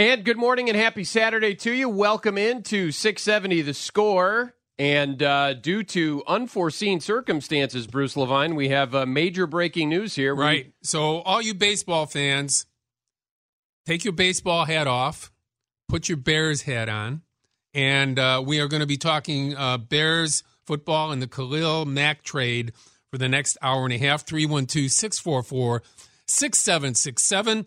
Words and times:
And 0.00 0.24
good 0.24 0.36
morning 0.36 0.68
and 0.68 0.78
happy 0.78 1.02
Saturday 1.02 1.56
to 1.56 1.72
you. 1.72 1.88
Welcome 1.88 2.38
into 2.38 2.92
670 2.92 3.62
The 3.62 3.74
Score. 3.74 4.54
And 4.78 5.20
uh, 5.20 5.54
due 5.54 5.82
to 5.82 6.22
unforeseen 6.28 7.00
circumstances, 7.00 7.88
Bruce 7.88 8.16
Levine, 8.16 8.54
we 8.54 8.68
have 8.68 8.94
uh, 8.94 9.06
major 9.06 9.48
breaking 9.48 9.88
news 9.88 10.14
here. 10.14 10.36
Right. 10.36 10.72
So, 10.84 11.18
all 11.22 11.42
you 11.42 11.52
baseball 11.52 12.06
fans, 12.06 12.66
take 13.86 14.04
your 14.04 14.12
baseball 14.12 14.66
hat 14.66 14.86
off, 14.86 15.32
put 15.88 16.08
your 16.08 16.18
Bears 16.18 16.62
hat 16.62 16.88
on, 16.88 17.22
and 17.74 18.20
uh, 18.20 18.40
we 18.46 18.60
are 18.60 18.68
going 18.68 18.82
to 18.82 18.86
be 18.86 18.98
talking 18.98 19.56
uh, 19.56 19.78
Bears 19.78 20.44
football 20.64 21.10
and 21.10 21.20
the 21.20 21.26
Khalil 21.26 21.86
Mack 21.86 22.22
trade 22.22 22.72
for 23.10 23.18
the 23.18 23.28
next 23.28 23.58
hour 23.62 23.82
and 23.82 23.92
a 23.92 23.98
half. 23.98 24.24
312 24.24 24.92
644 24.92 25.82
6767. 26.28 27.66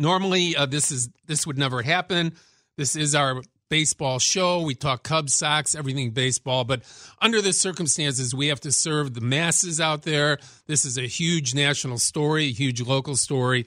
Normally, 0.00 0.56
uh, 0.56 0.64
this 0.64 0.90
is 0.90 1.10
this 1.26 1.46
would 1.46 1.58
never 1.58 1.82
happen. 1.82 2.32
This 2.78 2.96
is 2.96 3.14
our 3.14 3.42
baseball 3.68 4.18
show. 4.18 4.62
We 4.62 4.74
talk 4.74 5.02
Cubs, 5.02 5.34
Sox, 5.34 5.74
everything 5.74 6.12
baseball. 6.12 6.64
But 6.64 6.82
under 7.20 7.42
the 7.42 7.52
circumstances, 7.52 8.34
we 8.34 8.46
have 8.46 8.60
to 8.60 8.72
serve 8.72 9.12
the 9.12 9.20
masses 9.20 9.78
out 9.78 10.04
there. 10.04 10.38
This 10.66 10.86
is 10.86 10.96
a 10.96 11.02
huge 11.02 11.54
national 11.54 11.98
story, 11.98 12.46
a 12.46 12.52
huge 12.52 12.80
local 12.80 13.14
story. 13.14 13.66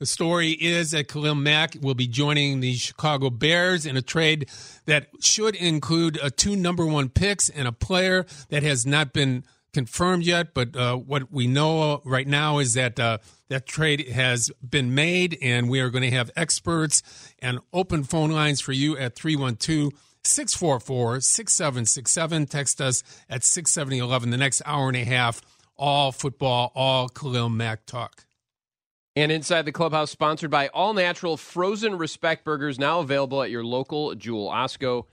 The 0.00 0.06
story 0.06 0.52
is 0.52 0.92
that 0.92 1.06
Khalil 1.06 1.34
Mack 1.34 1.76
will 1.80 1.94
be 1.94 2.08
joining 2.08 2.60
the 2.60 2.74
Chicago 2.74 3.28
Bears 3.28 3.84
in 3.84 3.98
a 3.98 4.02
trade 4.02 4.48
that 4.86 5.08
should 5.20 5.54
include 5.54 6.18
uh, 6.18 6.30
two 6.34 6.56
number 6.56 6.86
one 6.86 7.10
picks 7.10 7.50
and 7.50 7.68
a 7.68 7.72
player 7.72 8.24
that 8.48 8.62
has 8.62 8.86
not 8.86 9.12
been 9.12 9.44
confirmed 9.74 10.24
yet. 10.24 10.54
But 10.54 10.74
uh, 10.74 10.96
what 10.96 11.30
we 11.30 11.46
know 11.46 12.00
right 12.04 12.26
now 12.26 12.58
is 12.58 12.74
that 12.74 12.98
uh, 12.98 13.18
that 13.48 13.66
trade 13.66 14.08
has 14.08 14.50
been 14.62 14.94
made, 14.94 15.36
and 15.42 15.68
we 15.68 15.80
are 15.80 15.90
going 15.90 16.02
to 16.02 16.10
have 16.10 16.30
experts 16.34 17.02
and 17.40 17.58
open 17.72 18.04
phone 18.04 18.30
lines 18.30 18.60
for 18.60 18.72
you 18.72 18.96
at 18.96 19.14
312 19.14 19.92
644 20.24 21.20
6767. 21.20 22.46
Text 22.46 22.80
us 22.80 23.02
at 23.28 23.44
67011. 23.44 24.30
The 24.30 24.36
next 24.38 24.62
hour 24.64 24.88
and 24.88 24.96
a 24.96 25.04
half, 25.04 25.42
all 25.76 26.12
football, 26.12 26.72
all 26.74 27.08
Khalil 27.08 27.50
Mack 27.50 27.84
talk. 27.84 28.24
And 29.16 29.30
inside 29.30 29.62
the 29.62 29.72
clubhouse, 29.72 30.10
sponsored 30.10 30.50
by 30.50 30.66
All 30.68 30.92
Natural 30.92 31.36
Frozen 31.36 31.98
Respect 31.98 32.44
Burgers, 32.44 32.80
now 32.80 32.98
available 32.98 33.44
at 33.44 33.50
your 33.50 33.64
local 33.64 34.12
Jewel 34.16 34.48
Osco. 34.50 35.04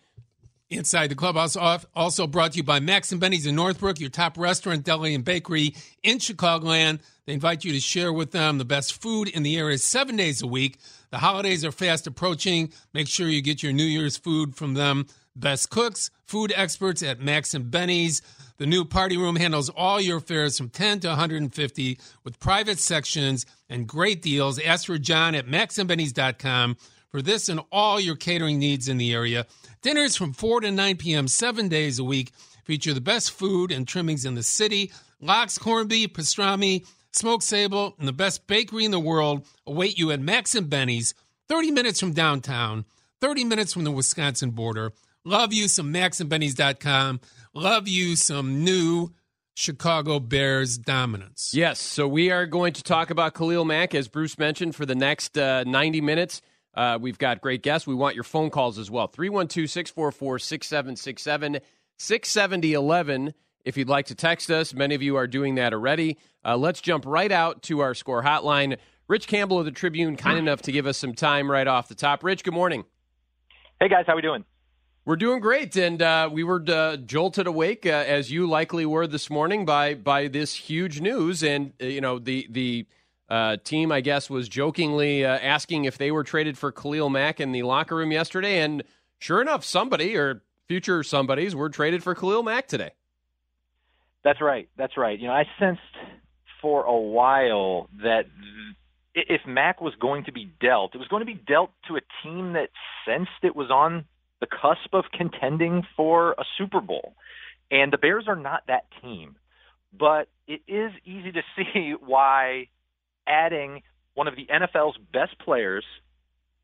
Inside 0.72 1.08
the 1.08 1.16
clubhouse, 1.16 1.58
also 1.94 2.28
brought 2.28 2.54
to 2.54 2.58
you 2.58 2.64
by 2.64 2.80
Max 2.80 3.12
and 3.12 3.20
Benny's 3.20 3.46
in 3.46 3.56
Northbrook, 3.56 4.00
your 4.00 4.10
top 4.10 4.38
restaurant, 4.38 4.86
deli, 4.86 5.14
and 5.14 5.26
bakery 5.26 5.76
in 6.02 6.18
Chicagoland. 6.18 7.02
They 7.26 7.34
invite 7.34 7.66
you 7.66 7.74
to 7.74 7.82
share 7.82 8.14
with 8.14 8.32
them 8.32 8.58
the 8.58 8.64
best 8.64 9.02
food 9.02 9.28
in 9.28 9.44
the 9.44 9.58
area 9.58 9.78
seven 9.78 10.16
days 10.16 10.42
a 10.42 10.48
week. 10.48 10.80
The 11.10 11.18
holidays 11.18 11.66
are 11.66 11.74
fast 11.74 12.08
approaching. 12.08 12.72
Make 12.94 13.10
sure 13.10 13.28
you 13.28 13.42
get 13.42 13.62
your 13.62 13.74
New 13.74 13.84
Year's 13.84 14.16
food 14.16 14.56
from 14.56 14.74
them. 14.74 15.08
Best 15.36 15.70
cooks, 15.70 16.10
food 16.26 16.54
experts 16.56 17.04
at 17.04 17.20
Max 17.20 17.54
and 17.54 17.70
Benny's. 17.70 18.22
The 18.56 18.66
new 18.66 18.86
party 18.86 19.18
room 19.18 19.36
handles 19.36 19.70
all 19.70 20.00
your 20.00 20.22
fares 20.22 20.58
from 20.58 20.70
10 20.70 21.02
to 21.02 21.10
150 21.10 22.00
with 22.24 22.40
private 22.40 22.80
sections 22.80 23.46
and 23.70 23.88
great 23.88 24.22
deals. 24.22 24.58
Ask 24.58 24.86
for 24.86 24.98
John 24.98 25.36
at 25.36 25.48
maxandbenny's.com 25.48 26.78
for 27.10 27.22
this 27.22 27.50
and 27.50 27.60
all 27.72 28.00
your 28.00 28.16
catering 28.16 28.58
needs 28.58 28.88
in 28.88 28.98
the 28.98 29.14
area. 29.14 29.46
Dinners 29.82 30.16
from 30.16 30.34
4 30.34 30.62
to 30.62 30.72
9 30.72 30.98
p.m., 30.98 31.28
seven 31.28 31.68
days 31.68 31.98
a 31.98 32.04
week, 32.04 32.32
feature 32.66 32.94
the 32.94 33.02
best 33.02 33.32
food 33.32 33.72
and 33.72 33.88
trimmings 33.88 34.26
in 34.26 34.36
the 34.36 34.44
city. 34.44 34.92
Lox, 35.20 35.58
corned 35.58 35.90
beef, 35.90 36.14
pastrami, 36.14 36.86
smoked 37.12 37.44
sable, 37.44 37.96
and 37.98 38.08
the 38.08 38.14
best 38.14 38.46
bakery 38.46 38.86
in 38.86 38.92
the 38.92 39.00
world 39.00 39.48
await 39.66 39.98
you 39.98 40.12
at 40.12 40.20
Max 40.20 40.54
and 40.54 40.70
Benny's, 40.70 41.16
30 41.50 41.72
minutes 41.72 42.00
from 42.00 42.14
downtown, 42.14 42.86
30 43.22 43.44
minutes 43.44 43.74
from 43.74 43.84
the 43.84 43.92
Wisconsin 43.92 44.52
border. 44.52 44.94
Love 45.26 45.52
you 45.52 45.68
some 45.68 45.92
maxandbenny's.com. 45.92 47.20
Love 47.56 47.88
you 47.88 48.16
some 48.16 48.64
new 48.64 49.10
Chicago 49.56 50.20
Bears 50.20 50.78
dominance. 50.78 51.54
Yes, 51.56 51.80
so 51.80 52.08
we 52.08 52.30
are 52.30 52.46
going 52.46 52.74
to 52.74 52.84
talk 52.84 53.10
about 53.10 53.34
Khalil 53.34 53.66
Mack, 53.66 53.96
as 53.96 54.08
Bruce 54.08 54.38
mentioned, 54.38 54.76
for 54.76 54.86
the 54.86 54.96
next 54.96 55.38
uh, 55.40 55.64
90 55.64 56.02
minutes. 56.02 56.42
Uh, 56.74 56.98
we've 57.02 57.18
got 57.18 57.42
great 57.42 57.64
guests. 57.64 57.88
We 57.88 57.96
want 57.96 58.16
your 58.16 58.24
phone 58.24 58.50
calls 58.50 58.80
as 58.80 58.90
well. 58.90 59.08
312 59.08 59.70
644 59.70 60.40
6767 60.40 61.60
67011. 61.98 63.34
If 63.64 63.78
you'd 63.78 63.90
like 63.90 64.08
to 64.08 64.16
text 64.16 64.50
us, 64.50 64.74
many 64.74 64.96
of 64.96 65.02
you 65.02 65.16
are 65.18 65.28
doing 65.28 65.56
that 65.56 65.74
already. 65.74 66.18
Uh, 66.44 66.58
let's 66.58 66.82
jump 66.82 67.06
right 67.06 67.32
out 67.32 67.62
to 67.64 67.82
our 67.82 67.94
score 67.94 68.24
hotline. 68.24 68.78
Rich 69.08 69.28
Campbell 69.28 69.60
of 69.60 69.66
the 69.66 69.72
Tribune, 69.72 70.16
kind 70.16 70.40
enough 70.40 70.62
to 70.64 70.72
give 70.72 70.88
us 70.88 70.98
some 70.98 71.14
time 71.14 71.52
right 71.52 71.68
off 71.68 71.88
the 71.90 71.96
top. 71.96 72.24
Rich, 72.24 72.44
good 72.44 72.54
morning. 72.54 72.86
Hey 73.80 73.90
guys, 73.90 74.06
how 74.08 74.16
we 74.16 74.22
doing? 74.22 74.46
We're 75.04 75.16
doing 75.16 75.40
great, 75.40 75.76
and 75.76 76.00
uh, 76.02 76.30
we 76.32 76.44
were 76.44 76.64
uh, 76.68 76.96
jolted 76.96 77.48
awake, 77.48 77.88
uh, 77.88 77.90
as 77.90 78.32
you 78.32 78.48
likely 78.48 78.86
were 78.86 79.08
this 79.08 79.32
morning, 79.32 79.66
by 79.66 79.96
by 79.96 80.28
this 80.28 80.54
huge 80.54 81.02
news. 81.02 81.42
And 81.42 81.74
uh, 81.82 81.86
you 81.86 82.02
know, 82.02 82.20
the 82.20 82.48
the 82.50 82.86
uh, 83.32 83.56
team, 83.64 83.94
I 83.94 84.02
guess, 84.02 84.30
was 84.30 84.50
jokingly 84.50 85.24
uh, 85.24 85.40
asking 85.40 85.86
if 85.86 85.98
they 85.98 86.12
were 86.12 86.26
traded 86.26 86.58
for 86.58 86.70
Khalil 86.70 87.10
Mack 87.10 87.40
in 87.40 87.54
the 87.54 87.64
locker 87.64 87.96
room 87.96 88.12
yesterday, 88.12 88.60
and 88.60 88.84
sure 89.20 89.42
enough, 89.42 89.64
somebody 89.64 90.18
or 90.18 90.44
future 90.68 91.02
somebodies 91.02 91.56
were 91.56 91.70
traded 91.70 92.04
for 92.04 92.14
Khalil 92.14 92.44
Mack 92.44 92.68
today. 92.68 92.92
That's 94.26 94.42
right. 94.42 94.68
That's 94.78 94.98
right. 94.98 95.18
You 95.18 95.28
know, 95.28 95.34
I 95.34 95.46
sensed 95.58 95.80
for 96.62 96.84
a 96.84 96.98
while 96.98 97.88
that 98.04 98.26
th- 99.16 99.28
if 99.30 99.48
Mack 99.48 99.80
was 99.80 99.94
going 99.96 100.26
to 100.26 100.34
be 100.34 100.52
dealt, 100.60 100.94
it 100.94 100.98
was 100.98 101.08
going 101.08 101.22
to 101.22 101.26
be 101.26 101.42
dealt 101.48 101.72
to 101.88 101.96
a 101.96 102.02
team 102.24 102.54
that 102.54 102.68
sensed 103.08 103.32
it 103.44 103.56
was 103.56 103.72
on 103.72 104.04
the 104.42 104.48
cusp 104.48 104.94
of 104.94 105.06
contending 105.18 105.84
for 105.96 106.34
a 106.34 106.44
Super 106.58 106.82
Bowl. 106.82 107.16
And 107.72 107.94
the 107.94 107.98
Bears 107.98 108.26
are 108.28 108.36
not 108.36 108.64
that 108.68 108.88
team. 109.02 109.38
But 109.98 110.28
it 110.48 110.62
is 110.68 110.92
easy 111.06 111.32
to 111.32 111.42
see 111.56 111.94
why 111.98 112.68
adding 113.28 113.82
one 114.14 114.28
of 114.28 114.36
the 114.36 114.48
NFL's 114.48 114.98
best 115.14 115.38
players 115.40 115.86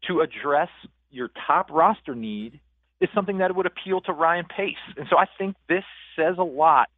to 0.08 0.22
address 0.22 0.70
your 1.10 1.30
top 1.48 1.70
roster 1.72 2.16
need 2.16 2.60
is 3.00 3.10
something 3.14 3.38
that 3.40 3.56
would 3.56 3.66
appeal 3.66 4.02
to 4.02 4.12
Ryan 4.12 4.46
Pace. 4.46 4.76
And 4.98 5.08
so 5.10 5.18
I 5.18 5.26
think 5.38 5.56
this 5.70 5.84
says 6.16 6.36
a 6.38 6.44
lot 6.44 6.90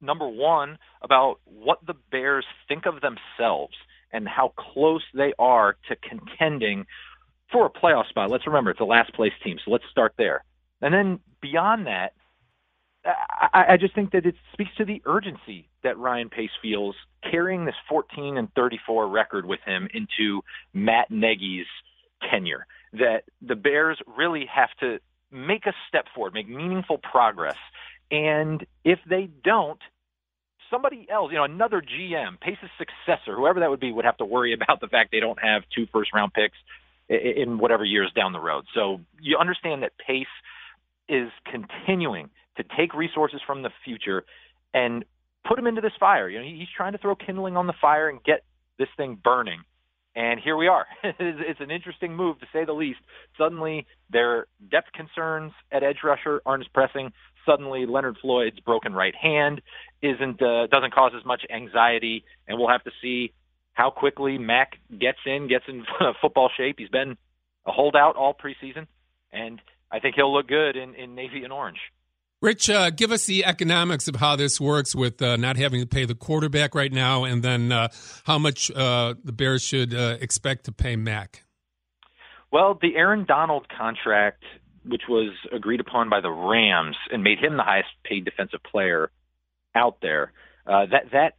number 0.00 0.28
one, 0.28 0.78
about 1.02 1.40
what 1.44 1.78
the 1.86 1.94
Bears 2.10 2.46
think 2.68 2.86
of 2.86 3.00
themselves 3.00 3.74
and 4.12 4.26
how 4.26 4.52
close 4.56 5.02
they 5.14 5.32
are 5.38 5.76
to 5.88 5.96
contending 5.96 6.86
for 7.52 7.66
a 7.66 7.70
playoff 7.70 8.08
spot. 8.08 8.30
Let's 8.30 8.46
remember, 8.46 8.70
it's 8.70 8.80
a 8.80 8.84
last 8.84 9.12
place 9.14 9.32
team, 9.44 9.58
so 9.64 9.70
let's 9.70 9.84
start 9.90 10.14
there. 10.16 10.44
And 10.80 10.94
then 10.94 11.20
beyond 11.40 11.86
that, 11.86 12.14
I, 13.04 13.66
I 13.70 13.76
just 13.76 13.94
think 13.94 14.12
that 14.12 14.26
it 14.26 14.34
speaks 14.52 14.70
to 14.76 14.84
the 14.84 15.02
urgency 15.04 15.68
that 15.82 15.98
Ryan 15.98 16.28
Pace 16.28 16.50
feels 16.62 16.94
carrying 17.30 17.64
this 17.64 17.74
14 17.88 18.36
and 18.36 18.52
34 18.54 19.08
record 19.08 19.46
with 19.46 19.60
him 19.64 19.88
into 19.92 20.42
Matt 20.72 21.10
Nagy's 21.10 21.66
tenure. 22.30 22.66
That 22.92 23.24
the 23.40 23.56
Bears 23.56 23.98
really 24.06 24.46
have 24.52 24.70
to 24.80 24.98
make 25.30 25.66
a 25.66 25.72
step 25.88 26.06
forward, 26.14 26.34
make 26.34 26.48
meaningful 26.48 26.98
progress. 26.98 27.56
And 28.10 28.66
if 28.84 28.98
they 29.08 29.28
don't, 29.44 29.80
somebody 30.70 31.06
else, 31.10 31.30
you 31.30 31.38
know, 31.38 31.44
another 31.44 31.80
GM, 31.80 32.40
Pace's 32.40 32.70
successor, 32.78 33.36
whoever 33.36 33.60
that 33.60 33.70
would 33.70 33.80
be, 33.80 33.92
would 33.92 34.04
have 34.04 34.16
to 34.18 34.24
worry 34.24 34.52
about 34.60 34.80
the 34.80 34.88
fact 34.88 35.10
they 35.12 35.20
don't 35.20 35.40
have 35.42 35.62
two 35.74 35.86
first 35.92 36.12
round 36.14 36.32
picks 36.32 36.56
in 37.08 37.58
whatever 37.58 37.84
years 37.84 38.12
down 38.14 38.32
the 38.32 38.40
road. 38.40 38.64
So 38.74 39.00
you 39.20 39.36
understand 39.38 39.82
that 39.82 39.92
Pace 39.98 40.26
is 41.08 41.30
continuing 41.44 42.30
to 42.56 42.64
take 42.76 42.94
resources 42.94 43.40
from 43.44 43.62
the 43.62 43.70
future 43.84 44.24
and 44.72 45.04
put 45.46 45.56
them 45.56 45.66
into 45.66 45.80
this 45.80 45.92
fire. 45.98 46.28
You 46.28 46.38
know, 46.38 46.44
he's 46.44 46.68
trying 46.76 46.92
to 46.92 46.98
throw 46.98 47.14
kindling 47.14 47.56
on 47.56 47.66
the 47.66 47.74
fire 47.80 48.08
and 48.08 48.22
get 48.22 48.44
this 48.78 48.88
thing 48.96 49.18
burning. 49.22 49.62
And 50.16 50.40
here 50.40 50.56
we 50.56 50.66
are. 50.66 50.86
it's 51.04 51.60
an 51.60 51.70
interesting 51.70 52.16
move 52.16 52.40
to 52.40 52.46
say 52.52 52.64
the 52.64 52.72
least. 52.72 52.98
Suddenly, 53.38 53.86
their 54.10 54.46
depth 54.70 54.92
concerns 54.92 55.52
at 55.70 55.82
edge 55.82 55.98
rusher 56.02 56.42
aren't 56.44 56.64
as 56.64 56.68
pressing. 56.68 57.12
Suddenly, 57.46 57.86
Leonard 57.86 58.18
Floyd's 58.20 58.60
broken 58.60 58.92
right 58.92 59.14
hand 59.14 59.60
isn't 60.02 60.42
uh, 60.42 60.66
doesn't 60.66 60.92
cause 60.92 61.12
as 61.16 61.24
much 61.24 61.42
anxiety, 61.54 62.24
and 62.48 62.58
we'll 62.58 62.68
have 62.68 62.84
to 62.84 62.90
see 63.00 63.32
how 63.72 63.90
quickly 63.90 64.36
Mack 64.36 64.72
gets 64.90 65.18
in, 65.24 65.48
gets 65.48 65.64
in 65.68 65.84
football 66.20 66.50
shape. 66.56 66.76
He's 66.78 66.88
been 66.88 67.16
a 67.66 67.72
holdout 67.72 68.16
all 68.16 68.34
preseason, 68.34 68.86
and 69.32 69.60
I 69.90 70.00
think 70.00 70.16
he'll 70.16 70.32
look 70.32 70.48
good 70.48 70.76
in, 70.76 70.94
in 70.94 71.14
navy 71.14 71.44
and 71.44 71.52
orange. 71.52 71.78
Rich, 72.42 72.70
uh, 72.70 72.88
give 72.88 73.12
us 73.12 73.26
the 73.26 73.44
economics 73.44 74.08
of 74.08 74.16
how 74.16 74.34
this 74.34 74.58
works 74.58 74.94
with 74.94 75.20
uh, 75.20 75.36
not 75.36 75.58
having 75.58 75.82
to 75.82 75.86
pay 75.86 76.06
the 76.06 76.14
quarterback 76.14 76.74
right 76.74 76.90
now, 76.90 77.24
and 77.24 77.42
then 77.42 77.70
uh, 77.70 77.88
how 78.24 78.38
much 78.38 78.70
uh, 78.70 79.14
the 79.22 79.32
Bears 79.32 79.62
should 79.62 79.92
uh, 79.92 80.16
expect 80.22 80.64
to 80.64 80.72
pay 80.72 80.96
Mack. 80.96 81.44
Well, 82.50 82.78
the 82.80 82.96
Aaron 82.96 83.26
Donald 83.26 83.66
contract, 83.68 84.42
which 84.86 85.02
was 85.06 85.34
agreed 85.52 85.80
upon 85.80 86.08
by 86.08 86.22
the 86.22 86.30
Rams 86.30 86.96
and 87.12 87.22
made 87.22 87.38
him 87.38 87.58
the 87.58 87.62
highest 87.62 87.90
paid 88.04 88.24
defensive 88.24 88.62
player 88.62 89.10
out 89.74 89.98
there, 90.00 90.32
uh, 90.66 90.86
that 90.86 91.10
that 91.12 91.34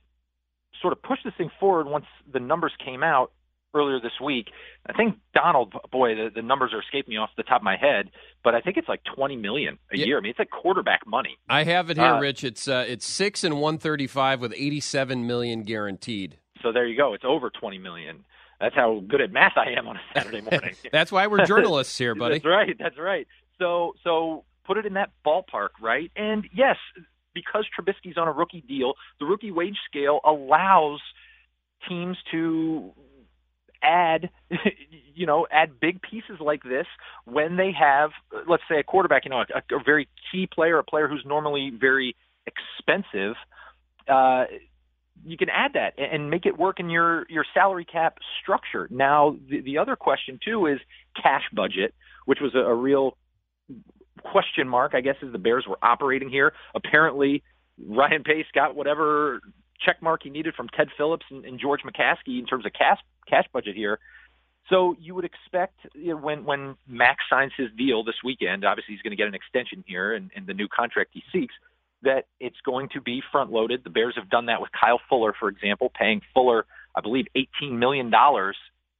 sort 0.83 0.93
of 0.93 1.01
pushed 1.01 1.23
this 1.23 1.33
thing 1.35 1.49
forward 1.59 1.87
once 1.87 2.05
the 2.31 2.39
numbers 2.39 2.73
came 2.83 3.01
out 3.01 3.31
earlier 3.73 3.99
this 3.99 4.19
week. 4.23 4.47
I 4.85 4.93
think 4.93 5.17
Donald, 5.33 5.73
boy, 5.91 6.15
the, 6.15 6.29
the 6.33 6.41
numbers 6.41 6.73
are 6.73 6.81
escaping 6.81 7.11
me 7.11 7.17
off 7.17 7.29
the 7.37 7.43
top 7.43 7.61
of 7.61 7.63
my 7.63 7.77
head, 7.77 8.09
but 8.43 8.55
I 8.55 8.61
think 8.61 8.77
it's 8.77 8.89
like 8.89 9.01
twenty 9.03 9.35
million 9.35 9.77
a 9.91 9.97
yeah. 9.97 10.05
year. 10.05 10.17
I 10.17 10.21
mean, 10.21 10.31
it's 10.31 10.39
like 10.39 10.49
quarterback 10.49 11.05
money. 11.05 11.37
I 11.49 11.63
have 11.63 11.89
it 11.89 11.97
here, 11.97 12.05
uh, 12.05 12.19
Rich. 12.19 12.43
It's 12.43 12.67
uh, 12.67 12.85
it's 12.87 13.05
six 13.05 13.43
and 13.43 13.59
one 13.59 13.77
thirty 13.77 14.07
five 14.07 14.41
with 14.41 14.53
eighty 14.55 14.79
seven 14.79 15.27
million 15.27 15.63
guaranteed. 15.63 16.37
So 16.61 16.71
there 16.71 16.87
you 16.87 16.97
go. 16.97 17.13
It's 17.13 17.25
over 17.25 17.49
twenty 17.49 17.77
million. 17.77 18.25
That's 18.59 18.75
how 18.75 19.01
good 19.07 19.21
at 19.21 19.31
math 19.31 19.53
I 19.57 19.71
am 19.77 19.87
on 19.87 19.97
a 19.97 20.01
Saturday 20.13 20.41
morning. 20.51 20.75
that's 20.91 21.11
why 21.11 21.27
we're 21.27 21.45
journalists 21.45 21.97
here, 21.97 22.13
buddy. 22.15 22.35
that's 22.35 22.45
right. 22.45 22.75
That's 22.77 22.97
right. 22.97 23.27
So 23.59 23.93
so 24.03 24.43
put 24.65 24.77
it 24.77 24.85
in 24.85 24.93
that 24.93 25.11
ballpark, 25.25 25.69
right? 25.81 26.11
And 26.15 26.47
yes, 26.53 26.77
because 27.33 27.65
Trubisky's 27.77 28.17
on 28.17 28.27
a 28.27 28.31
rookie 28.31 28.63
deal, 28.67 28.93
the 29.19 29.25
rookie 29.25 29.51
wage 29.51 29.77
scale 29.89 30.19
allows 30.25 31.01
teams 31.87 32.17
to 32.31 32.93
add 33.83 34.29
you 35.15 35.25
know 35.25 35.47
add 35.51 35.79
big 35.79 36.01
pieces 36.01 36.39
like 36.39 36.63
this 36.63 36.87
when 37.25 37.57
they 37.57 37.71
have 37.71 38.11
let's 38.47 38.63
say 38.69 38.79
a 38.79 38.83
quarterback 38.83 39.25
you 39.25 39.31
know 39.31 39.39
a, 39.41 39.75
a 39.75 39.83
very 39.83 40.07
key 40.31 40.47
player 40.47 40.77
a 40.77 40.83
player 40.83 41.07
who's 41.07 41.23
normally 41.25 41.71
very 41.79 42.15
expensive 42.45 43.35
uh 44.07 44.45
you 45.23 45.37
can 45.37 45.49
add 45.49 45.73
that 45.73 45.93
and 45.99 46.29
make 46.29 46.45
it 46.45 46.57
work 46.57 46.79
in 46.79 46.89
your 46.89 47.25
your 47.29 47.45
salary 47.53 47.85
cap 47.85 48.17
structure. 48.41 48.87
Now 48.89 49.35
the, 49.49 49.61
the 49.61 49.77
other 49.77 49.95
question 49.95 50.39
too 50.43 50.67
is 50.67 50.79
cash 51.21 51.43
budget 51.53 51.93
which 52.25 52.39
was 52.41 52.53
a, 52.55 52.59
a 52.59 52.75
real 52.75 53.17
question 54.23 54.67
mark 54.67 54.93
i 54.93 55.01
guess 55.01 55.15
as 55.25 55.31
the 55.31 55.37
bears 55.37 55.65
were 55.67 55.77
operating 55.81 56.29
here. 56.29 56.53
Apparently 56.75 57.43
ryan 57.87 58.23
pace 58.23 58.45
got 58.53 58.75
whatever 58.75 59.41
check 59.85 60.01
mark 60.01 60.21
he 60.23 60.29
needed 60.29 60.53
from 60.55 60.67
Ted 60.69 60.89
Phillips 60.97 61.25
and, 61.29 61.45
and 61.45 61.59
George 61.59 61.81
McCaskey 61.81 62.39
in 62.39 62.45
terms 62.45 62.65
of 62.65 62.73
cash 62.73 62.99
cash 63.27 63.45
budget 63.53 63.75
here. 63.75 63.99
So 64.69 64.95
you 64.99 65.15
would 65.15 65.25
expect 65.25 65.79
you 65.93 66.11
know, 66.11 66.17
when 66.17 66.45
when 66.45 66.75
Max 66.87 67.23
signs 67.29 67.51
his 67.57 67.69
deal 67.77 68.03
this 68.03 68.15
weekend, 68.23 68.63
obviously 68.63 68.93
he's 68.93 69.01
going 69.01 69.11
to 69.11 69.17
get 69.17 69.27
an 69.27 69.35
extension 69.35 69.83
here 69.87 70.13
and, 70.13 70.31
and 70.35 70.47
the 70.47 70.53
new 70.53 70.67
contract 70.67 71.11
he 71.13 71.23
seeks, 71.31 71.53
that 72.03 72.25
it's 72.39 72.59
going 72.65 72.89
to 72.93 73.01
be 73.01 73.21
front 73.31 73.51
loaded. 73.51 73.83
The 73.83 73.89
Bears 73.89 74.15
have 74.17 74.29
done 74.29 74.45
that 74.47 74.61
with 74.61 74.69
Kyle 74.71 75.01
Fuller, 75.09 75.33
for 75.39 75.49
example, 75.49 75.91
paying 75.97 76.21
Fuller, 76.33 76.65
I 76.95 77.01
believe, 77.01 77.25
eighteen 77.35 77.79
million 77.79 78.09
dollars 78.09 78.57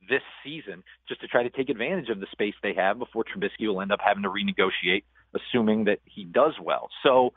this 0.10 0.24
season 0.44 0.83
just 1.07 1.22
to 1.22 1.28
try 1.28 1.44
to 1.44 1.50
take 1.50 1.69
advantage 1.69 2.10
of 2.10 2.19
the 2.19 2.28
space 2.31 2.56
they 2.63 2.74
have 2.74 2.98
before 2.98 3.24
Trubisky 3.24 3.68
will 3.68 3.81
end 3.81 3.92
up 3.92 4.00
having 4.04 4.24
to 4.24 4.30
renegotiate, 4.30 5.04
assuming 5.36 5.86
that 5.86 6.00
he 6.06 6.24
does 6.25 6.54
well. 6.62 6.89
So 7.04 7.33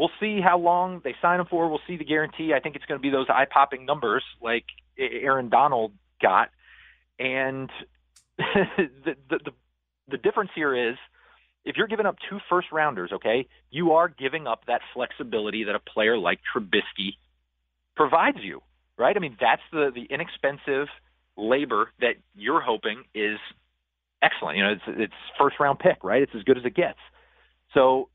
we'll 0.00 0.10
see 0.18 0.40
how 0.40 0.58
long 0.58 1.02
they 1.04 1.14
sign 1.20 1.40
him 1.40 1.46
for. 1.50 1.68
We'll 1.68 1.82
see 1.86 1.98
the 1.98 2.04
guarantee. 2.04 2.54
I 2.54 2.60
think 2.60 2.74
it's 2.74 2.86
going 2.86 2.98
to 2.98 3.02
be 3.02 3.10
those 3.10 3.26
eye-popping 3.28 3.84
numbers 3.84 4.24
like 4.40 4.64
Aaron 4.98 5.50
Donald 5.50 5.92
got, 6.22 6.48
and 7.18 7.70
the, 8.38 9.14
the 9.28 9.38
the 9.44 9.50
the 10.08 10.16
difference 10.16 10.50
here 10.54 10.90
is 10.90 10.96
if 11.66 11.76
you're 11.76 11.86
giving 11.86 12.06
up 12.06 12.16
two 12.30 12.38
first 12.48 12.68
rounders, 12.72 13.10
okay, 13.12 13.46
you 13.70 13.92
are 13.92 14.08
giving 14.08 14.46
up 14.46 14.64
that 14.66 14.80
flexibility 14.94 15.64
that 15.64 15.74
a 15.74 15.78
player 15.78 16.16
like 16.16 16.40
Trubisky 16.54 17.18
provides 17.94 18.38
you, 18.40 18.62
right? 18.96 19.14
I 19.14 19.20
mean, 19.20 19.36
that's 19.38 19.62
the 19.70 19.92
the 19.94 20.06
inexpensive 20.08 20.88
labor 21.36 21.90
that 22.00 22.14
you're 22.34 22.62
hoping 22.62 23.04
is 23.14 23.38
excellent. 24.22 24.56
You 24.56 24.64
know, 24.64 24.72
it's 24.72 24.82
it's 24.86 25.20
first 25.38 25.60
round 25.60 25.78
pick, 25.78 26.02
right? 26.02 26.22
It's 26.22 26.32
as 26.34 26.42
good 26.44 26.56
as 26.56 26.64
it 26.64 26.74
gets. 26.74 26.98
So 27.74 28.08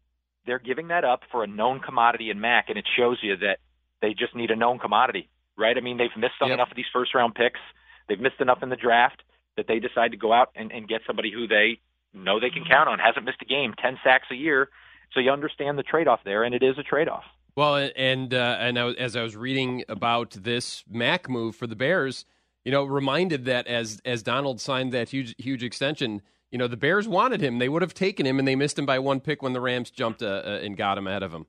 they're 0.46 0.60
giving 0.60 0.90
that 0.90 1.04
up 1.04 1.22
for 1.32 1.44
a 1.44 1.48
known 1.48 1.80
commodity 1.80 2.30
in 2.30 2.40
Mack, 2.40 2.70
and 2.70 2.78
it 2.78 2.86
shows 2.98 3.18
you 3.22 3.38
that 3.38 3.60
they 4.02 4.14
just 4.14 4.36
need 4.36 4.52
a 4.52 4.56
known 4.56 4.80
commodity, 4.80 5.30
right? 5.58 5.78
I 5.78 5.82
mean, 5.82 5.98
they've 5.98 6.16
missed 6.18 6.36
on 6.42 6.50
yep. 6.50 6.56
enough 6.56 6.72
of 6.72 6.78
these 6.78 6.86
first 6.94 7.14
round 7.16 7.36
picks. 7.36 7.60
They've 8.08 8.20
missed 8.20 8.40
enough 8.40 8.62
in 8.62 8.70
the 8.70 8.76
draft 8.76 9.24
that 9.58 9.68
they 9.68 9.80
decide 9.80 10.12
to 10.12 10.18
go 10.18 10.34
out 10.34 10.50
and, 10.56 10.72
and 10.72 10.88
get 10.88 11.02
somebody 11.08 11.32
who 11.32 11.48
they 11.48 11.80
know 12.14 12.40
they 12.40 12.50
can 12.50 12.64
mm-hmm. 12.64 12.72
count 12.72 12.90
on. 12.90 13.00
Hasn't 13.00 13.26
missed 13.26 13.42
a 13.42 13.46
game, 13.46 13.74
ten 13.82 13.98
sacks 14.04 14.28
a 14.32 14.36
year. 14.36 14.70
So 15.14 15.20
you 15.20 15.32
understand 15.32 15.78
the 15.78 15.84
trade 15.84 16.08
off 16.08 16.20
there, 16.26 16.44
and 16.44 16.54
it 16.54 16.64
is 16.64 16.78
a 16.78 16.84
trade 16.84 17.08
off. 17.08 17.24
Well, 17.56 17.90
and 17.96 18.34
uh, 18.34 18.58
and 18.60 18.78
I, 18.78 18.90
as 18.92 19.16
I 19.16 19.24
was 19.24 19.36
reading 19.36 19.84
about 19.88 20.32
this 20.32 20.84
Mack 20.90 21.30
move 21.30 21.56
for 21.56 21.68
the 21.68 21.76
Bears, 21.76 22.26
you 22.66 22.72
know, 22.72 22.84
reminded 22.84 23.46
that 23.46 23.66
as 23.68 24.02
as 24.04 24.22
Donald 24.24 24.60
signed 24.60 24.92
that 24.92 25.10
huge 25.10 25.36
huge 25.38 25.64
extension 25.64 26.22
you 26.56 26.58
know, 26.58 26.70
the 26.70 26.78
Bears 26.78 27.06
wanted 27.06 27.42
him. 27.42 27.60
They 27.60 27.68
would 27.68 27.82
have 27.82 27.94
taken 27.94 28.26
him, 28.26 28.40
and 28.40 28.48
they 28.48 28.56
missed 28.56 28.80
him 28.80 28.86
by 28.86 28.98
one 28.98 29.20
pick 29.20 29.42
when 29.42 29.52
the 29.52 29.60
Rams 29.60 29.92
jumped 29.92 30.24
uh, 30.24 30.42
uh, 30.46 30.62
and 30.64 30.78
got 30.78 30.98
him 30.98 31.06
ahead 31.06 31.22
of 31.22 31.34
him. 31.34 31.48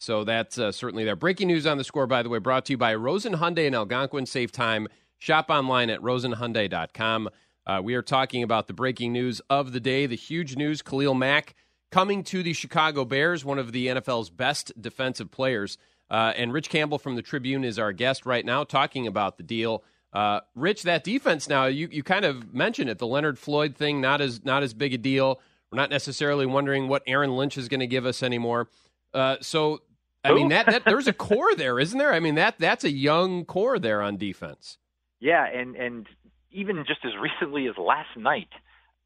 So 0.00 0.24
that's 0.24 0.58
uh, 0.58 0.72
certainly 0.72 1.04
there. 1.04 1.14
Breaking 1.14 1.46
news 1.46 1.64
on 1.64 1.78
the 1.78 1.84
score, 1.84 2.08
by 2.08 2.24
the 2.24 2.28
way, 2.28 2.40
brought 2.40 2.64
to 2.64 2.72
you 2.72 2.76
by 2.76 2.96
Rosen 2.96 3.34
Hyundai 3.34 3.68
and 3.68 3.76
Algonquin. 3.76 4.26
Save 4.26 4.50
time. 4.50 4.88
Shop 5.16 5.48
online 5.48 5.90
at 5.90 6.00
rosenhyundai.com. 6.00 7.28
Uh, 7.68 7.80
we 7.84 7.94
are 7.94 8.02
talking 8.02 8.42
about 8.42 8.66
the 8.66 8.72
breaking 8.72 9.12
news 9.12 9.40
of 9.48 9.70
the 9.70 9.78
day, 9.78 10.06
the 10.06 10.16
huge 10.16 10.56
news 10.56 10.82
Khalil 10.82 11.14
Mack 11.14 11.54
coming 11.92 12.24
to 12.24 12.42
the 12.42 12.52
Chicago 12.52 13.04
Bears, 13.04 13.44
one 13.44 13.60
of 13.60 13.70
the 13.70 13.86
NFL's 13.86 14.28
best 14.28 14.72
defensive 14.82 15.30
players. 15.30 15.78
Uh, 16.10 16.32
and 16.36 16.52
Rich 16.52 16.68
Campbell 16.68 16.98
from 16.98 17.14
the 17.14 17.22
Tribune 17.22 17.62
is 17.62 17.78
our 17.78 17.92
guest 17.92 18.26
right 18.26 18.44
now 18.44 18.64
talking 18.64 19.06
about 19.06 19.36
the 19.36 19.44
deal. 19.44 19.84
Uh, 20.12 20.40
Rich, 20.54 20.84
that 20.84 21.04
defense 21.04 21.48
now 21.48 21.66
you, 21.66 21.88
you 21.90 22.02
kind 22.02 22.24
of 22.24 22.54
mentioned 22.54 22.88
it. 22.88 22.98
The 22.98 23.06
Leonard 23.06 23.38
Floyd 23.38 23.76
thing 23.76 24.00
not 24.00 24.20
as 24.20 24.44
not 24.44 24.62
as 24.62 24.72
big 24.72 24.94
a 24.94 24.98
deal. 24.98 25.40
We're 25.70 25.76
not 25.76 25.90
necessarily 25.90 26.46
wondering 26.46 26.88
what 26.88 27.02
Aaron 27.06 27.36
Lynch 27.36 27.58
is 27.58 27.68
going 27.68 27.80
to 27.80 27.86
give 27.86 28.06
us 28.06 28.22
anymore. 28.22 28.68
Uh, 29.12 29.36
so 29.42 29.82
I 30.24 30.30
Ooh. 30.30 30.36
mean 30.36 30.48
that, 30.48 30.66
that 30.66 30.84
there's 30.86 31.08
a 31.08 31.12
core 31.14 31.54
there, 31.54 31.78
isn't 31.78 31.98
there? 31.98 32.12
I 32.12 32.20
mean 32.20 32.36
that 32.36 32.58
that's 32.58 32.84
a 32.84 32.90
young 32.90 33.44
core 33.44 33.78
there 33.78 34.00
on 34.00 34.16
defense. 34.16 34.78
Yeah, 35.20 35.44
and 35.46 35.76
and 35.76 36.06
even 36.50 36.84
just 36.86 37.00
as 37.04 37.12
recently 37.20 37.66
as 37.66 37.76
last 37.76 38.16
night, 38.16 38.48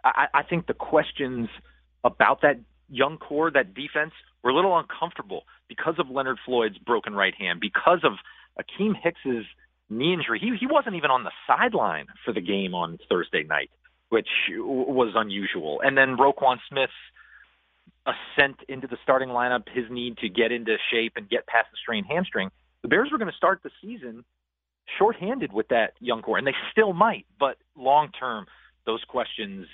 I, 0.04 0.26
I 0.32 0.42
think 0.42 0.66
the 0.66 0.74
questions 0.74 1.48
about 2.04 2.42
that 2.42 2.60
young 2.88 3.18
core, 3.18 3.50
that 3.50 3.74
defense, 3.74 4.12
were 4.42 4.50
a 4.50 4.54
little 4.54 4.78
uncomfortable 4.78 5.44
because 5.68 5.94
of 5.98 6.10
Leonard 6.10 6.38
Floyd's 6.44 6.78
broken 6.78 7.14
right 7.14 7.34
hand, 7.34 7.60
because 7.60 8.00
of 8.04 8.12
Akiem 8.58 8.94
Hicks's 9.00 9.46
knee 9.92 10.14
injury. 10.14 10.38
He 10.40 10.56
he 10.58 10.66
wasn't 10.66 10.96
even 10.96 11.10
on 11.10 11.24
the 11.24 11.32
sideline 11.46 12.06
for 12.24 12.32
the 12.32 12.40
game 12.40 12.74
on 12.74 12.98
Thursday 13.08 13.44
night, 13.44 13.70
which 14.08 14.28
was 14.50 15.12
unusual. 15.14 15.80
And 15.84 15.96
then 15.96 16.16
Roquan 16.16 16.58
Smith's 16.68 16.92
ascent 18.06 18.56
into 18.68 18.86
the 18.86 18.96
starting 19.02 19.28
lineup, 19.28 19.68
his 19.72 19.84
need 19.90 20.18
to 20.18 20.28
get 20.28 20.50
into 20.50 20.76
shape 20.90 21.12
and 21.16 21.28
get 21.28 21.46
past 21.46 21.68
the 21.70 21.76
strained 21.80 22.06
hamstring. 22.06 22.50
The 22.82 22.88
Bears 22.88 23.10
were 23.12 23.18
going 23.18 23.30
to 23.30 23.36
start 23.36 23.60
the 23.62 23.70
season 23.80 24.24
shorthanded 24.98 25.52
with 25.52 25.68
that 25.68 25.92
young 26.00 26.22
core, 26.22 26.38
and 26.38 26.46
they 26.46 26.54
still 26.72 26.92
might. 26.92 27.26
But 27.38 27.56
long 27.76 28.10
term, 28.18 28.46
those 28.86 29.02
questions 29.04 29.66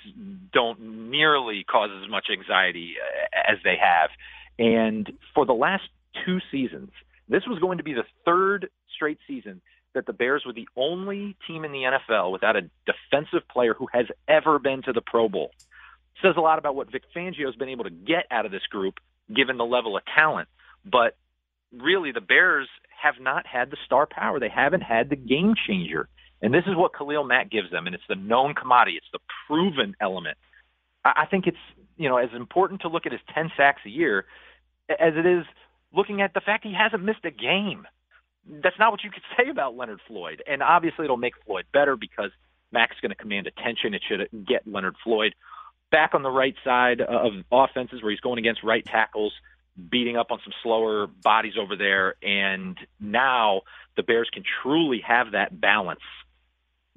don't 0.53 1.09
nearly 1.09 1.63
cause 1.63 1.89
as 2.03 2.09
much 2.09 2.27
anxiety 2.31 2.95
uh, 3.01 3.51
as 3.51 3.57
they 3.63 3.75
have. 3.81 4.11
And 4.59 5.11
for 5.33 5.45
the 5.45 5.53
last 5.53 5.83
two 6.25 6.39
seasons, 6.51 6.91
this 7.27 7.43
was 7.47 7.59
going 7.59 7.79
to 7.79 7.83
be 7.83 7.93
the 7.93 8.05
third 8.25 8.69
straight 8.93 9.19
season 9.27 9.61
that 9.93 10.05
the 10.05 10.13
Bears 10.13 10.43
were 10.45 10.53
the 10.53 10.67
only 10.75 11.35
team 11.47 11.65
in 11.65 11.71
the 11.71 11.83
NFL 12.11 12.31
without 12.31 12.55
a 12.55 12.69
defensive 12.85 13.47
player 13.49 13.73
who 13.73 13.87
has 13.91 14.05
ever 14.27 14.59
been 14.59 14.81
to 14.83 14.93
the 14.93 15.01
Pro 15.01 15.29
Bowl. 15.29 15.51
Says 16.21 16.35
a 16.37 16.41
lot 16.41 16.59
about 16.59 16.75
what 16.75 16.91
Vic 16.91 17.03
Fangio 17.15 17.45
has 17.45 17.55
been 17.55 17.69
able 17.69 17.85
to 17.85 17.89
get 17.89 18.25
out 18.29 18.45
of 18.45 18.51
this 18.51 18.65
group, 18.69 18.95
given 19.33 19.57
the 19.57 19.65
level 19.65 19.97
of 19.97 20.03
talent. 20.15 20.47
But 20.85 21.15
really, 21.71 22.11
the 22.11 22.21
Bears 22.21 22.67
have 23.01 23.15
not 23.19 23.47
had 23.47 23.71
the 23.71 23.77
star 23.85 24.05
power. 24.05 24.39
They 24.39 24.49
haven't 24.49 24.81
had 24.81 25.09
the 25.09 25.15
game 25.15 25.53
changer. 25.67 26.07
And 26.41 26.53
this 26.53 26.63
is 26.67 26.75
what 26.75 26.93
Khalil 26.97 27.23
Mack 27.23 27.49
gives 27.49 27.71
them, 27.71 27.85
and 27.85 27.95
it's 27.95 28.03
the 28.07 28.15
known 28.15 28.53
commodity. 28.53 28.97
It's 28.97 29.11
the 29.11 29.19
proven 29.47 29.95
element. 29.99 30.37
I 31.03 31.25
think 31.29 31.47
it's 31.47 31.57
you 31.97 32.09
know 32.09 32.17
as 32.17 32.29
important 32.35 32.81
to 32.81 32.89
look 32.89 33.05
at 33.05 33.11
his 33.11 33.21
10 33.33 33.51
sacks 33.57 33.81
a 33.85 33.89
year 33.89 34.25
as 34.89 35.13
it 35.15 35.25
is 35.25 35.45
looking 35.93 36.21
at 36.21 36.33
the 36.33 36.41
fact 36.41 36.63
he 36.63 36.73
hasn't 36.73 37.03
missed 37.03 37.23
a 37.25 37.31
game 37.31 37.85
that's 38.47 38.77
not 38.79 38.91
what 38.91 39.03
you 39.03 39.11
could 39.11 39.23
say 39.37 39.49
about 39.49 39.75
Leonard 39.75 39.99
Floyd. 40.07 40.43
And 40.47 40.61
obviously, 40.63 41.05
it'll 41.05 41.17
make 41.17 41.33
Floyd 41.45 41.65
better 41.73 41.95
because 41.95 42.31
Mack's 42.71 42.99
going 43.01 43.11
to 43.11 43.15
command 43.15 43.47
attention. 43.47 43.93
It 43.93 44.03
should 44.07 44.45
get 44.47 44.67
Leonard 44.67 44.95
Floyd 45.03 45.35
back 45.91 46.13
on 46.13 46.21
the 46.21 46.29
right 46.29 46.55
side 46.63 47.01
of 47.01 47.33
offenses 47.51 48.03
where 48.03 48.11
he's 48.11 48.19
going 48.19 48.37
against 48.37 48.63
right 48.63 48.85
tackles, 48.85 49.33
beating 49.89 50.17
up 50.17 50.29
on 50.29 50.39
some 50.43 50.53
slower 50.61 51.07
bodies 51.07 51.53
over 51.59 51.75
there. 51.75 52.15
And 52.21 52.77
now 52.99 53.61
the 53.97 54.03
Bears 54.03 54.29
can 54.31 54.43
truly 54.61 55.01
have 55.05 55.31
that 55.31 55.59
balance 55.59 56.01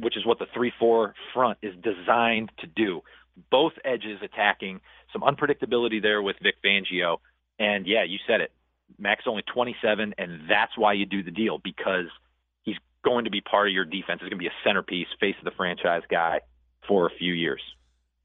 which 0.02 0.16
is 0.16 0.26
what 0.26 0.38
the 0.38 0.46
3-4 0.46 1.12
front 1.32 1.58
is 1.62 1.74
designed 1.82 2.50
to 2.58 2.66
do. 2.66 3.02
Both 3.50 3.72
edges 3.84 4.18
attacking, 4.22 4.80
some 5.12 5.22
unpredictability 5.22 6.02
there 6.02 6.20
with 6.20 6.36
Vic 6.42 6.56
Fangio. 6.64 7.18
And 7.58 7.86
yeah, 7.86 8.02
you 8.04 8.18
said 8.26 8.40
it. 8.40 8.52
Mack's 8.98 9.24
only 9.26 9.42
27, 9.42 10.14
and 10.18 10.40
that's 10.48 10.76
why 10.76 10.92
you 10.94 11.06
do 11.06 11.22
the 11.22 11.30
deal 11.30 11.58
because 11.58 12.06
he's 12.62 12.76
going 13.04 13.24
to 13.24 13.30
be 13.30 13.40
part 13.40 13.68
of 13.68 13.74
your 13.74 13.84
defense. 13.84 14.20
He's 14.20 14.30
going 14.30 14.38
to 14.38 14.44
be 14.44 14.46
a 14.46 14.64
centerpiece, 14.64 15.06
face 15.20 15.36
of 15.38 15.44
the 15.44 15.50
franchise 15.56 16.02
guy 16.10 16.40
for 16.86 17.06
a 17.06 17.10
few 17.10 17.32
years. 17.32 17.60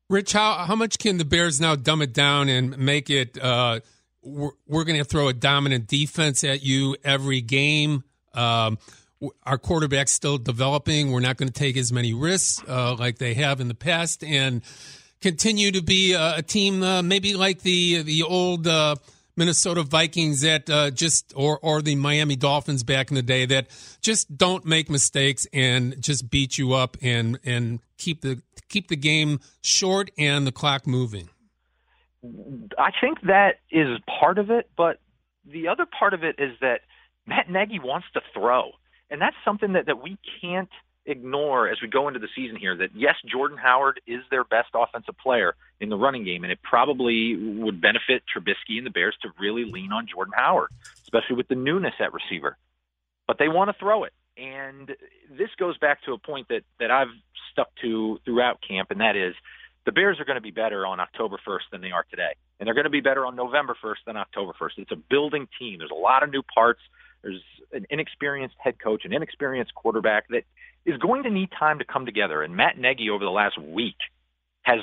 Rich, 0.09 0.33
how 0.33 0.53
how 0.65 0.75
much 0.75 0.99
can 0.99 1.17
the 1.17 1.25
Bears 1.25 1.59
now 1.59 1.75
dumb 1.75 2.01
it 2.01 2.13
down 2.13 2.47
and 2.47 2.77
make 2.77 3.09
it? 3.09 3.37
Uh, 3.37 3.81
we're, 4.21 4.51
we're 4.65 4.83
going 4.83 4.97
to 4.97 5.03
throw 5.03 5.27
a 5.27 5.33
dominant 5.33 5.87
defense 5.87 6.43
at 6.43 6.63
you 6.63 6.95
every 7.03 7.41
game. 7.41 8.03
Um, 8.33 8.77
our 9.43 9.57
quarterback's 9.57 10.11
still 10.11 10.37
developing. 10.37 11.11
We're 11.11 11.21
not 11.21 11.37
going 11.37 11.49
to 11.49 11.53
take 11.53 11.75
as 11.75 11.91
many 11.91 12.13
risks 12.13 12.63
uh, 12.67 12.95
like 12.95 13.17
they 13.17 13.33
have 13.33 13.59
in 13.59 13.67
the 13.67 13.73
past, 13.73 14.23
and 14.23 14.61
continue 15.21 15.71
to 15.71 15.81
be 15.81 16.13
a, 16.13 16.37
a 16.37 16.41
team 16.41 16.83
uh, 16.83 17.01
maybe 17.01 17.33
like 17.33 17.61
the 17.61 18.03
the 18.03 18.23
old 18.23 18.67
uh, 18.67 18.95
Minnesota 19.37 19.83
Vikings 19.83 20.41
that 20.41 20.69
uh, 20.69 20.91
just 20.91 21.33
or 21.35 21.59
or 21.61 21.81
the 21.81 21.95
Miami 21.95 22.35
Dolphins 22.35 22.83
back 22.83 23.11
in 23.11 23.15
the 23.15 23.21
day 23.21 23.45
that 23.45 23.67
just 24.01 24.35
don't 24.35 24.65
make 24.65 24.89
mistakes 24.89 25.47
and 25.53 26.01
just 26.01 26.29
beat 26.29 26.57
you 26.57 26.73
up 26.73 26.97
and 27.01 27.39
and 27.45 27.79
keep 27.97 28.21
the 28.21 28.41
keep 28.69 28.87
the 28.87 28.95
game 28.95 29.39
short 29.61 30.11
and 30.17 30.45
the 30.47 30.51
clock 30.51 30.87
moving? 30.87 31.29
I 32.77 32.91
think 32.99 33.21
that 33.21 33.59
is 33.71 33.99
part 34.19 34.37
of 34.37 34.49
it, 34.49 34.69
but 34.75 34.99
the 35.45 35.67
other 35.67 35.85
part 35.85 36.13
of 36.13 36.23
it 36.23 36.35
is 36.39 36.51
that 36.61 36.81
Matt 37.25 37.49
Nagy 37.49 37.79
wants 37.79 38.07
to 38.13 38.21
throw. 38.33 38.71
And 39.09 39.21
that's 39.21 39.35
something 39.45 39.73
that, 39.73 39.85
that 39.85 40.01
we 40.01 40.17
can't 40.41 40.69
ignore 41.07 41.69
as 41.69 41.81
we 41.81 41.87
go 41.87 42.07
into 42.07 42.19
the 42.19 42.27
season 42.35 42.57
here 42.57 42.75
that 42.77 42.89
yes, 42.93 43.15
Jordan 43.25 43.57
Howard 43.57 44.01
is 44.05 44.21
their 44.29 44.43
best 44.43 44.69
offensive 44.75 45.17
player 45.17 45.55
in 45.79 45.89
the 45.89 45.97
running 45.97 46.23
game, 46.23 46.43
and 46.43 46.51
it 46.51 46.59
probably 46.61 47.35
would 47.35 47.81
benefit 47.81 48.23
Trubisky 48.27 48.77
and 48.77 48.85
the 48.85 48.91
Bears 48.91 49.15
to 49.21 49.29
really 49.39 49.65
lean 49.65 49.91
on 49.91 50.05
Jordan 50.07 50.33
Howard, 50.35 50.69
especially 51.03 51.37
with 51.37 51.47
the 51.47 51.55
newness 51.55 51.93
at 51.99 52.13
receiver. 52.13 52.57
But 53.25 53.37
they 53.39 53.47
want 53.47 53.69
to 53.69 53.75
throw 53.79 54.03
it. 54.03 54.13
And 54.37 54.95
this 55.31 55.49
goes 55.57 55.77
back 55.79 56.03
to 56.03 56.13
a 56.13 56.17
point 56.17 56.49
that, 56.49 56.61
that 56.79 56.91
I've 56.91 57.07
stuck 57.51 57.69
to 57.81 58.19
throughout 58.23 58.59
camp, 58.67 58.91
and 58.91 59.01
that 59.01 59.15
is 59.15 59.33
the 59.85 59.91
Bears 59.91 60.19
are 60.19 60.25
going 60.25 60.35
to 60.35 60.41
be 60.41 60.51
better 60.51 60.85
on 60.85 60.99
October 60.99 61.39
1st 61.47 61.71
than 61.71 61.81
they 61.81 61.91
are 61.91 62.05
today. 62.09 62.35
And 62.59 62.67
they're 62.67 62.75
going 62.75 62.83
to 62.83 62.91
be 62.91 63.01
better 63.01 63.25
on 63.25 63.35
November 63.35 63.75
1st 63.81 64.03
than 64.05 64.17
October 64.17 64.51
1st. 64.59 64.79
It's 64.79 64.91
a 64.91 64.97
building 64.97 65.47
team. 65.57 65.79
There's 65.79 65.91
a 65.91 65.95
lot 65.95 66.23
of 66.23 66.29
new 66.29 66.43
parts. 66.43 66.81
There's 67.21 67.41
an 67.71 67.85
inexperienced 67.89 68.55
head 68.59 68.79
coach, 68.81 69.03
an 69.05 69.13
inexperienced 69.13 69.73
quarterback 69.75 70.27
that 70.29 70.43
is 70.85 70.97
going 70.97 71.23
to 71.23 71.29
need 71.29 71.49
time 71.57 71.79
to 71.79 71.85
come 71.85 72.05
together. 72.05 72.41
And 72.41 72.55
Matt 72.55 72.77
Nagy 72.77 73.09
over 73.09 73.23
the 73.23 73.31
last 73.31 73.59
week 73.59 73.97
has 74.63 74.79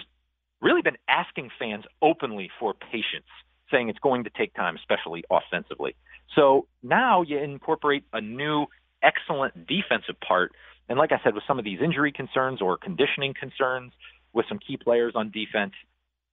really 0.61 0.83
been 0.83 0.99
asking 1.09 1.51
fans 1.59 1.85
openly 2.03 2.51
for 2.59 2.75
patience, 2.75 3.29
saying 3.71 3.89
it's 3.89 3.99
going 3.99 4.25
to 4.25 4.31
take 4.31 4.55
time, 4.55 4.77
especially 4.77 5.25
offensively. 5.31 5.95
So 6.35 6.67
now 6.83 7.23
you 7.23 7.39
incorporate 7.39 8.05
a 8.13 8.21
new 8.21 8.67
excellent 9.03 9.67
defensive 9.67 10.19
part. 10.27 10.53
And 10.89 10.99
like 10.99 11.13
I 11.13 11.21
said, 11.23 11.35
with 11.35 11.45
some 11.47 11.59
of 11.59 11.65
these 11.65 11.81
injury 11.83 12.13
concerns 12.13 12.61
or 12.61 12.77
conditioning 12.77 13.35
concerns 13.39 13.93
with 14.33 14.47
some 14.49 14.59
key 14.59 14.77
players 14.77 15.13
on 15.15 15.31
defense, 15.31 15.73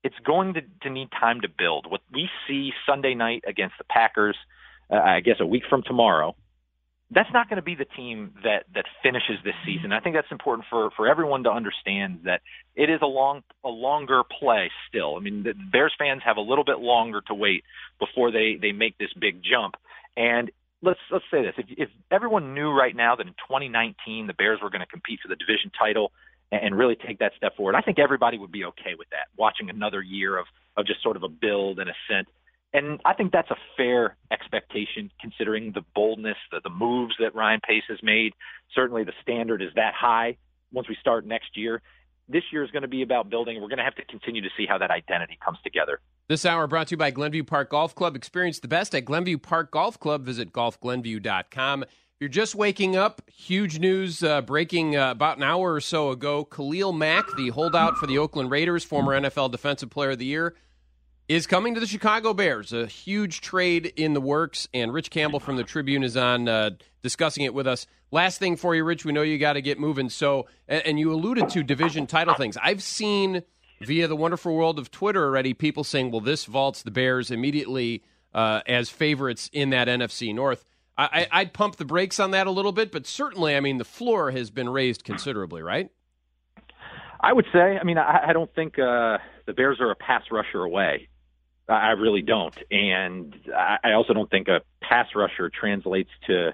it's 0.03 0.15
going 0.25 0.55
to, 0.55 0.61
to 0.81 0.89
need 0.89 1.09
time 1.11 1.41
to 1.41 1.47
build. 1.47 1.89
What 1.89 2.01
we 2.11 2.29
see 2.47 2.71
Sunday 2.87 3.13
night 3.13 3.43
against 3.47 3.75
the 3.77 3.83
Packers, 3.83 4.35
uh, 4.91 4.95
I 4.95 5.19
guess 5.21 5.37
a 5.39 5.45
week 5.45 5.63
from 5.69 5.83
tomorrow, 5.83 6.35
that's 7.11 7.29
not 7.33 7.49
going 7.49 7.57
to 7.57 7.61
be 7.61 7.75
the 7.75 7.85
team 7.85 8.33
that 8.43 8.65
that 8.73 8.85
finishes 9.03 9.37
this 9.43 9.53
season. 9.65 9.91
I 9.91 9.99
think 9.99 10.15
that's 10.15 10.31
important 10.31 10.65
for 10.69 10.91
for 10.95 11.07
everyone 11.07 11.43
to 11.43 11.51
understand 11.51 12.21
that 12.23 12.41
it 12.75 12.89
is 12.89 12.99
a 13.01 13.05
long 13.07 13.43
a 13.63 13.69
longer 13.69 14.23
play 14.23 14.71
still. 14.87 15.17
I 15.17 15.19
mean, 15.19 15.43
the 15.43 15.53
Bears 15.53 15.93
fans 15.99 16.21
have 16.25 16.37
a 16.37 16.41
little 16.41 16.63
bit 16.63 16.79
longer 16.79 17.21
to 17.27 17.33
wait 17.33 17.63
before 17.99 18.31
they 18.31 18.57
they 18.59 18.71
make 18.71 18.97
this 18.97 19.11
big 19.19 19.41
jump. 19.43 19.75
And 20.15 20.51
let's 20.81 20.99
let's 21.11 21.25
say 21.29 21.41
this: 21.43 21.53
if, 21.57 21.65
if 21.69 21.89
everyone 22.09 22.53
knew 22.53 22.71
right 22.71 22.95
now 22.95 23.15
that 23.15 23.27
in 23.27 23.33
2019 23.33 24.27
the 24.27 24.33
Bears 24.33 24.59
were 24.63 24.69
going 24.69 24.81
to 24.81 24.87
compete 24.87 25.19
for 25.21 25.27
the 25.27 25.35
division 25.35 25.71
title 25.77 26.13
and 26.51 26.77
really 26.77 26.95
take 26.95 27.19
that 27.19 27.33
step 27.37 27.55
forward, 27.55 27.75
I 27.75 27.81
think 27.81 27.99
everybody 27.99 28.37
would 28.37 28.51
be 28.51 28.65
okay 28.65 28.95
with 28.97 29.09
that. 29.11 29.27
Watching 29.37 29.69
another 29.69 30.01
year 30.01 30.37
of 30.37 30.45
of 30.77 30.85
just 30.85 31.03
sort 31.03 31.17
of 31.17 31.23
a 31.23 31.29
build 31.29 31.79
and 31.79 31.89
ascent, 31.89 32.29
and 32.73 33.01
I 33.05 33.13
think 33.13 33.31
that's 33.31 33.51
a 33.51 33.57
fair 33.75 34.15
expectation 34.31 35.11
considering 35.19 35.71
the 35.73 35.83
boldness, 35.93 36.37
the, 36.51 36.61
the 36.63 36.69
moves 36.69 37.15
that 37.19 37.35
Ryan 37.35 37.59
Pace 37.67 37.83
has 37.89 37.99
made. 38.01 38.33
Certainly, 38.73 39.03
the 39.03 39.13
standard 39.21 39.61
is 39.61 39.69
that 39.75 39.93
high. 39.93 40.37
Once 40.71 40.87
we 40.87 40.95
start 41.01 41.25
next 41.25 41.57
year, 41.57 41.81
this 42.29 42.43
year 42.51 42.63
is 42.63 42.71
going 42.71 42.83
to 42.83 42.87
be 42.87 43.01
about 43.01 43.29
building. 43.29 43.61
We're 43.61 43.67
going 43.67 43.79
to 43.79 43.83
have 43.83 43.95
to 43.95 44.05
continue 44.05 44.41
to 44.41 44.49
see 44.57 44.65
how 44.65 44.77
that 44.77 44.89
identity 44.89 45.37
comes 45.43 45.57
together. 45.63 45.99
This 46.29 46.45
hour 46.45 46.65
brought 46.65 46.87
to 46.87 46.91
you 46.91 46.97
by 46.97 47.11
Glenview 47.11 47.43
Park 47.43 47.71
Golf 47.71 47.93
Club. 47.93 48.15
Experience 48.15 48.59
the 48.59 48.69
best 48.69 48.95
at 48.95 49.03
Glenview 49.03 49.37
Park 49.37 49.71
Golf 49.71 49.99
Club. 49.99 50.23
Visit 50.23 50.53
golfglenview.com. 50.53 51.83
If 51.83 51.89
you're 52.21 52.29
just 52.29 52.55
waking 52.55 52.95
up, 52.95 53.21
huge 53.29 53.79
news 53.79 54.23
uh, 54.23 54.41
breaking 54.41 54.95
uh, 54.95 55.11
about 55.11 55.37
an 55.37 55.43
hour 55.43 55.73
or 55.73 55.81
so 55.81 56.11
ago. 56.11 56.45
Khalil 56.45 56.93
Mack, 56.93 57.25
the 57.35 57.49
holdout 57.49 57.97
for 57.97 58.07
the 58.07 58.17
Oakland 58.17 58.49
Raiders, 58.49 58.85
former 58.85 59.19
NFL 59.19 59.51
Defensive 59.51 59.89
Player 59.89 60.11
of 60.11 60.19
the 60.19 60.25
Year, 60.25 60.55
is 61.31 61.47
coming 61.47 61.73
to 61.73 61.79
the 61.79 61.87
Chicago 61.87 62.33
Bears. 62.33 62.73
A 62.73 62.85
huge 62.85 63.39
trade 63.39 63.93
in 63.95 64.13
the 64.13 64.19
works, 64.19 64.67
and 64.73 64.91
Rich 64.91 65.11
Campbell 65.11 65.39
from 65.39 65.55
the 65.55 65.63
Tribune 65.63 66.03
is 66.03 66.17
on 66.17 66.49
uh, 66.49 66.71
discussing 67.03 67.45
it 67.45 67.53
with 67.53 67.67
us. 67.67 67.87
Last 68.11 68.37
thing 68.37 68.57
for 68.57 68.75
you, 68.75 68.83
Rich. 68.83 69.05
We 69.05 69.13
know 69.13 69.21
you 69.21 69.37
got 69.37 69.53
to 69.53 69.61
get 69.61 69.79
moving. 69.79 70.09
So, 70.09 70.47
and, 70.67 70.99
you 70.99 71.13
alluded 71.13 71.47
to 71.51 71.63
division 71.63 72.05
title 72.05 72.33
things. 72.33 72.57
I've 72.61 72.83
seen 72.83 73.43
via 73.79 74.09
the 74.09 74.15
wonderful 74.15 74.53
world 74.53 74.77
of 74.77 74.91
Twitter 74.91 75.23
already 75.23 75.53
people 75.53 75.85
saying, 75.85 76.11
"Well, 76.11 76.19
this 76.19 76.43
vaults 76.43 76.83
the 76.83 76.91
Bears 76.91 77.31
immediately 77.31 78.03
uh, 78.33 78.59
as 78.67 78.89
favorites 78.89 79.49
in 79.53 79.69
that 79.69 79.87
NFC 79.87 80.35
North." 80.35 80.65
I, 80.97 81.27
I'd 81.31 81.53
pump 81.53 81.77
the 81.77 81.85
brakes 81.85 82.19
on 82.19 82.31
that 82.31 82.45
a 82.45 82.51
little 82.51 82.73
bit, 82.73 82.91
but 82.91 83.07
certainly, 83.07 83.55
I 83.55 83.61
mean, 83.61 83.77
the 83.77 83.85
floor 83.85 84.31
has 84.31 84.51
been 84.51 84.69
raised 84.69 85.05
considerably, 85.05 85.61
right? 85.61 85.89
I 87.21 87.31
would 87.31 87.45
say. 87.53 87.77
I 87.79 87.83
mean, 87.85 87.97
I, 87.97 88.25
I 88.27 88.33
don't 88.33 88.53
think 88.53 88.77
uh, 88.77 89.17
the 89.47 89.53
Bears 89.53 89.79
are 89.79 89.91
a 89.91 89.95
pass 89.95 90.23
rusher 90.29 90.61
away. 90.61 91.07
I 91.73 91.91
really 91.91 92.21
don't, 92.21 92.57
and 92.69 93.35
I 93.55 93.93
also 93.93 94.13
don't 94.13 94.29
think 94.29 94.47
a 94.47 94.61
pass 94.81 95.07
rusher 95.15 95.49
translates 95.49 96.09
to 96.27 96.53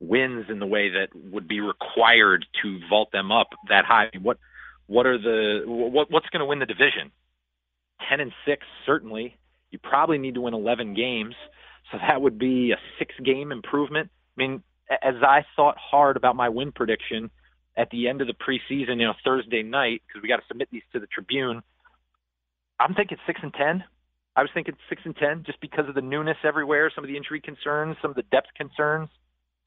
wins 0.00 0.46
in 0.48 0.58
the 0.58 0.66
way 0.66 0.90
that 0.90 1.08
would 1.14 1.48
be 1.48 1.60
required 1.60 2.46
to 2.62 2.78
vault 2.88 3.10
them 3.12 3.32
up 3.32 3.48
that 3.68 3.84
high. 3.84 4.10
What 4.20 4.38
what 4.86 5.06
are 5.06 5.18
the 5.18 5.62
what 5.66 6.10
what's 6.10 6.28
going 6.30 6.40
to 6.40 6.46
win 6.46 6.58
the 6.58 6.66
division? 6.66 7.10
Ten 8.08 8.20
and 8.20 8.32
six 8.46 8.66
certainly. 8.86 9.36
You 9.70 9.78
probably 9.78 10.18
need 10.18 10.34
to 10.34 10.40
win 10.40 10.54
eleven 10.54 10.94
games, 10.94 11.34
so 11.90 11.98
that 11.98 12.20
would 12.20 12.38
be 12.38 12.72
a 12.72 12.78
six 12.98 13.14
game 13.24 13.52
improvement. 13.52 14.10
I 14.36 14.40
mean, 14.40 14.62
as 14.90 15.16
I 15.22 15.44
thought 15.56 15.76
hard 15.78 16.16
about 16.16 16.36
my 16.36 16.48
win 16.48 16.72
prediction 16.72 17.30
at 17.76 17.90
the 17.90 18.08
end 18.08 18.20
of 18.20 18.26
the 18.26 18.34
preseason, 18.34 18.98
you 18.98 19.06
know, 19.06 19.14
Thursday 19.24 19.62
night 19.62 20.02
because 20.06 20.22
we 20.22 20.28
got 20.28 20.36
to 20.36 20.46
submit 20.48 20.68
these 20.70 20.82
to 20.92 21.00
the 21.00 21.06
Tribune. 21.06 21.62
I'm 22.80 22.94
thinking 22.94 23.18
six 23.26 23.40
and 23.42 23.52
ten. 23.52 23.84
I 24.38 24.42
was 24.42 24.50
thinking 24.54 24.76
six 24.88 25.02
and 25.04 25.16
ten 25.16 25.42
just 25.44 25.60
because 25.60 25.88
of 25.88 25.96
the 25.96 26.00
newness 26.00 26.36
everywhere, 26.44 26.92
some 26.94 27.02
of 27.02 27.10
the 27.10 27.16
injury 27.16 27.40
concerns, 27.40 27.96
some 28.00 28.12
of 28.12 28.14
the 28.14 28.22
depth 28.22 28.46
concerns. 28.56 29.08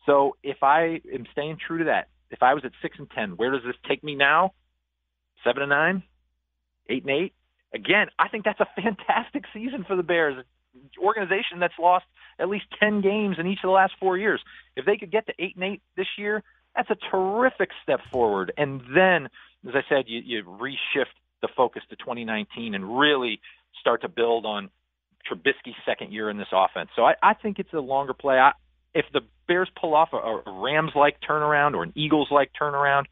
So 0.05 0.37
if 0.43 0.63
I 0.63 1.01
am 1.13 1.25
staying 1.33 1.57
true 1.67 1.79
to 1.79 1.83
that, 1.85 2.07
if 2.29 2.41
I 2.41 2.53
was 2.53 2.63
at 2.63 2.71
six 2.81 2.97
and 2.97 3.11
ten, 3.11 3.31
where 3.31 3.51
does 3.51 3.63
this 3.65 3.75
take 3.85 4.01
me 4.01 4.15
now? 4.15 4.53
Seven 5.43 5.63
and 5.63 5.71
nine, 5.71 6.03
eight 6.89 7.03
and 7.03 7.11
eight. 7.11 7.33
Again, 7.73 8.07
I 8.17 8.29
think 8.29 8.45
that's 8.45 8.61
a 8.61 8.81
fantastic 8.81 9.43
season 9.53 9.83
for 9.85 9.97
the 9.97 10.03
Bears. 10.03 10.41
Organization 10.97 11.59
that's 11.59 11.77
lost 11.77 12.05
at 12.39 12.47
least 12.47 12.63
ten 12.79 13.01
games 13.01 13.35
in 13.39 13.47
each 13.47 13.59
of 13.61 13.67
the 13.67 13.71
last 13.71 13.91
four 13.99 14.17
years. 14.17 14.39
If 14.77 14.85
they 14.85 14.95
could 14.95 15.11
get 15.11 15.27
to 15.27 15.33
eight 15.37 15.55
and 15.55 15.65
eight 15.65 15.81
this 15.97 16.07
year, 16.17 16.43
that's 16.77 16.89
a 16.89 16.97
terrific 17.11 17.71
step 17.83 17.99
forward. 18.09 18.53
And 18.55 18.79
then, 18.95 19.25
as 19.67 19.75
I 19.75 19.81
said, 19.89 20.05
you, 20.07 20.21
you 20.23 20.43
reshift 20.45 21.11
the 21.41 21.49
focus 21.57 21.83
to 21.89 21.97
2019 21.97 22.73
and 22.73 22.97
really 22.97 23.41
start 23.79 24.01
to 24.01 24.09
build 24.09 24.45
on 24.45 24.69
Trubisky's 25.29 25.75
second 25.85 26.11
year 26.11 26.29
in 26.29 26.37
this 26.37 26.47
offense. 26.51 26.89
So 26.95 27.03
I, 27.03 27.13
I 27.21 27.33
think 27.33 27.59
it's 27.59 27.73
a 27.73 27.79
longer 27.79 28.13
play. 28.13 28.37
I, 28.37 28.51
if 28.93 29.05
the 29.13 29.21
Bears 29.47 29.69
pull 29.79 29.95
off 29.95 30.09
a, 30.13 30.17
a 30.17 30.61
Rams-like 30.61 31.17
turnaround 31.27 31.73
or 31.73 31.83
an 31.83 31.93
Eagles-like 31.95 32.51
turnaround, 32.59 33.05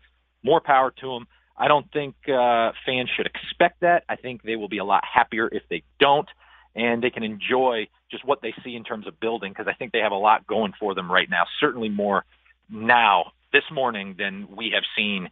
more 0.44 0.62
power 0.62 0.92
to 1.01 1.08
them. 1.08 1.28
I 1.58 1.68
don't 1.68 1.92
think 1.92 2.16
uh, 2.30 2.72
fans 2.86 3.10
should 3.16 3.25
expect 3.25 3.82
that. 3.82 4.04
I 4.08 4.16
think 4.16 4.44
they 4.44 4.56
will 4.56 4.70
be 4.70 4.78
a 4.78 4.86
lot 4.86 5.04
happier 5.04 5.50
if 5.51 5.63
they 5.70 5.84
don't, 6.00 6.28
and 6.75 7.04
they 7.04 7.10
can 7.10 7.24
enjoy 7.24 7.88
just 8.10 8.25
what 8.25 8.42
they 8.42 8.54
see 8.63 8.75
in 8.75 8.84
terms 8.84 9.08
of 9.08 9.20
building 9.20 9.51
because 9.51 9.68
I 9.68 9.74
think 9.74 9.92
they 9.92 10.00
have 10.00 10.13
a 10.13 10.16
lot 10.16 10.48
going 10.48 10.72
for 10.80 10.96
them 10.96 11.12
right 11.12 11.30
now. 11.30 11.44
Certainly 11.60 11.89
more 11.89 12.24
now 12.70 13.34
this 13.51 13.63
morning 13.72 14.16
than 14.18 14.48
we 14.56 14.72
have 14.74 14.84
seen 14.96 15.28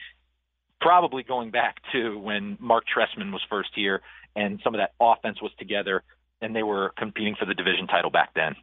probably 0.81 1.23
going 1.23 1.51
back 1.51 1.77
to 1.93 2.19
when 2.19 2.57
Mark 2.59 2.83
Trestman 2.85 3.31
was 3.31 3.41
first 3.49 3.69
here 3.73 4.01
and 4.37 4.61
some 4.63 4.73
of 4.73 4.79
that 4.79 4.93
offense 5.01 5.41
was 5.41 5.51
together 5.57 6.03
and 6.41 6.55
they 6.55 6.63
were 6.63 6.93
competing 6.97 7.35
for 7.37 7.45
the 7.45 7.55
division 7.55 7.87
title 7.87 8.11
back 8.11 8.29
then. 8.35 8.55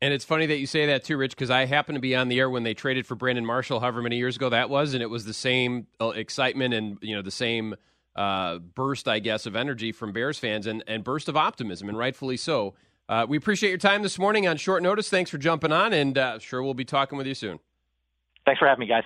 And 0.00 0.12
it's 0.12 0.24
funny 0.24 0.46
that 0.46 0.58
you 0.58 0.66
say 0.66 0.86
that 0.86 1.04
too, 1.04 1.16
Rich, 1.16 1.32
because 1.32 1.50
I 1.50 1.66
happened 1.66 1.96
to 1.96 2.00
be 2.00 2.16
on 2.16 2.28
the 2.28 2.38
air 2.38 2.50
when 2.50 2.64
they 2.64 2.74
traded 2.74 3.06
for 3.06 3.14
Brandon 3.14 3.44
Marshall, 3.46 3.80
however 3.80 4.02
many 4.02 4.16
years 4.16 4.36
ago 4.36 4.48
that 4.48 4.68
was, 4.68 4.94
and 4.94 5.02
it 5.02 5.10
was 5.10 5.24
the 5.24 5.34
same 5.34 5.86
uh, 6.00 6.08
excitement 6.08 6.74
and 6.74 6.98
you 7.00 7.14
know 7.14 7.22
the 7.22 7.30
same 7.30 7.74
uh, 8.14 8.58
burst, 8.58 9.08
I 9.08 9.18
guess, 9.20 9.46
of 9.46 9.56
energy 9.56 9.92
from 9.92 10.12
Bears 10.12 10.38
fans 10.38 10.66
and, 10.66 10.82
and 10.86 11.04
burst 11.04 11.28
of 11.28 11.36
optimism, 11.36 11.88
and 11.88 11.96
rightfully 11.96 12.36
so. 12.36 12.74
Uh, 13.08 13.24
we 13.28 13.36
appreciate 13.36 13.70
your 13.70 13.78
time 13.78 14.02
this 14.02 14.18
morning 14.18 14.48
on 14.48 14.56
short 14.56 14.82
notice. 14.82 15.08
Thanks 15.08 15.30
for 15.30 15.38
jumping 15.38 15.72
on, 15.72 15.92
and 15.92 16.18
uh, 16.18 16.38
sure 16.38 16.62
we'll 16.62 16.74
be 16.74 16.84
talking 16.84 17.16
with 17.16 17.26
you 17.26 17.34
soon. 17.34 17.58
Thanks 18.44 18.58
for 18.58 18.66
having 18.68 18.80
me, 18.80 18.86
guys. 18.86 19.04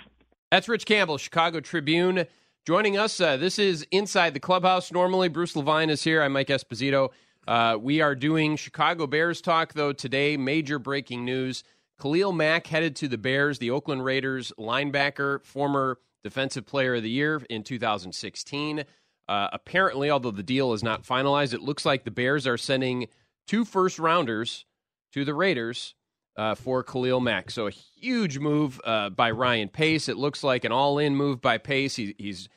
That's 0.51 0.69
Rich 0.69 0.87
Campbell, 0.87 1.19
Chicago 1.19 1.61
Tribune, 1.61 2.27
joining 2.67 2.99
us. 2.99 3.21
Uh, 3.21 3.37
this 3.37 3.59
is 3.59 3.87
Inside 3.91 4.35
the 4.35 4.41
Clubhouse. 4.41 4.93
Normally, 4.93 5.29
Bruce 5.29 5.57
Levine 5.57 5.91
is 5.91 6.05
here. 6.05 6.23
I'm 6.23 6.33
Mike 6.33 6.49
Esposito. 6.49 7.11
Uh, 7.49 7.77
we 7.81 8.01
are 8.01 8.15
doing 8.15 8.57
Chicago 8.57 9.07
Bears 9.07 9.41
talk, 9.41 9.73
though, 9.73 9.93
today. 9.93 10.37
Major 10.37 10.79
breaking 10.79 11.25
news. 11.25 11.65
Khalil 12.01 12.33
Mack 12.33 12.67
headed 12.67 12.97
to 12.97 13.09
the 13.09 13.19
Bears, 13.19 13.59
the 13.59 13.71
Oakland 13.71 14.05
Raiders 14.05 14.53
linebacker, 14.59 15.45
former 15.45 15.99
Defensive 16.23 16.67
Player 16.67 16.97
of 16.97 17.03
the 17.03 17.11
Year 17.11 17.43
in 17.49 17.63
2016. 17.63 18.85
Uh, 19.29 19.49
apparently, 19.53 20.11
although 20.11 20.31
the 20.31 20.43
deal 20.43 20.73
is 20.73 20.83
not 20.83 21.03
finalized, 21.03 21.55
it 21.55 21.63
looks 21.63 21.85
like 21.85 22.05
the 22.05 22.11
Bears 22.11 22.47
are 22.47 22.59
sending 22.59 23.07
two 23.47 23.65
first 23.65 23.99
rounders 23.99 24.67
to 25.13 25.25
the 25.25 25.35
Raiders 25.35 25.95
uh, 26.37 26.55
for 26.55 26.83
Khalil 26.83 27.21
Mack. 27.21 27.51
So 27.51 27.67
a 27.67 27.71
huge 27.71 28.39
move 28.39 28.81
uh, 28.85 29.11
by 29.11 29.31
Ryan 29.31 29.69
Pace. 29.69 30.09
It 30.09 30.17
looks 30.17 30.43
like 30.43 30.65
an 30.65 30.73
all-in 30.73 31.17
move 31.17 31.41
by 31.41 31.59
Pace. 31.59 31.97
He, 31.97 32.15
he's 32.19 32.49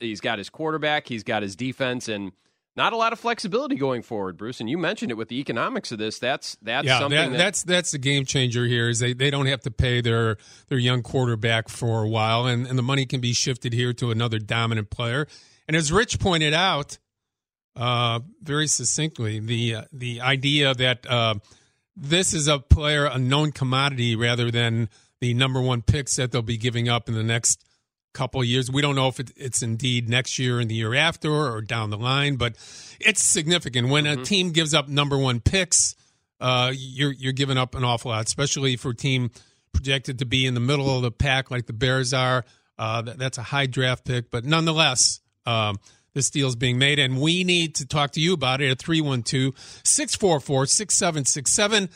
he's 0.00 0.20
got 0.20 0.38
his 0.38 0.50
quarterback, 0.50 1.06
he's 1.06 1.22
got 1.22 1.42
his 1.42 1.54
defense, 1.54 2.08
and 2.08 2.32
not 2.76 2.92
a 2.92 2.96
lot 2.96 3.12
of 3.12 3.18
flexibility 3.18 3.74
going 3.74 4.02
forward, 4.02 4.36
Bruce. 4.36 4.60
And 4.60 4.70
you 4.70 4.78
mentioned 4.78 5.10
it 5.10 5.16
with 5.16 5.28
the 5.28 5.40
economics 5.40 5.90
of 5.90 5.98
this. 5.98 6.18
That's 6.18 6.56
that's 6.62 6.86
yeah, 6.86 7.00
something 7.00 7.18
that, 7.18 7.30
that, 7.30 7.36
that's 7.38 7.62
that's 7.64 7.90
the 7.90 7.98
game 7.98 8.24
changer 8.24 8.66
here. 8.66 8.88
Is 8.88 9.00
they, 9.00 9.12
they 9.12 9.30
don't 9.30 9.46
have 9.46 9.62
to 9.62 9.70
pay 9.70 10.00
their 10.00 10.36
their 10.68 10.78
young 10.78 11.02
quarterback 11.02 11.68
for 11.68 12.04
a 12.04 12.08
while, 12.08 12.46
and, 12.46 12.66
and 12.66 12.78
the 12.78 12.82
money 12.82 13.04
can 13.04 13.20
be 13.20 13.32
shifted 13.32 13.72
here 13.72 13.92
to 13.94 14.10
another 14.10 14.38
dominant 14.38 14.90
player. 14.90 15.26
And 15.66 15.76
as 15.76 15.92
Rich 15.92 16.18
pointed 16.18 16.54
out, 16.54 16.98
uh, 17.76 18.20
very 18.42 18.66
succinctly, 18.66 19.40
the 19.40 19.74
uh, 19.74 19.82
the 19.92 20.20
idea 20.20 20.72
that 20.74 21.04
uh, 21.10 21.34
this 22.00 22.34
is 22.34 22.48
a 22.48 22.58
player, 22.58 23.06
a 23.06 23.18
known 23.18 23.52
commodity, 23.52 24.16
rather 24.16 24.50
than 24.50 24.88
the 25.20 25.34
number 25.34 25.60
one 25.60 25.82
picks 25.82 26.16
that 26.16 26.32
they'll 26.32 26.42
be 26.42 26.56
giving 26.56 26.88
up 26.88 27.08
in 27.08 27.14
the 27.14 27.22
next 27.22 27.64
couple 28.14 28.40
of 28.40 28.46
years. 28.46 28.70
We 28.70 28.82
don't 28.82 28.94
know 28.94 29.08
if 29.08 29.20
it, 29.20 29.32
it's 29.36 29.62
indeed 29.62 30.08
next 30.08 30.38
year 30.38 30.60
and 30.60 30.70
the 30.70 30.74
year 30.74 30.94
after 30.94 31.30
or 31.30 31.60
down 31.60 31.90
the 31.90 31.98
line, 31.98 32.36
but 32.36 32.54
it's 33.00 33.22
significant 33.22 33.88
when 33.88 34.04
mm-hmm. 34.04 34.22
a 34.22 34.24
team 34.24 34.50
gives 34.52 34.74
up 34.74 34.88
number 34.88 35.18
one 35.18 35.40
picks. 35.40 35.94
Uh, 36.40 36.72
you're 36.74 37.12
you're 37.12 37.32
giving 37.32 37.58
up 37.58 37.74
an 37.74 37.84
awful 37.84 38.10
lot, 38.10 38.26
especially 38.26 38.76
for 38.76 38.90
a 38.90 38.94
team 38.94 39.30
projected 39.72 40.20
to 40.20 40.24
be 40.24 40.46
in 40.46 40.54
the 40.54 40.60
middle 40.60 40.94
of 40.94 41.02
the 41.02 41.10
pack 41.10 41.50
like 41.50 41.66
the 41.66 41.72
Bears 41.72 42.14
are. 42.14 42.44
Uh, 42.78 43.02
that, 43.02 43.18
that's 43.18 43.38
a 43.38 43.42
high 43.42 43.66
draft 43.66 44.04
pick, 44.04 44.30
but 44.30 44.44
nonetheless, 44.44 45.20
um, 45.46 45.78
this 46.14 46.30
deal 46.30 46.48
is 46.48 46.56
being 46.56 46.78
made, 46.78 46.98
and 46.98 47.20
we 47.20 47.44
need 47.44 47.74
to 47.76 47.86
talk 47.86 48.12
to 48.12 48.20
you 48.20 48.34
about 48.34 48.60
it 48.60 48.70
at 48.70 48.78
312 48.78 49.54
644 49.84 50.66
6767. 50.66 51.88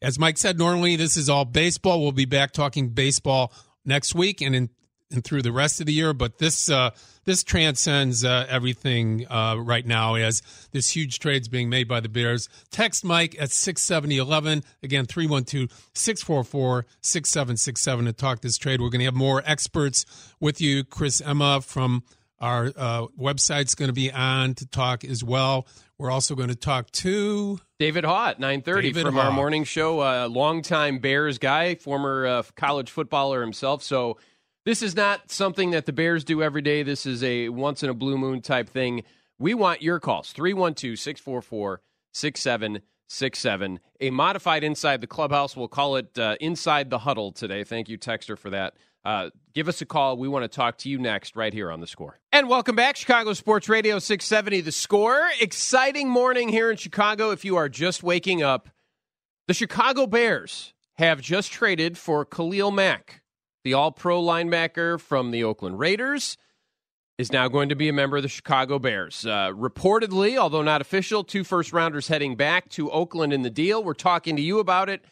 As 0.00 0.18
Mike 0.18 0.38
said, 0.38 0.58
normally 0.58 0.96
this 0.96 1.16
is 1.16 1.28
all 1.28 1.44
baseball. 1.44 2.00
We'll 2.00 2.12
be 2.12 2.24
back 2.24 2.52
talking 2.52 2.90
baseball 2.90 3.52
next 3.84 4.14
week 4.14 4.40
and 4.40 4.54
in, 4.54 4.70
and 5.10 5.24
through 5.24 5.42
the 5.42 5.52
rest 5.52 5.80
of 5.80 5.86
the 5.86 5.92
year. 5.92 6.12
But 6.12 6.38
this 6.38 6.70
uh, 6.70 6.90
this 7.24 7.42
transcends 7.42 8.24
uh, 8.24 8.46
everything 8.48 9.26
uh, 9.28 9.56
right 9.58 9.84
now 9.84 10.14
as 10.14 10.42
this 10.72 10.94
huge 10.94 11.18
trade's 11.18 11.48
being 11.48 11.68
made 11.68 11.88
by 11.88 12.00
the 12.00 12.08
Bears. 12.08 12.48
Text 12.70 13.04
Mike 13.04 13.34
at 13.40 13.50
67011. 13.50 14.62
Again, 14.82 15.06
312 15.06 15.68
644 15.94 16.86
6767 17.00 18.04
to 18.04 18.12
talk 18.12 18.40
this 18.40 18.56
trade. 18.56 18.80
We're 18.80 18.90
going 18.90 19.00
to 19.00 19.06
have 19.06 19.14
more 19.14 19.42
experts 19.44 20.06
with 20.40 20.60
you. 20.60 20.84
Chris 20.84 21.20
Emma 21.20 21.60
from 21.60 22.02
our 22.40 22.72
uh, 22.76 23.06
website's 23.18 23.74
going 23.74 23.88
to 23.88 23.94
be 23.94 24.12
on 24.12 24.54
to 24.54 24.66
talk 24.66 25.04
as 25.04 25.24
well. 25.24 25.66
We're 25.98 26.10
also 26.10 26.34
going 26.36 26.50
to 26.50 26.54
talk 26.54 26.90
to 26.92 27.58
David 27.78 28.04
Haugh 28.04 28.30
at 28.30 28.40
9.30 28.40 29.02
from 29.02 29.14
Haugh. 29.14 29.24
our 29.24 29.32
morning 29.32 29.64
show. 29.64 30.00
A 30.00 30.24
uh, 30.24 30.28
longtime 30.28 31.00
Bears 31.00 31.38
guy, 31.38 31.74
former 31.74 32.26
uh, 32.26 32.42
college 32.54 32.90
footballer 32.90 33.40
himself. 33.40 33.82
So 33.82 34.18
this 34.64 34.82
is 34.82 34.94
not 34.94 35.30
something 35.30 35.72
that 35.72 35.86
the 35.86 35.92
Bears 35.92 36.22
do 36.22 36.42
every 36.42 36.62
day. 36.62 36.82
This 36.84 37.06
is 37.06 37.24
a 37.24 37.48
once 37.48 37.82
in 37.82 37.90
a 37.90 37.94
blue 37.94 38.16
moon 38.16 38.42
type 38.42 38.68
thing. 38.68 39.02
We 39.38 39.54
want 39.54 39.82
your 39.82 39.98
calls 39.98 40.30
312 40.32 40.98
644 40.98 41.80
6767. 42.12 43.80
A 44.00 44.10
modified 44.10 44.62
Inside 44.62 45.00
the 45.00 45.06
Clubhouse. 45.06 45.56
We'll 45.56 45.68
call 45.68 45.96
it 45.96 46.16
uh, 46.18 46.36
Inside 46.40 46.90
the 46.90 46.98
Huddle 46.98 47.32
today. 47.32 47.64
Thank 47.64 47.88
you, 47.88 47.98
Texter, 47.98 48.38
for 48.38 48.50
that. 48.50 48.74
Uh, 49.04 49.30
give 49.54 49.68
us 49.68 49.80
a 49.80 49.86
call. 49.86 50.16
We 50.16 50.28
want 50.28 50.44
to 50.44 50.48
talk 50.48 50.78
to 50.78 50.88
you 50.88 50.98
next, 50.98 51.36
right 51.36 51.52
here 51.52 51.70
on 51.70 51.80
The 51.80 51.86
Score. 51.86 52.18
And 52.32 52.48
welcome 52.48 52.76
back, 52.76 52.96
Chicago 52.96 53.32
Sports 53.32 53.68
Radio 53.68 53.98
670 53.98 54.60
The 54.62 54.72
Score. 54.72 55.28
Exciting 55.40 56.08
morning 56.08 56.48
here 56.48 56.70
in 56.70 56.76
Chicago. 56.76 57.30
If 57.30 57.44
you 57.44 57.56
are 57.56 57.68
just 57.68 58.02
waking 58.02 58.42
up, 58.42 58.68
the 59.46 59.54
Chicago 59.54 60.06
Bears 60.06 60.74
have 60.96 61.20
just 61.20 61.52
traded 61.52 61.96
for 61.96 62.24
Khalil 62.24 62.70
Mack, 62.70 63.22
the 63.64 63.72
all 63.72 63.92
pro 63.92 64.22
linebacker 64.22 65.00
from 65.00 65.30
the 65.30 65.44
Oakland 65.44 65.78
Raiders. 65.78 66.36
Is 67.16 67.32
now 67.32 67.48
going 67.48 67.68
to 67.70 67.74
be 67.74 67.88
a 67.88 67.92
member 67.92 68.18
of 68.18 68.22
the 68.22 68.28
Chicago 68.28 68.78
Bears. 68.78 69.26
Uh, 69.26 69.48
reportedly, 69.48 70.36
although 70.36 70.62
not 70.62 70.80
official, 70.80 71.24
two 71.24 71.42
first 71.42 71.72
rounders 71.72 72.06
heading 72.06 72.36
back 72.36 72.68
to 72.70 72.92
Oakland 72.92 73.32
in 73.32 73.42
the 73.42 73.50
deal. 73.50 73.82
We're 73.82 73.94
talking 73.94 74.36
to 74.36 74.42
you 74.42 74.60
about 74.60 74.88
it 74.88 75.04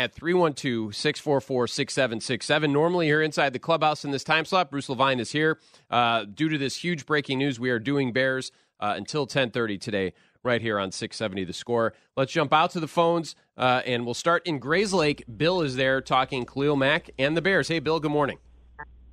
at 0.00 0.14
312 0.14 0.96
644 0.96 1.66
6767. 1.68 2.72
Normally, 2.72 3.06
here 3.06 3.22
inside 3.22 3.52
the 3.52 3.58
clubhouse 3.58 4.04
in 4.04 4.10
this 4.10 4.24
time 4.24 4.44
slot, 4.44 4.70
Bruce 4.70 4.88
Levine 4.88 5.20
is 5.20 5.30
here. 5.30 5.58
Uh, 5.90 6.24
due 6.24 6.48
to 6.48 6.58
this 6.58 6.76
huge 6.76 7.06
breaking 7.06 7.38
news, 7.38 7.60
we 7.60 7.70
are 7.70 7.78
doing 7.78 8.12
Bears 8.12 8.50
uh, 8.80 8.94
until 8.96 9.22
1030 9.22 9.78
today, 9.78 10.12
right 10.42 10.62
here 10.62 10.78
on 10.78 10.90
670 10.90 11.44
The 11.44 11.52
Score. 11.52 11.92
Let's 12.16 12.32
jump 12.32 12.52
out 12.52 12.70
to 12.72 12.80
the 12.80 12.88
phones, 12.88 13.36
uh, 13.56 13.82
and 13.84 14.04
we'll 14.04 14.14
start 14.14 14.46
in 14.46 14.58
Grayslake. 14.58 15.22
Bill 15.36 15.60
is 15.60 15.76
there 15.76 16.00
talking 16.00 16.46
Khalil 16.46 16.76
Mack 16.76 17.10
and 17.18 17.36
the 17.36 17.42
Bears. 17.42 17.68
Hey, 17.68 17.78
Bill, 17.78 18.00
good 18.00 18.10
morning. 18.10 18.38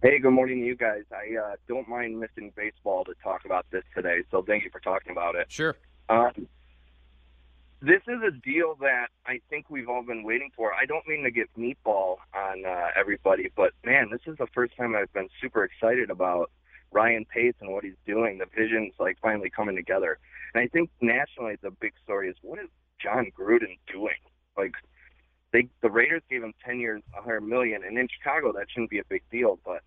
Hey, 0.01 0.19
good 0.19 0.31
morning 0.31 0.61
to 0.61 0.65
you 0.65 0.75
guys. 0.75 1.03
I 1.11 1.35
uh, 1.37 1.55
don't 1.67 1.89
mind 1.89 2.19
missing 2.19 2.53
baseball 2.55 3.03
to 3.05 3.13
talk 3.21 3.45
about 3.45 3.65
this 3.71 3.83
today, 3.93 4.19
so 4.31 4.41
thank 4.41 4.63
you 4.63 4.69
for 4.69 4.79
talking 4.79 5.11
about 5.11 5.35
it. 5.35 5.47
Sure. 5.49 5.75
Um, 6.07 6.47
this 7.81 8.01
is 8.07 8.21
a 8.27 8.31
deal 8.31 8.75
that 8.81 9.07
I 9.25 9.39
think 9.49 9.69
we've 9.69 9.87
all 9.87 10.03
been 10.03 10.23
waiting 10.23 10.49
for. 10.55 10.73
I 10.73 10.85
don't 10.85 11.07
mean 11.07 11.23
to 11.23 11.31
get 11.31 11.47
meatball 11.57 12.17
on 12.35 12.65
uh, 12.65 12.87
everybody, 12.95 13.51
but 13.55 13.73
man, 13.85 14.09
this 14.11 14.21
is 14.25 14.37
the 14.37 14.47
first 14.47 14.75
time 14.75 14.95
I've 14.95 15.13
been 15.13 15.29
super 15.41 15.63
excited 15.63 16.09
about 16.09 16.49
Ryan 16.91 17.25
Pace 17.25 17.53
and 17.61 17.71
what 17.71 17.83
he's 17.83 17.97
doing. 18.05 18.39
The 18.39 18.45
vision's 18.55 18.93
like 18.99 19.17
finally 19.21 19.49
coming 19.49 19.75
together. 19.75 20.17
And 20.53 20.63
I 20.63 20.67
think 20.67 20.89
nationally 21.01 21.57
the 21.61 21.71
big 21.71 21.93
story 22.03 22.29
is 22.29 22.35
what 22.41 22.59
is 22.59 22.69
Jon 22.99 23.31
Gruden 23.37 23.77
doing? 23.91 24.15
Like 24.57 24.73
they 25.53 25.67
the 25.81 25.89
Raiders 25.89 26.23
gave 26.29 26.43
him 26.43 26.53
ten 26.65 26.79
years, 26.79 27.03
a 27.17 27.21
hundred 27.21 27.41
million, 27.41 27.83
and 27.83 27.97
in 27.97 28.07
Chicago 28.07 28.51
that 28.53 28.67
shouldn't 28.71 28.89
be 28.89 28.99
a 28.99 29.05
big 29.07 29.21
deal, 29.31 29.59
but 29.63 29.81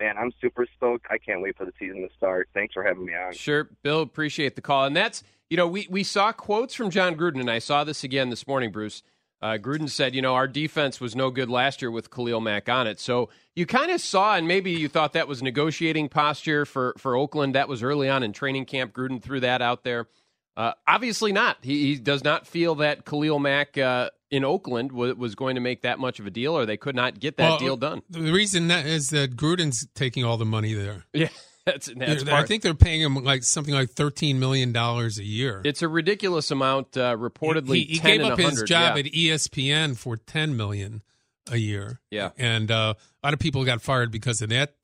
man, 0.00 0.16
I'm 0.18 0.32
super 0.40 0.66
stoked. 0.76 1.06
I 1.10 1.18
can't 1.18 1.40
wait 1.42 1.56
for 1.56 1.64
the 1.64 1.72
season 1.78 2.06
to 2.08 2.14
start. 2.16 2.48
Thanks 2.54 2.74
for 2.74 2.82
having 2.82 3.06
me 3.06 3.14
on. 3.14 3.32
Sure, 3.32 3.68
Bill, 3.82 4.02
appreciate 4.02 4.56
the 4.56 4.62
call. 4.62 4.84
And 4.84 4.96
that's 4.96 5.22
you 5.50 5.56
know, 5.56 5.68
we, 5.68 5.86
we 5.88 6.02
saw 6.02 6.32
quotes 6.32 6.74
from 6.74 6.90
Jon 6.90 7.14
Gruden, 7.14 7.40
and 7.40 7.50
I 7.50 7.60
saw 7.60 7.84
this 7.84 8.02
again 8.02 8.30
this 8.30 8.46
morning, 8.46 8.72
Bruce. 8.72 9.02
Uh, 9.40 9.58
Gruden 9.60 9.88
said, 9.88 10.14
you 10.14 10.22
know, 10.22 10.34
our 10.34 10.48
defense 10.48 11.00
was 11.00 11.14
no 11.14 11.30
good 11.30 11.50
last 11.50 11.82
year 11.82 11.90
with 11.90 12.10
Khalil 12.10 12.40
Mack 12.40 12.68
on 12.68 12.86
it. 12.86 12.98
So 12.98 13.28
you 13.54 13.66
kind 13.66 13.90
of 13.90 14.00
saw, 14.00 14.34
and 14.34 14.48
maybe 14.48 14.72
you 14.72 14.88
thought 14.88 15.12
that 15.12 15.28
was 15.28 15.42
negotiating 15.42 16.08
posture 16.08 16.64
for, 16.64 16.94
for 16.96 17.14
Oakland. 17.14 17.54
That 17.54 17.68
was 17.68 17.82
early 17.82 18.08
on 18.08 18.22
in 18.22 18.32
training 18.32 18.64
camp. 18.64 18.92
Gruden 18.92 19.22
threw 19.22 19.40
that 19.40 19.62
out 19.62 19.84
there. 19.84 20.08
Uh, 20.56 20.72
obviously 20.86 21.32
not. 21.32 21.58
He, 21.62 21.94
he, 21.94 21.96
does 21.96 22.24
not 22.24 22.46
feel 22.46 22.76
that 22.76 23.04
Khalil 23.04 23.38
Mack 23.38 23.76
uh, 23.76 24.10
in 24.30 24.44
Oakland 24.44 24.90
w- 24.90 25.14
was 25.14 25.34
going 25.34 25.56
to 25.56 25.60
make 25.60 25.82
that 25.82 25.98
much 25.98 26.18
of 26.18 26.26
a 26.26 26.30
deal, 26.30 26.56
or 26.56 26.64
they 26.64 26.78
could 26.78 26.96
not 26.96 27.20
get 27.20 27.36
that 27.36 27.50
well, 27.50 27.58
deal 27.58 27.76
done. 27.76 28.02
The 28.08 28.32
reason 28.32 28.68
that 28.68 28.86
is 28.86 29.10
that 29.10 29.36
Gruden's 29.36 29.86
taking 29.94 30.24
all 30.24 30.36
the 30.36 30.46
money 30.46 30.74
there. 30.74 31.04
Yeah. 31.12 31.28
That's, 31.66 31.90
that's 31.96 32.28
I 32.28 32.44
think 32.44 32.62
they're 32.62 32.74
paying 32.74 33.00
him 33.00 33.16
like 33.16 33.42
something 33.42 33.74
like 33.74 33.90
thirteen 33.90 34.38
million 34.38 34.70
dollars 34.70 35.18
a 35.18 35.24
year. 35.24 35.62
It's 35.64 35.82
a 35.82 35.88
ridiculous 35.88 36.52
amount. 36.52 36.96
Uh, 36.96 37.16
reportedly, 37.16 37.78
he, 37.78 37.80
he, 37.80 37.94
he 37.94 37.98
gave 37.98 38.20
up 38.20 38.38
his 38.38 38.62
job 38.62 38.94
yeah. 38.94 39.00
at 39.00 39.06
ESPN 39.06 39.96
for 39.96 40.16
ten 40.16 40.56
million 40.56 41.02
a 41.50 41.56
year. 41.56 41.98
Yeah, 42.08 42.30
and 42.38 42.70
uh, 42.70 42.94
a 42.96 43.26
lot 43.26 43.34
of 43.34 43.40
people 43.40 43.64
got 43.64 43.82
fired 43.82 44.12
because 44.12 44.42
of 44.42 44.50
that. 44.50 44.74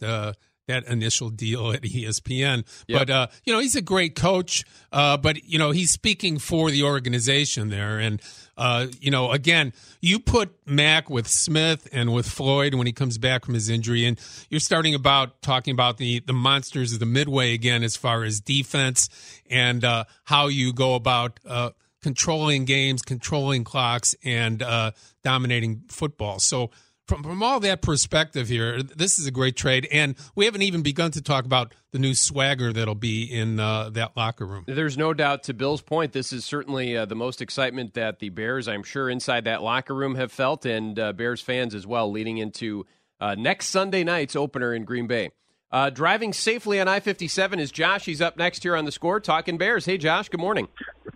That 0.68 0.86
initial 0.86 1.30
deal 1.30 1.72
at 1.72 1.82
ESPN. 1.82 2.64
Yep. 2.86 2.98
But 2.98 3.10
uh, 3.10 3.26
you 3.44 3.52
know, 3.52 3.58
he's 3.58 3.76
a 3.76 3.82
great 3.82 4.14
coach. 4.14 4.64
Uh, 4.92 5.16
but 5.16 5.44
you 5.44 5.58
know, 5.58 5.70
he's 5.72 5.90
speaking 5.90 6.38
for 6.38 6.70
the 6.70 6.84
organization 6.84 7.68
there, 7.68 7.98
and 7.98 8.22
uh, 8.56 8.86
you 9.00 9.10
know, 9.10 9.32
again, 9.32 9.72
you 10.00 10.18
put 10.18 10.54
Mack 10.66 11.10
with 11.10 11.26
Smith 11.26 11.88
and 11.92 12.12
with 12.12 12.26
Floyd 12.26 12.74
when 12.74 12.86
he 12.86 12.92
comes 12.92 13.18
back 13.18 13.44
from 13.44 13.54
his 13.54 13.68
injury, 13.68 14.04
and 14.04 14.20
you're 14.50 14.60
starting 14.60 14.94
about 14.94 15.42
talking 15.42 15.72
about 15.72 15.96
the 15.96 16.20
the 16.20 16.32
monsters 16.32 16.92
of 16.92 17.00
the 17.00 17.06
midway 17.06 17.54
again 17.54 17.82
as 17.82 17.96
far 17.96 18.22
as 18.22 18.40
defense 18.40 19.08
and 19.50 19.84
uh, 19.84 20.04
how 20.24 20.46
you 20.46 20.72
go 20.72 20.94
about 20.94 21.40
uh, 21.46 21.70
controlling 22.02 22.64
games, 22.64 23.02
controlling 23.02 23.64
clocks, 23.64 24.14
and 24.24 24.62
uh, 24.62 24.90
dominating 25.22 25.82
football. 25.88 26.38
So 26.38 26.70
from 27.06 27.22
from 27.22 27.42
all 27.42 27.60
that 27.60 27.82
perspective 27.82 28.48
here, 28.48 28.82
this 28.82 29.18
is 29.18 29.26
a 29.26 29.30
great 29.30 29.56
trade, 29.56 29.88
and 29.90 30.14
we 30.34 30.44
haven't 30.44 30.62
even 30.62 30.82
begun 30.82 31.10
to 31.12 31.22
talk 31.22 31.44
about 31.44 31.74
the 31.90 31.98
new 31.98 32.14
swagger 32.14 32.72
that'll 32.72 32.94
be 32.94 33.24
in 33.24 33.60
uh, 33.60 33.90
that 33.90 34.16
locker 34.16 34.46
room. 34.46 34.64
There's 34.66 34.96
no 34.96 35.12
doubt. 35.12 35.42
To 35.44 35.54
Bill's 35.54 35.82
point, 35.82 36.12
this 36.12 36.32
is 36.32 36.44
certainly 36.44 36.96
uh, 36.96 37.04
the 37.04 37.14
most 37.16 37.42
excitement 37.42 37.94
that 37.94 38.18
the 38.18 38.28
Bears, 38.28 38.68
I'm 38.68 38.82
sure, 38.82 39.10
inside 39.10 39.44
that 39.44 39.62
locker 39.62 39.94
room 39.94 40.14
have 40.14 40.32
felt, 40.32 40.64
and 40.64 40.98
uh, 40.98 41.12
Bears 41.12 41.40
fans 41.40 41.74
as 41.74 41.86
well, 41.86 42.10
leading 42.10 42.38
into 42.38 42.86
uh, 43.20 43.34
next 43.34 43.68
Sunday 43.68 44.04
night's 44.04 44.36
opener 44.36 44.74
in 44.74 44.84
Green 44.84 45.06
Bay. 45.06 45.30
Uh, 45.70 45.88
driving 45.88 46.34
safely 46.34 46.80
on 46.80 46.86
I-57 46.86 47.58
is 47.58 47.72
Josh. 47.72 48.04
He's 48.04 48.20
up 48.20 48.36
next 48.36 48.62
here 48.62 48.76
on 48.76 48.84
the 48.84 48.92
score, 48.92 49.20
talking 49.20 49.56
Bears. 49.56 49.86
Hey, 49.86 49.96
Josh. 49.96 50.28
Good 50.28 50.40
morning. 50.40 50.68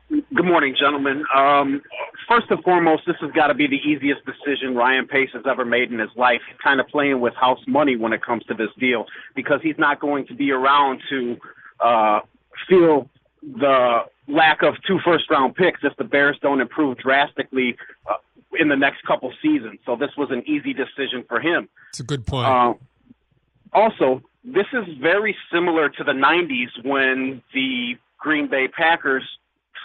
Good 0.08 0.46
morning, 0.46 0.74
gentlemen. 0.78 1.24
Um, 1.34 1.82
first 2.28 2.46
and 2.50 2.62
foremost, 2.62 3.02
this 3.06 3.16
has 3.20 3.30
got 3.32 3.48
to 3.48 3.54
be 3.54 3.66
the 3.66 3.76
easiest 3.76 4.22
decision 4.24 4.74
Ryan 4.74 5.06
Pace 5.06 5.30
has 5.32 5.44
ever 5.48 5.64
made 5.64 5.92
in 5.92 5.98
his 5.98 6.10
life. 6.16 6.40
He's 6.48 6.58
kind 6.62 6.80
of 6.80 6.88
playing 6.88 7.20
with 7.20 7.34
house 7.34 7.60
money 7.66 7.96
when 7.96 8.12
it 8.12 8.22
comes 8.22 8.44
to 8.44 8.54
this 8.54 8.70
deal 8.78 9.06
because 9.34 9.60
he's 9.62 9.78
not 9.78 10.00
going 10.00 10.26
to 10.26 10.34
be 10.34 10.50
around 10.50 11.00
to 11.10 11.36
uh, 11.80 12.20
feel 12.68 13.08
the 13.42 14.00
lack 14.28 14.62
of 14.62 14.74
two 14.86 14.98
first 15.04 15.30
round 15.30 15.54
picks 15.54 15.80
if 15.82 15.96
the 15.96 16.04
Bears 16.04 16.36
don't 16.42 16.60
improve 16.60 16.98
drastically 16.98 17.76
uh, 18.08 18.14
in 18.58 18.68
the 18.68 18.76
next 18.76 19.04
couple 19.04 19.32
seasons. 19.42 19.78
So 19.84 19.96
this 19.96 20.10
was 20.16 20.30
an 20.30 20.42
easy 20.46 20.72
decision 20.72 21.24
for 21.28 21.40
him. 21.40 21.68
It's 21.90 22.00
a 22.00 22.04
good 22.04 22.26
point. 22.26 22.48
Uh, 22.48 22.74
also, 23.72 24.22
this 24.44 24.66
is 24.72 24.84
very 25.00 25.36
similar 25.52 25.88
to 25.88 26.04
the 26.04 26.12
90s 26.12 26.84
when 26.84 27.42
the 27.52 27.94
Green 28.18 28.48
Bay 28.48 28.68
Packers 28.68 29.24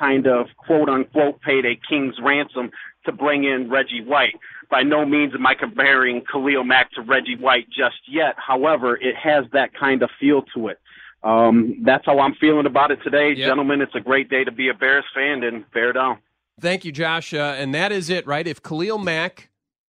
kind 0.02 0.28
of 0.28 0.48
quote 0.58 0.90
unquote 0.90 1.40
paid 1.42 1.66
a 1.66 1.80
king's 1.88 2.16
ransom 2.22 2.72
to 3.06 3.12
bring 3.12 3.44
in 3.44 3.70
Reggie 3.70 4.04
White. 4.04 4.36
By 4.70 4.84
no 4.84 5.06
means 5.06 5.34
am 5.36 5.46
I 5.46 5.54
comparing 5.54 6.24
Khalil 6.32 6.64
Mack 6.64 6.92
to 6.94 7.02
Reggie 7.02 7.36
White 7.36 7.68
just 7.70 7.98
yet. 8.08 8.36
However, 8.38 8.96
it 8.98 9.16
has 9.16 9.46
that 9.54 9.74
kind 9.74 10.02
of 10.02 10.10
feel 10.20 10.44
to 10.56 10.70
it. 10.70 10.80
Um, 11.24 11.84
that's 11.86 12.06
how 12.06 12.20
I'm 12.20 12.34
feeling 12.36 12.66
about 12.66 12.90
it 12.90 13.00
today, 13.04 13.34
yep. 13.36 13.48
gentlemen. 13.48 13.82
It's 13.82 13.94
a 13.94 14.00
great 14.00 14.30
day 14.30 14.44
to 14.44 14.52
be 14.52 14.70
a 14.70 14.74
Bears 14.74 15.06
fan 15.14 15.44
and 15.44 15.70
bear 15.72 15.94
down. 15.94 16.18
Thank 16.60 16.84
you, 16.84 16.92
Josh. 16.92 17.34
Uh, 17.34 17.56
and 17.58 17.76
that 17.76 17.92
is 17.92 18.10
it, 18.10 18.26
right? 18.26 18.48
If 18.48 18.64
Khalil 18.64 18.98
Mack 18.98 19.50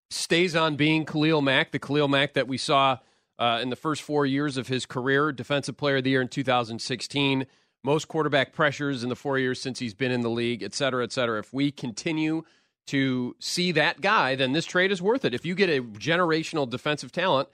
stays 0.08 0.56
on 0.56 0.76
being 0.76 1.04
Khalil 1.04 1.40
Mack, 1.40 1.70
the 1.70 1.78
Khalil 1.78 2.08
Mack 2.08 2.34
that 2.34 2.48
we 2.48 2.58
saw 2.58 2.98
uh, 3.38 3.60
in 3.62 3.70
the 3.70 3.76
first 3.76 4.02
four 4.02 4.26
years 4.26 4.56
of 4.56 4.68
his 4.68 4.86
career, 4.86 5.30
Defensive 5.30 5.76
Player 5.76 5.96
of 5.96 6.04
the 6.04 6.10
Year 6.10 6.22
in 6.22 6.28
2016, 6.28 7.46
most 7.82 8.08
quarterback 8.08 8.52
pressures 8.52 9.02
in 9.02 9.08
the 9.08 9.16
four 9.16 9.38
years 9.38 9.60
since 9.60 9.78
he's 9.78 9.94
been 9.94 10.12
in 10.12 10.20
the 10.20 10.30
league, 10.30 10.62
et 10.62 10.74
cetera, 10.74 11.02
et 11.02 11.12
cetera. 11.12 11.38
If 11.38 11.52
we 11.52 11.70
continue 11.70 12.44
to 12.86 13.36
see 13.38 13.72
that 13.72 14.00
guy, 14.00 14.34
then 14.34 14.52
this 14.52 14.66
trade 14.66 14.90
is 14.90 15.00
worth 15.00 15.24
it. 15.24 15.32
If 15.34 15.46
you 15.46 15.54
get 15.54 15.70
a 15.70 15.82
generational 15.82 16.68
defensive 16.68 17.12
talent, 17.12 17.48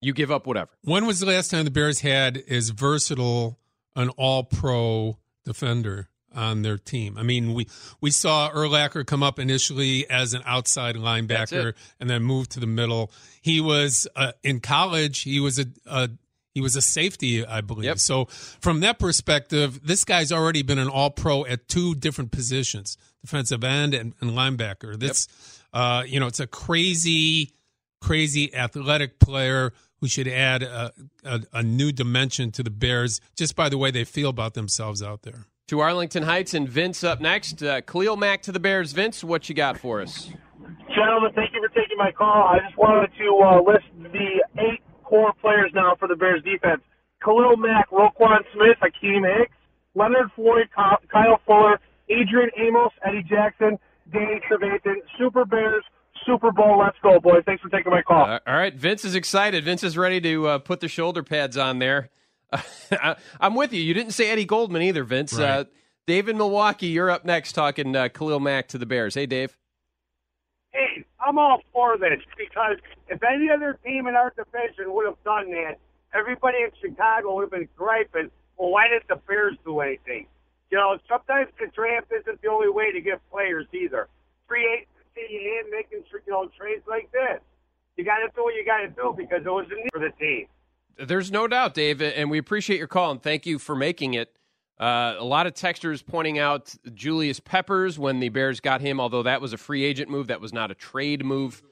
you 0.00 0.12
give 0.12 0.30
up 0.30 0.46
whatever. 0.46 0.70
When 0.84 1.06
was 1.06 1.20
the 1.20 1.26
last 1.26 1.50
time 1.50 1.64
the 1.64 1.70
Bears 1.70 2.00
had 2.00 2.42
as 2.48 2.70
versatile 2.70 3.58
an 3.96 4.10
all 4.10 4.44
pro 4.44 5.18
defender 5.44 6.08
on 6.32 6.62
their 6.62 6.78
team? 6.78 7.18
I 7.18 7.24
mean, 7.24 7.52
we 7.54 7.66
we 8.00 8.12
saw 8.12 8.50
Urlacher 8.50 9.04
come 9.04 9.24
up 9.24 9.40
initially 9.40 10.08
as 10.08 10.34
an 10.34 10.42
outside 10.44 10.94
linebacker 10.94 11.74
and 11.98 12.08
then 12.08 12.22
move 12.22 12.48
to 12.50 12.60
the 12.60 12.66
middle. 12.66 13.10
He 13.42 13.60
was 13.60 14.06
uh, 14.14 14.32
in 14.44 14.60
college, 14.60 15.22
he 15.22 15.40
was 15.40 15.58
a, 15.58 15.66
a 15.86 16.10
he 16.54 16.60
was 16.60 16.76
a 16.76 16.82
safety, 16.82 17.44
I 17.44 17.60
believe. 17.60 17.84
Yep. 17.84 17.98
So 17.98 18.24
from 18.26 18.80
that 18.80 18.98
perspective, 18.98 19.86
this 19.86 20.04
guy's 20.04 20.32
already 20.32 20.62
been 20.62 20.78
an 20.78 20.88
All 20.88 21.10
Pro 21.10 21.44
at 21.46 21.68
two 21.68 21.94
different 21.94 22.32
positions, 22.32 22.96
defensive 23.22 23.62
end 23.62 23.94
and, 23.94 24.14
and 24.20 24.32
linebacker. 24.32 24.98
This, 24.98 25.28
yep. 25.74 25.82
uh, 25.82 26.02
you 26.04 26.18
know, 26.18 26.26
it's 26.26 26.40
a 26.40 26.46
crazy, 26.46 27.52
crazy 28.00 28.54
athletic 28.54 29.18
player 29.18 29.72
who 30.00 30.08
should 30.08 30.28
add 30.28 30.62
a, 30.62 30.92
a, 31.24 31.40
a, 31.52 31.62
new 31.62 31.90
dimension 31.90 32.52
to 32.52 32.62
the 32.62 32.70
Bears 32.70 33.20
just 33.36 33.56
by 33.56 33.68
the 33.68 33.76
way 33.76 33.90
they 33.90 34.04
feel 34.04 34.28
about 34.28 34.54
themselves 34.54 35.02
out 35.02 35.22
there. 35.22 35.46
To 35.68 35.80
Arlington 35.80 36.22
Heights 36.22 36.54
and 36.54 36.68
Vince 36.68 37.04
up 37.04 37.20
next. 37.20 37.62
Uh, 37.62 37.80
Khalil 37.82 38.16
Mack 38.16 38.42
to 38.42 38.52
the 38.52 38.60
Bears. 38.60 38.92
Vince, 38.92 39.22
what 39.22 39.48
you 39.48 39.54
got 39.54 39.78
for 39.78 40.00
us? 40.00 40.30
Gentlemen, 40.94 41.32
thank 41.34 41.52
you 41.52 41.60
for 41.60 41.74
taking 41.74 41.98
my 41.98 42.10
call. 42.10 42.48
I 42.48 42.60
just 42.64 42.76
wanted 42.78 43.10
to 43.18 43.38
uh, 43.44 43.60
list 43.60 43.84
the 44.12 44.44
eight 44.62 44.80
core 45.08 45.32
players 45.40 45.70
now 45.74 45.94
for 45.98 46.06
the 46.06 46.16
Bears 46.16 46.42
defense. 46.42 46.82
Khalil 47.24 47.56
Mack, 47.56 47.90
Roquan 47.90 48.40
Smith, 48.54 48.76
Akiem 48.82 49.24
Hicks, 49.38 49.54
Leonard 49.94 50.30
Floyd, 50.36 50.68
Kyle 50.74 51.40
Fuller, 51.46 51.80
Adrian 52.08 52.50
Amos, 52.56 52.92
Eddie 53.04 53.24
Jackson, 53.28 53.78
Danny 54.12 54.40
Trevathan, 54.48 54.96
Super 55.18 55.44
Bears, 55.44 55.82
Super 56.24 56.52
Bowl. 56.52 56.78
Let's 56.78 56.96
go, 57.02 57.18
boys. 57.18 57.42
Thanks 57.44 57.62
for 57.62 57.68
taking 57.68 57.90
my 57.90 58.02
call. 58.02 58.24
Uh, 58.24 58.38
all 58.46 58.56
right. 58.56 58.74
Vince 58.74 59.04
is 59.04 59.14
excited. 59.14 59.64
Vince 59.64 59.82
is 59.82 59.96
ready 59.96 60.20
to 60.20 60.46
uh, 60.46 60.58
put 60.58 60.80
the 60.80 60.88
shoulder 60.88 61.22
pads 61.22 61.56
on 61.56 61.78
there. 61.78 62.10
I'm 63.40 63.54
with 63.54 63.72
you. 63.72 63.82
You 63.82 63.94
didn't 63.94 64.12
say 64.12 64.30
Eddie 64.30 64.44
Goldman 64.44 64.82
either, 64.82 65.04
Vince. 65.04 65.34
Right. 65.34 65.44
Uh, 65.44 65.64
Dave 66.06 66.28
in 66.28 66.38
Milwaukee, 66.38 66.86
you're 66.86 67.10
up 67.10 67.24
next 67.24 67.52
talking 67.52 67.94
uh, 67.94 68.08
Khalil 68.08 68.40
Mack 68.40 68.68
to 68.68 68.78
the 68.78 68.86
Bears. 68.86 69.14
Hey, 69.14 69.26
Dave. 69.26 69.56
I'm 71.28 71.38
all 71.38 71.60
for 71.74 71.98
this 71.98 72.20
because 72.38 72.78
if 73.08 73.22
any 73.22 73.50
other 73.50 73.78
team 73.84 74.06
in 74.06 74.14
our 74.16 74.32
division 74.34 74.94
would 74.94 75.04
have 75.04 75.22
done 75.24 75.50
that, 75.50 75.76
everybody 76.14 76.56
in 76.64 76.70
Chicago 76.80 77.36
would 77.36 77.42
have 77.42 77.50
been 77.50 77.68
griping, 77.76 78.30
well, 78.56 78.70
why 78.70 78.88
didn't 78.88 79.08
the 79.08 79.16
Bears 79.28 79.54
do 79.62 79.80
anything? 79.80 80.26
You 80.70 80.78
know, 80.78 80.98
sometimes 81.06 81.48
the 81.60 81.66
draft 81.66 82.06
isn't 82.18 82.40
the 82.40 82.48
only 82.48 82.70
way 82.70 82.92
to 82.92 83.00
get 83.02 83.20
players 83.30 83.66
either. 83.74 84.08
Free 84.46 84.64
agency 84.64 85.58
and 85.60 85.70
making 85.70 86.02
you 86.10 86.32
know 86.32 86.48
trades 86.58 86.84
like 86.88 87.12
this. 87.12 87.40
You 87.98 88.04
got 88.04 88.18
to 88.18 88.28
do 88.34 88.44
what 88.44 88.54
you 88.54 88.64
got 88.64 88.78
to 88.78 88.88
do 88.88 89.14
because 89.14 89.44
it 89.44 89.50
was 89.50 89.66
a 89.70 89.74
need 89.74 89.90
for 89.92 90.00
the 90.00 90.12
team. 90.18 90.46
There's 90.96 91.30
no 91.30 91.46
doubt, 91.46 91.74
Dave, 91.74 92.00
and 92.00 92.30
we 92.30 92.38
appreciate 92.38 92.78
your 92.78 92.88
call 92.88 93.10
and 93.10 93.22
thank 93.22 93.44
you 93.44 93.58
for 93.58 93.76
making 93.76 94.14
it. 94.14 94.34
Uh, 94.80 95.16
a 95.18 95.24
lot 95.24 95.46
of 95.46 95.54
texters 95.54 96.04
pointing 96.06 96.38
out 96.38 96.72
Julius 96.94 97.40
Peppers 97.40 97.98
when 97.98 98.20
the 98.20 98.28
Bears 98.28 98.60
got 98.60 98.80
him, 98.80 99.00
although 99.00 99.24
that 99.24 99.40
was 99.40 99.52
a 99.52 99.58
free 99.58 99.84
agent 99.84 100.08
move, 100.08 100.28
that 100.28 100.40
was 100.40 100.52
not 100.52 100.70
a 100.70 100.74
trade 100.74 101.24
move. 101.24 101.62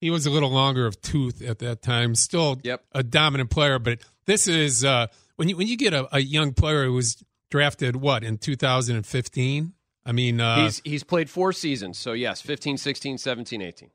He 0.00 0.10
was 0.10 0.24
a 0.24 0.30
little 0.30 0.50
longer 0.50 0.86
of 0.86 1.00
tooth 1.00 1.42
at 1.42 1.58
that 1.60 1.82
time. 1.82 2.14
Still 2.14 2.60
yep. 2.62 2.84
a 2.92 3.02
dominant 3.02 3.50
player, 3.50 3.78
but 3.78 3.98
this 4.26 4.46
is 4.46 4.84
uh, 4.84 5.08
when 5.36 5.48
you 5.48 5.56
when 5.56 5.66
you 5.66 5.76
get 5.76 5.94
a, 5.94 6.14
a, 6.14 6.20
young 6.20 6.52
player 6.52 6.84
who 6.84 6.92
was 6.92 7.22
drafted 7.50 7.96
what 7.96 8.22
in 8.22 8.38
2015. 8.38 9.72
I 10.04 10.12
mean, 10.12 10.40
uh, 10.40 10.62
he's 10.62 10.82
he's 10.84 11.02
played 11.02 11.28
four 11.28 11.52
seasons, 11.52 11.98
so 11.98 12.12
yes, 12.12 12.40
15, 12.40 12.76
16, 12.76 13.18
17, 13.18 13.62
18. 13.62 13.90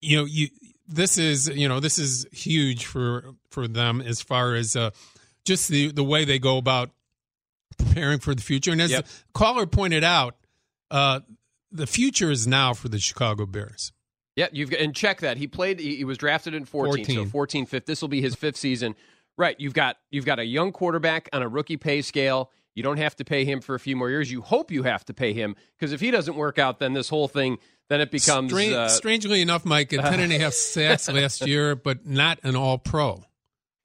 You 0.00 0.16
know, 0.16 0.24
you 0.24 0.48
this 0.88 1.18
is 1.18 1.48
you 1.48 1.68
know 1.68 1.78
this 1.78 1.98
is 1.98 2.26
huge 2.32 2.86
for 2.86 3.34
for 3.50 3.68
them 3.68 4.00
as 4.00 4.22
far 4.22 4.54
as 4.54 4.74
uh, 4.74 4.90
just 5.44 5.68
the 5.68 5.92
the 5.92 6.02
way 6.02 6.24
they 6.24 6.38
go 6.38 6.56
about 6.56 6.90
preparing 7.78 8.18
for 8.18 8.34
the 8.34 8.42
future. 8.42 8.72
And 8.72 8.80
as 8.80 8.90
yep. 8.90 9.06
the 9.06 9.12
caller 9.32 9.66
pointed 9.66 10.04
out, 10.04 10.36
uh, 10.90 11.20
the 11.70 11.86
future 11.86 12.30
is 12.30 12.46
now 12.46 12.74
for 12.74 12.88
the 12.88 12.98
Chicago 12.98 13.46
Bears. 13.46 13.92
Yeah, 14.36 14.46
you've 14.52 14.72
and 14.72 14.94
check 14.94 15.20
that 15.20 15.36
he 15.36 15.48
played. 15.48 15.80
He, 15.80 15.96
he 15.96 16.04
was 16.04 16.16
drafted 16.16 16.54
in 16.54 16.64
14, 16.64 17.04
14, 17.04 17.26
so 17.26 17.30
14 17.30 17.66
fifth. 17.66 17.86
This 17.86 18.00
will 18.00 18.08
be 18.08 18.20
his 18.20 18.36
fifth 18.36 18.56
season. 18.56 18.94
Right, 19.36 19.58
you've 19.58 19.74
got 19.74 19.96
you've 20.10 20.24
got 20.24 20.38
a 20.38 20.44
young 20.44 20.70
quarterback 20.70 21.28
on 21.32 21.42
a 21.42 21.48
rookie 21.48 21.76
pay 21.76 22.02
scale. 22.02 22.50
You 22.74 22.84
don't 22.84 22.98
have 22.98 23.16
to 23.16 23.24
pay 23.24 23.44
him 23.44 23.60
for 23.60 23.74
a 23.74 23.80
few 23.80 23.96
more 23.96 24.08
years. 24.08 24.30
You 24.30 24.40
hope 24.40 24.70
you 24.70 24.84
have 24.84 25.04
to 25.06 25.14
pay 25.14 25.32
him 25.32 25.56
because 25.76 25.92
if 25.92 26.00
he 26.00 26.12
doesn't 26.12 26.36
work 26.36 26.58
out, 26.58 26.78
then 26.78 26.92
this 26.92 27.08
whole 27.08 27.26
thing 27.26 27.58
then 27.88 28.00
it 28.00 28.10
becomes. 28.10 28.52
Strange, 28.52 28.72
uh, 28.72 28.88
strangely 28.88 29.40
enough, 29.40 29.64
Mike, 29.64 29.92
at 29.92 30.00
ten 30.04 30.20
and 30.20 30.32
a 30.32 30.38
half 30.38 30.52
sacks 30.54 31.08
last 31.10 31.46
year, 31.46 31.74
but 31.74 32.06
not 32.06 32.38
an 32.44 32.54
All 32.54 32.78
Pro 32.78 33.24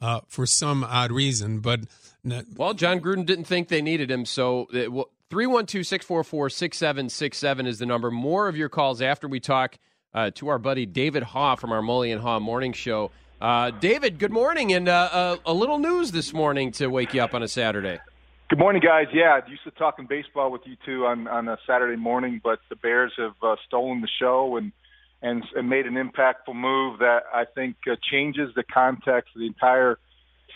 uh, 0.02 0.22
for 0.28 0.46
some 0.46 0.84
odd 0.84 1.12
reason. 1.12 1.60
But 1.60 1.82
well, 2.24 2.74
Jon 2.74 3.00
Gruden 3.00 3.26
didn't 3.26 3.46
think 3.46 3.68
they 3.68 3.82
needed 3.82 4.10
him, 4.10 4.26
so 4.26 4.68
it, 4.74 4.92
well, 4.92 5.10
312 5.30 5.86
644 5.86 6.50
6767 6.50 7.68
is 7.68 7.80
the 7.80 7.86
number. 7.86 8.12
More 8.12 8.48
of 8.48 8.56
your 8.56 8.70
calls 8.70 9.02
after 9.02 9.28
we 9.28 9.40
talk 9.40 9.78
uh, 10.14 10.32
to 10.36 10.48
our 10.48 10.60
buddy 10.60 10.86
David 10.86 11.24
Haugh 11.24 11.58
from 11.58 11.72
our 11.72 11.82
Mully 11.82 12.14
and 12.14 12.22
Haugh 12.22 12.42
morning 12.42 12.74
show. 12.74 13.12
Uh, 13.42 13.72
David, 13.72 14.20
good 14.20 14.32
morning, 14.32 14.72
and 14.72 14.88
uh, 14.88 15.10
uh, 15.12 15.38
a 15.46 15.54
little 15.54 15.80
news 15.80 16.12
this 16.12 16.34
morning 16.34 16.72
to 16.74 16.88
wake 16.88 17.14
you 17.14 17.22
up 17.22 17.34
on 17.34 17.44
a 17.44 17.48
Saturday. 17.48 18.00
Good 18.50 18.60
morning, 18.60 18.82
guys. 18.86 19.08
Yeah, 19.12 19.40
I 19.44 19.50
used 19.50 19.64
to 19.64 19.72
talking 19.72 20.06
baseball 20.06 20.52
with 20.52 20.62
you 20.66 20.78
two 20.86 21.06
on 21.06 21.28
on 21.28 21.50
a 21.50 21.58
Saturday 21.68 21.98
morning, 21.98 22.40
but 22.42 22.60
the 22.70 22.76
Bears 22.76 23.12
have 23.18 23.34
uh, 23.42 23.56
stolen 23.66 24.00
the 24.02 24.08
show 24.20 24.56
and, 24.56 24.72
and 25.22 25.44
and 25.56 25.68
made 25.68 25.88
an 25.88 25.96
impactful 25.96 26.56
move 26.56 27.00
that 27.00 27.24
I 27.34 27.46
think 27.46 27.76
uh, 27.92 27.96
changes 28.12 28.54
the 28.56 28.64
context 28.64 29.32
of 29.36 29.40
the 29.40 29.48
entire 29.48 29.98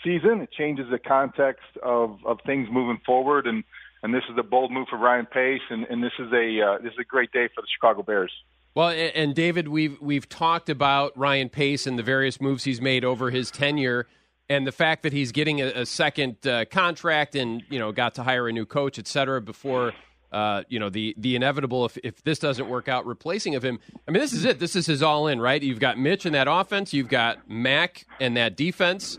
season. 0.04 0.40
It 0.40 0.52
changes 0.52 0.86
the 0.90 0.98
context 0.98 1.66
of 1.82 2.18
of 2.24 2.38
things 2.46 2.68
moving 2.70 3.00
forward, 3.04 3.46
and 3.46 3.64
and 4.02 4.14
this 4.14 4.24
is 4.30 4.36
a 4.38 4.42
bold 4.42 4.70
move 4.72 4.88
for 4.88 4.98
Ryan 4.98 5.26
Pace, 5.26 5.62
and, 5.70 5.84
and 5.84 6.02
this 6.02 6.12
is 6.18 6.32
a 6.32 6.60
uh, 6.60 6.78
this 6.78 6.92
is 6.92 6.98
a 7.00 7.04
great 7.04 7.32
day 7.32 7.48
for 7.54 7.60
the 7.60 7.68
Chicago 7.74 8.02
Bears. 8.02 8.32
Well, 8.74 8.90
and 8.90 9.34
David, 9.34 9.68
we've 9.68 10.00
we've 10.00 10.28
talked 10.28 10.68
about 10.68 11.16
Ryan 11.16 11.48
Pace 11.48 11.86
and 11.86 11.98
the 11.98 12.02
various 12.02 12.40
moves 12.40 12.64
he's 12.64 12.80
made 12.80 13.04
over 13.04 13.30
his 13.30 13.50
tenure, 13.50 14.06
and 14.48 14.66
the 14.66 14.72
fact 14.72 15.02
that 15.02 15.12
he's 15.12 15.32
getting 15.32 15.60
a, 15.60 15.66
a 15.66 15.86
second 15.86 16.46
uh, 16.46 16.64
contract 16.66 17.34
and 17.34 17.62
you 17.70 17.78
know 17.78 17.92
got 17.92 18.14
to 18.14 18.22
hire 18.22 18.48
a 18.48 18.52
new 18.52 18.66
coach, 18.66 18.98
et 18.98 19.06
cetera, 19.08 19.40
before 19.40 19.92
uh, 20.30 20.62
you 20.68 20.78
know, 20.78 20.90
the 20.90 21.14
the 21.16 21.36
inevitable 21.36 21.86
if 21.86 21.96
if 22.04 22.22
this 22.22 22.38
doesn't 22.38 22.68
work 22.68 22.88
out, 22.88 23.06
replacing 23.06 23.54
of 23.54 23.64
him. 23.64 23.78
I 24.06 24.10
mean, 24.10 24.20
this 24.20 24.32
is 24.32 24.44
it. 24.44 24.58
This 24.58 24.76
is 24.76 24.86
his 24.86 25.02
all 25.02 25.26
in, 25.26 25.40
right? 25.40 25.62
You've 25.62 25.80
got 25.80 25.98
Mitch 25.98 26.26
in 26.26 26.34
that 26.34 26.48
offense. 26.48 26.92
You've 26.92 27.08
got 27.08 27.48
Mack 27.48 28.04
and 28.20 28.36
that 28.36 28.56
defense. 28.56 29.18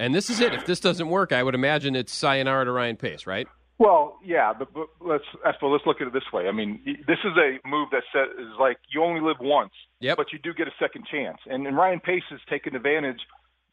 And 0.00 0.14
this 0.14 0.30
is 0.30 0.40
it. 0.40 0.54
If 0.54 0.64
this 0.64 0.80
doesn't 0.80 1.08
work, 1.10 1.30
I 1.30 1.42
would 1.42 1.54
imagine 1.54 1.94
it's 1.94 2.10
sayonara 2.10 2.64
to 2.64 2.72
Ryan 2.72 2.96
Pace, 2.96 3.26
right? 3.26 3.46
Well, 3.78 4.18
yeah, 4.24 4.54
but, 4.58 4.72
but 4.72 4.86
let's 4.98 5.24
well, 5.60 5.70
let's 5.70 5.84
look 5.84 6.00
at 6.00 6.06
it 6.06 6.12
this 6.14 6.32
way. 6.32 6.48
I 6.48 6.52
mean, 6.52 6.80
this 7.06 7.18
is 7.22 7.32
a 7.36 7.68
move 7.68 7.88
that 7.92 8.02
says 8.12 8.28
is 8.38 8.52
like 8.58 8.78
you 8.92 9.02
only 9.02 9.20
live 9.20 9.36
once, 9.40 9.72
yep. 10.00 10.16
but 10.16 10.32
you 10.32 10.38
do 10.38 10.54
get 10.54 10.68
a 10.68 10.72
second 10.80 11.06
chance. 11.10 11.36
And, 11.46 11.66
and 11.66 11.76
Ryan 11.76 12.00
Pace 12.00 12.22
has 12.30 12.40
taken 12.48 12.74
advantage 12.74 13.20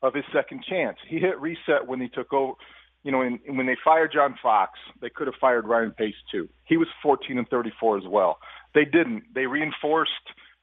of 0.01 0.13
his 0.13 0.25
second 0.33 0.65
chance. 0.69 0.97
He 1.07 1.17
hit 1.17 1.39
reset 1.39 1.87
when 1.87 2.01
he 2.01 2.09
took 2.09 2.33
over. 2.33 2.53
You 3.03 3.11
know, 3.13 3.21
in, 3.21 3.39
when 3.55 3.65
they 3.65 3.77
fired 3.85 4.11
John 4.13 4.35
Fox, 4.43 4.73
they 5.01 5.09
could 5.09 5.27
have 5.27 5.35
fired 5.39 5.65
Ryan 5.65 5.91
Pace 5.91 6.15
too. 6.29 6.49
He 6.65 6.75
was 6.75 6.87
14 7.01 7.37
and 7.37 7.47
34 7.47 7.99
as 7.99 8.03
well. 8.05 8.39
They 8.73 8.83
didn't. 8.83 9.23
They 9.33 9.45
reinforced 9.45 10.11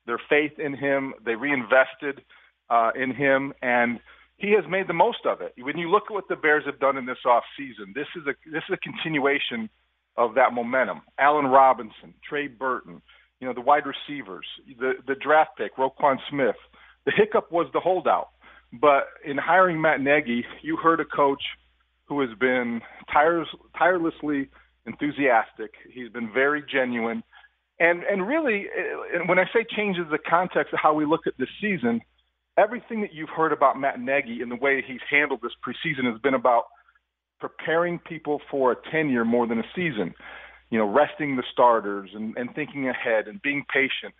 their 0.07 0.20
faith 0.29 0.59
in 0.59 0.77
him. 0.77 1.14
They 1.24 1.37
reinvested 1.37 2.22
uh, 2.68 2.90
in 2.94 3.14
him, 3.14 3.55
and 3.62 4.00
he 4.37 4.53
has 4.53 4.64
made 4.68 4.88
the 4.88 4.94
most 4.94 5.27
of 5.27 5.40
it. 5.40 5.55
When 5.59 5.79
you 5.79 5.90
look 5.90 6.05
at 6.09 6.12
what 6.12 6.29
the 6.29 6.37
Bears 6.37 6.64
have 6.66 6.81
done 6.81 6.97
in 6.97 7.07
this 7.07 7.25
off 7.25 7.44
season, 7.57 7.92
this 7.94 8.07
is 8.16 8.27
a 8.27 8.35
this 8.51 8.62
is 8.68 8.75
a 8.75 8.77
continuation 8.79 9.68
of 10.16 10.35
that 10.35 10.53
momentum. 10.53 11.03
Allen 11.18 11.47
Robinson, 11.47 12.14
Trey 12.29 12.47
Burton, 12.49 13.01
you 13.40 13.47
know, 13.47 13.55
the 13.55 13.61
wide 13.61 13.85
receivers, 13.87 14.47
the 14.79 14.94
the 15.07 15.14
draft 15.14 15.53
pick, 15.57 15.77
Roquan 15.77 16.18
Smith. 16.31 16.57
The 17.07 17.12
hiccup 17.14 17.53
was 17.53 17.68
the 17.73 17.81
holdout. 17.81 18.29
But 18.73 19.07
in 19.25 19.38
hiring 19.38 19.81
Matt 19.81 20.01
Nagy, 20.01 20.44
you 20.62 20.77
heard 20.77 20.99
a 20.99 21.05
coach 21.05 21.42
who 22.07 22.20
has 22.20 22.31
been 22.38 22.81
tirelessly 23.12 24.49
enthusiastic. 24.87 25.73
He's 25.92 26.09
been 26.09 26.33
very 26.33 26.62
genuine. 26.70 27.23
And 27.79 28.03
and 28.05 28.27
really, 28.27 28.66
eh, 28.66 29.18
when 29.27 29.38
I 29.38 29.44
say 29.53 29.64
changes 29.77 30.07
the 30.11 30.18
context 30.18 30.73
of 30.73 30.81
how 30.81 30.94
we 30.94 31.05
look 31.05 31.27
at 31.27 31.35
this 31.38 31.49
season, 31.61 32.01
everything 32.56 33.00
that 33.02 33.12
you've 33.12 33.30
heard 33.30 33.52
about 33.52 33.78
Matt 33.78 34.00
Nagy 34.00 34.40
and 34.40 34.50
the 34.50 34.56
way 34.56 34.82
he's 34.86 35.00
handled 35.10 35.40
this 35.42 35.52
preseason 35.66 36.10
has 36.10 36.20
been 36.20 36.34
about 36.34 36.64
preparing 37.40 37.98
people 37.98 38.40
for 38.50 38.72
a 38.72 38.76
tenure 38.90 39.24
more 39.24 39.46
than 39.46 39.58
a 39.58 39.64
season. 39.74 40.14
You 40.70 40.78
know, 40.78 40.90
resting 40.90 41.36
the 41.36 41.44
starters 41.52 42.10
and, 42.14 42.36
and 42.36 42.54
thinking 42.54 42.88
ahead 42.88 43.28
and 43.28 43.40
being 43.42 43.64
patient. 43.72 44.14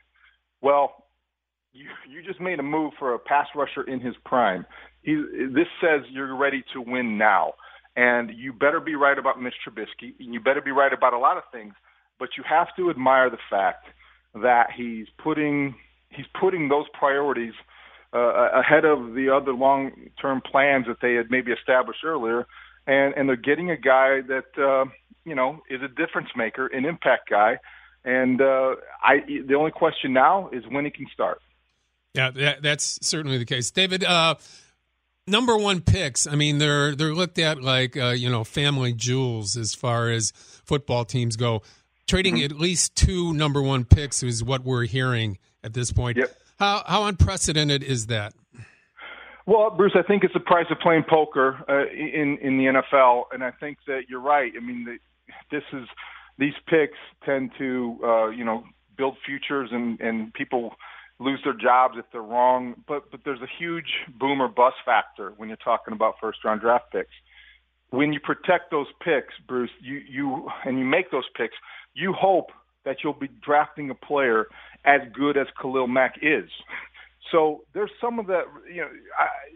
Well, 0.61 1.05
you 1.73 1.87
you 2.09 2.23
just 2.23 2.41
made 2.41 2.61
a 2.61 2.63
move 2.63 2.93
for 2.99 3.15
a 3.15 3.19
pass 3.19 3.47
rusher 3.55 3.83
in 3.83 4.01
his 4.01 4.15
prime. 4.25 4.65
He, 5.03 5.15
this 5.53 5.67
says 5.81 6.03
you're 6.11 6.37
ready 6.37 6.63
to 6.73 6.81
win 6.81 7.19
now, 7.19 7.55
and 7.97 8.31
you 8.37 8.53
better 8.53 8.79
be 8.79 8.95
right 8.95 9.19
about 9.19 9.43
Mitch 9.43 9.55
Trubisky, 9.67 10.15
and 10.21 10.33
you 10.33 10.41
better 10.41 10.63
be 10.63 10.71
right 10.71 10.93
about 10.93 11.13
a 11.13 11.19
lot 11.19 11.37
of 11.37 11.43
things. 11.51 11.75
But 12.19 12.31
you 12.39 12.45
have 12.49 12.69
to 12.77 12.91
admire 12.91 13.31
the 13.31 13.39
fact 13.51 13.87
that 14.35 14.69
he's 14.77 15.07
putting 15.23 15.75
he's 16.11 16.27
putting 16.41 16.69
those 16.69 16.87
priorities 16.99 17.55
uh, 18.15 18.61
ahead 18.61 18.85
of 18.85 19.15
the 19.15 19.29
other 19.31 19.53
long-term 19.53 20.43
plans 20.51 20.87
that 20.87 20.99
they 21.03 21.15
had 21.15 21.31
maybe 21.31 21.53
established 21.53 22.05
earlier, 22.05 22.47
and 22.87 23.15
and 23.17 23.29
they're 23.29 23.37
getting 23.37 23.71
a 23.71 23.77
guy 23.77 24.21
that 24.23 24.59
uh, 24.59 24.89
you 25.25 25.35
know 25.35 25.61
is 25.69 25.81
a 25.83 25.89
difference 25.89 26.29
maker, 26.37 26.67
an 26.67 26.85
impact 26.85 27.29
guy, 27.29 27.59
and 28.05 28.41
uh, 28.41 28.77
I 29.03 29.21
the 29.47 29.55
only 29.55 29.73
question 29.73 30.13
now 30.13 30.49
is 30.53 30.63
when 30.69 30.85
he 30.85 30.91
can 30.91 31.07
start. 31.13 31.41
Yeah, 32.15 32.31
that, 32.31 32.63
that's 32.63 32.99
certainly 33.03 33.39
the 33.39 33.45
case, 33.45 33.73
David. 33.73 34.05
Uh, 34.05 34.37
number 35.27 35.57
one 35.57 35.81
picks. 35.81 36.27
I 36.27 36.37
mean, 36.37 36.59
they're 36.59 36.95
they're 36.95 37.15
looked 37.15 37.39
at 37.39 37.63
like 37.63 37.97
uh, 37.97 38.11
you 38.11 38.31
know 38.31 38.45
family 38.45 38.93
jewels 38.93 39.57
as 39.57 39.75
far 39.75 40.11
as 40.11 40.33
football 40.65 41.05
teams 41.05 41.37
go. 41.37 41.63
Trading 42.07 42.37
mm-hmm. 42.37 42.45
at 42.45 42.53
least 42.53 42.95
two 42.95 43.33
number 43.33 43.63
one 43.63 43.85
picks 43.85 44.23
is 44.23 44.45
what 44.45 44.63
we're 44.63 44.85
hearing 44.85 45.39
at 45.63 45.73
this 45.73 45.91
point. 45.91 46.19
Yep. 46.19 46.37
How 46.59 46.83
how 46.87 47.05
unprecedented 47.05 47.83
is 47.83 48.07
that? 48.07 48.35
Well, 49.47 49.71
Bruce, 49.71 49.93
I 49.95 50.03
think 50.03 50.25
it's 50.25 50.33
the 50.33 50.41
price 50.41 50.67
of 50.71 50.79
playing 50.81 51.05
poker 51.09 51.59
uh, 51.69 51.91
in 51.93 52.39
in 52.41 52.57
the 52.57 52.65
NFL, 52.65 53.25
and 53.33 53.45
I 53.45 53.51
think 53.51 53.79
that 53.87 54.03
you're 54.09 54.21
right. 54.21 54.53
I 54.57 54.61
mean, 54.65 54.85
the, 54.85 54.99
this 55.51 55.65
is 55.73 55.87
these 56.39 56.55
picks 56.67 56.99
tend 57.25 57.51
to 57.59 57.99
uh, 58.03 58.29
you 58.29 58.45
know 58.45 58.65
build 58.97 59.17
futures, 59.27 59.69
and 59.73 60.01
and 60.01 60.33
people 60.33 60.75
lose 61.21 61.41
their 61.45 61.55
jobs 61.55 61.95
if 61.99 62.07
they're 62.11 62.23
wrong. 62.23 62.75
But 62.89 63.11
but 63.11 63.21
there's 63.25 63.43
a 63.43 63.51
huge 63.59 63.91
boom 64.19 64.41
or 64.41 64.49
bust 64.49 64.77
factor 64.85 65.35
when 65.37 65.49
you're 65.49 65.59
talking 65.59 65.93
about 65.93 66.15
first 66.21 66.39
round 66.45 66.63
draft 66.63 66.91
picks. 66.93 67.13
When 67.91 68.13
you 68.13 68.21
protect 68.21 68.71
those 68.71 68.89
picks, 69.05 69.35
Bruce, 69.47 69.71
you 69.83 70.01
you 70.09 70.49
and 70.65 70.79
you 70.79 70.87
make 70.87 71.11
those 71.11 71.29
picks, 71.37 71.55
you 71.93 72.15
hope 72.15 72.51
that 72.87 72.99
you'll 73.03 73.13
be 73.13 73.29
drafting 73.43 73.91
a 73.91 73.95
player 73.95 74.47
as 74.85 75.01
good 75.13 75.37
as 75.37 75.47
Khalil 75.61 75.87
Mack 75.87 76.17
is. 76.23 76.49
So 77.33 77.65
there's 77.73 77.91
some 78.01 78.19
of 78.19 78.27
that, 78.27 78.45
you 78.69 78.83
know, 78.83 78.89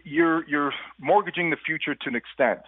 you're 0.04 0.48
you're 0.48 0.72
mortgaging 0.98 1.50
the 1.50 1.56
future 1.56 1.94
to 1.94 2.08
an 2.08 2.16
extent. 2.16 2.60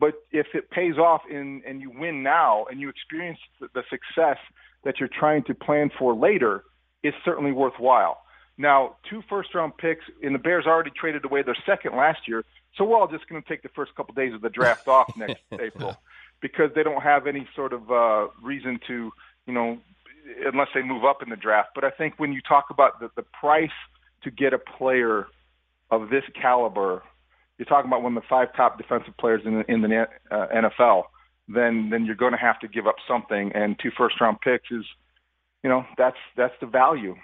But 0.00 0.14
if 0.30 0.46
it 0.54 0.70
pays 0.70 0.96
off 0.96 1.22
in 1.28 1.62
and 1.66 1.80
you 1.80 1.90
win 1.90 2.22
now 2.22 2.66
and 2.70 2.80
you 2.80 2.88
experience 2.88 3.38
the 3.60 3.82
success 3.90 4.38
that 4.84 5.00
you're 5.00 5.08
trying 5.08 5.42
to 5.44 5.54
plan 5.54 5.90
for 5.98 6.14
later, 6.14 6.64
it's 7.02 7.16
certainly 7.24 7.52
worthwhile. 7.52 8.18
Now, 8.56 8.96
two 9.08 9.22
first 9.28 9.54
round 9.54 9.76
picks, 9.76 10.04
and 10.22 10.34
the 10.34 10.38
Bears 10.38 10.66
already 10.66 10.90
traded 10.90 11.24
away 11.24 11.42
their 11.42 11.56
second 11.66 11.96
last 11.96 12.26
year, 12.26 12.44
so 12.76 12.84
we're 12.84 12.98
all 12.98 13.08
just 13.08 13.28
going 13.28 13.42
to 13.42 13.48
take 13.48 13.62
the 13.62 13.68
first 13.70 13.94
couple 13.94 14.12
of 14.12 14.16
days 14.16 14.34
of 14.34 14.40
the 14.40 14.50
draft 14.50 14.88
off 14.88 15.16
next 15.16 15.42
April 15.60 15.96
because 16.40 16.70
they 16.74 16.82
don't 16.82 17.02
have 17.02 17.26
any 17.26 17.46
sort 17.54 17.72
of 17.72 17.90
uh, 17.90 18.28
reason 18.42 18.78
to, 18.86 19.12
you 19.46 19.52
know, 19.52 19.78
unless 20.46 20.68
they 20.74 20.82
move 20.82 21.04
up 21.04 21.22
in 21.22 21.30
the 21.30 21.36
draft. 21.36 21.70
But 21.74 21.84
I 21.84 21.90
think 21.90 22.14
when 22.18 22.32
you 22.32 22.40
talk 22.40 22.66
about 22.70 23.00
the, 23.00 23.10
the 23.16 23.22
price 23.22 23.70
to 24.22 24.30
get 24.30 24.52
a 24.52 24.58
player 24.58 25.26
of 25.90 26.10
this 26.10 26.24
caliber, 26.40 27.02
you're 27.56 27.66
talking 27.66 27.88
about 27.88 28.02
one 28.02 28.16
of 28.16 28.22
the 28.22 28.28
five 28.28 28.54
top 28.54 28.78
defensive 28.78 29.16
players 29.18 29.42
in 29.44 29.58
the, 29.58 29.72
in 29.72 29.82
the 29.82 30.06
uh, 30.30 30.46
NFL. 30.54 31.04
Then 31.48 31.88
then 31.90 32.04
you're 32.04 32.14
going 32.14 32.32
to 32.32 32.38
have 32.38 32.60
to 32.60 32.68
give 32.68 32.86
up 32.86 32.96
something, 33.08 33.52
and 33.54 33.78
two 33.82 33.90
first 33.96 34.20
round 34.20 34.38
picks 34.42 34.70
is, 34.70 34.84
you 35.62 35.70
know, 35.70 35.84
that's 35.96 36.18
that's 36.36 36.54
the 36.60 36.66
value. 36.66 37.16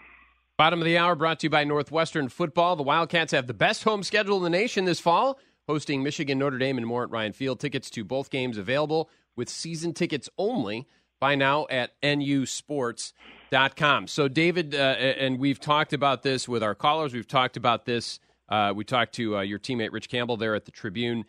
Bottom 0.56 0.80
of 0.80 0.84
the 0.84 0.96
hour 0.96 1.14
brought 1.14 1.40
to 1.40 1.46
you 1.46 1.50
by 1.50 1.64
Northwestern 1.64 2.28
Football. 2.28 2.76
The 2.76 2.82
Wildcats 2.82 3.32
have 3.32 3.46
the 3.46 3.54
best 3.54 3.84
home 3.84 4.02
schedule 4.02 4.38
in 4.38 4.44
the 4.44 4.50
nation 4.56 4.86
this 4.86 5.00
fall, 5.00 5.38
hosting 5.66 6.02
Michigan, 6.02 6.38
Notre 6.38 6.58
Dame, 6.58 6.78
and 6.78 6.86
more 6.86 7.02
at 7.02 7.10
Ryan 7.10 7.32
Field. 7.32 7.60
Tickets 7.60 7.90
to 7.90 8.04
both 8.04 8.30
games 8.30 8.56
available 8.56 9.10
with 9.36 9.48
season 9.48 9.92
tickets 9.92 10.28
only 10.38 10.86
Buy 11.24 11.37
now 11.37 11.66
at 11.70 11.98
nusports.com. 12.02 14.08
So, 14.08 14.28
David, 14.28 14.74
uh, 14.74 14.78
and 14.78 15.38
we've 15.38 15.58
talked 15.58 15.94
about 15.94 16.22
this 16.22 16.46
with 16.46 16.62
our 16.62 16.74
callers. 16.74 17.14
We've 17.14 17.26
talked 17.26 17.56
about 17.56 17.87
this. 17.87 18.20
Uh, 18.46 18.74
we 18.76 18.84
talked 18.84 19.14
to 19.14 19.38
uh, 19.38 19.40
your 19.40 19.58
teammate 19.58 19.90
Rich 19.90 20.10
Campbell 20.10 20.37
there 20.37 20.54
at 20.54 20.66
the 20.66 20.70
Tribune. 20.70 21.24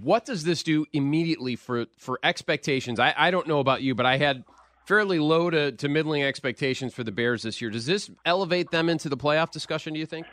What 0.00 0.24
does 0.24 0.44
this 0.44 0.62
do 0.62 0.86
immediately 0.94 1.56
for 1.56 1.84
for 1.98 2.18
expectations? 2.22 2.98
I, 2.98 3.12
I 3.18 3.30
don't 3.30 3.46
know 3.46 3.60
about 3.60 3.82
you, 3.82 3.94
but 3.94 4.06
I 4.06 4.16
had 4.16 4.44
fairly 4.86 5.18
low 5.18 5.50
to, 5.50 5.72
to 5.72 5.90
middling 5.90 6.22
expectations 6.22 6.94
for 6.94 7.04
the 7.04 7.12
Bears 7.12 7.42
this 7.42 7.60
year. 7.60 7.68
Does 7.68 7.84
this 7.84 8.10
elevate 8.24 8.70
them 8.70 8.88
into 8.88 9.10
the 9.10 9.18
playoff 9.18 9.50
discussion? 9.50 9.92
Do 9.92 10.00
you 10.00 10.06
think? 10.06 10.26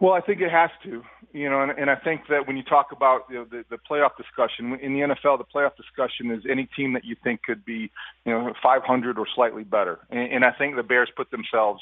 Well, 0.00 0.12
I 0.12 0.20
think 0.20 0.40
it 0.40 0.50
has 0.50 0.70
to, 0.84 1.02
you 1.32 1.48
know, 1.48 1.62
and, 1.62 1.72
and 1.72 1.90
I 1.90 1.96
think 1.96 2.22
that 2.28 2.46
when 2.46 2.56
you 2.56 2.62
talk 2.62 2.92
about 2.92 3.22
you 3.30 3.36
know, 3.36 3.46
the, 3.50 3.64
the 3.70 3.78
playoff 3.90 4.10
discussion 4.16 4.78
in 4.82 4.92
the 4.92 5.00
NFL, 5.00 5.38
the 5.38 5.44
playoff 5.44 5.74
discussion 5.76 6.30
is 6.30 6.42
any 6.50 6.68
team 6.76 6.92
that 6.92 7.04
you 7.04 7.16
think 7.24 7.42
could 7.42 7.64
be, 7.64 7.90
you 8.24 8.32
know, 8.32 8.52
500 8.62 9.18
or 9.18 9.26
slightly 9.34 9.64
better. 9.64 10.00
And, 10.10 10.32
and 10.32 10.44
I 10.44 10.52
think 10.52 10.76
the 10.76 10.82
Bears 10.82 11.08
put 11.16 11.30
themselves 11.30 11.80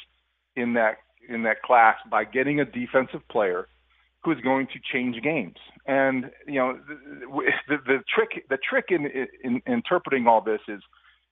in 0.57 0.75
that 0.75 0.99
in 1.29 1.43
that 1.45 1.63
class 1.63 1.97
by 2.11 2.25
getting 2.25 2.61
a 2.61 2.65
defensive 2.65 3.27
player 3.31 3.67
who 4.23 4.31
is 4.33 4.41
going 4.41 4.67
to 4.67 4.79
change 4.93 5.21
games. 5.23 5.57
And 5.87 6.31
you 6.47 6.55
know, 6.55 6.79
the, 6.89 7.49
the, 7.69 7.77
the 7.87 7.99
trick 8.15 8.45
the 8.49 8.59
trick 8.59 8.87
in, 8.91 9.07
in, 9.07 9.29
in 9.43 9.63
interpreting 9.67 10.27
all 10.27 10.41
this 10.41 10.61
is 10.69 10.81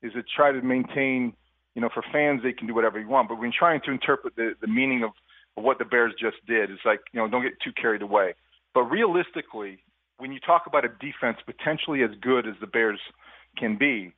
is 0.03 0.13
to 0.15 0.23
try 0.35 0.51
to 0.51 0.61
maintain, 0.63 1.33
you 1.75 1.83
know, 1.83 1.91
for 1.95 2.03
fans 2.13 2.43
they 2.43 2.53
can 2.53 2.67
do 2.67 2.75
whatever 2.75 2.99
you 2.99 3.09
want, 3.09 3.29
but 3.29 3.39
when 3.39 3.53
trying 3.57 3.81
to 3.85 3.93
interpret 3.93 4.35
the, 4.35 4.55
the 4.61 4.67
meaning 4.67 5.05
of 5.05 5.13
what 5.55 5.79
the 5.79 5.85
Bears 5.85 6.15
just 6.19 6.37
did. 6.47 6.71
It's 6.71 6.85
like, 6.85 7.01
you 7.13 7.21
know, 7.21 7.29
don't 7.29 7.43
get 7.43 7.61
too 7.63 7.73
carried 7.73 8.03
away. 8.03 8.35
But 8.75 8.83
realistically, 8.85 9.85
when 10.19 10.33
you 10.33 10.41
talk 10.41 10.67
about 10.67 10.85
a 10.85 10.89
defense 10.89 11.39
potentially 11.45 12.03
as 12.03 12.11
good 12.21 12.47
as 12.47 12.55
the 12.61 12.67
Bears 12.67 13.01
can 13.59 13.77
be, 13.77 14.13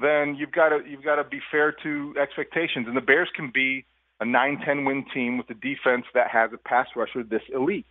then 0.00 0.36
you've 0.36 0.52
got 0.52 0.70
to 0.70 0.80
you've 0.88 1.04
got 1.04 1.16
to 1.16 1.24
be 1.24 1.40
fair 1.50 1.74
to 1.82 2.14
expectations. 2.20 2.86
And 2.88 2.96
the 2.96 3.00
Bears 3.00 3.28
can 3.34 3.50
be 3.52 3.84
a 4.20 4.24
9-10 4.24 4.86
win 4.86 5.04
team 5.12 5.38
with 5.38 5.48
a 5.50 5.54
defense 5.54 6.04
that 6.14 6.28
has 6.30 6.50
a 6.52 6.58
pass 6.58 6.88
rusher 6.94 7.22
this 7.22 7.42
elite. 7.54 7.86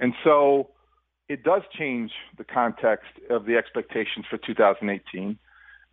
And 0.00 0.14
so 0.22 0.70
it 1.28 1.42
does 1.44 1.62
change 1.78 2.10
the 2.36 2.44
context 2.44 3.10
of 3.30 3.46
the 3.46 3.56
expectations 3.56 4.26
for 4.28 4.38
2018. 4.38 5.38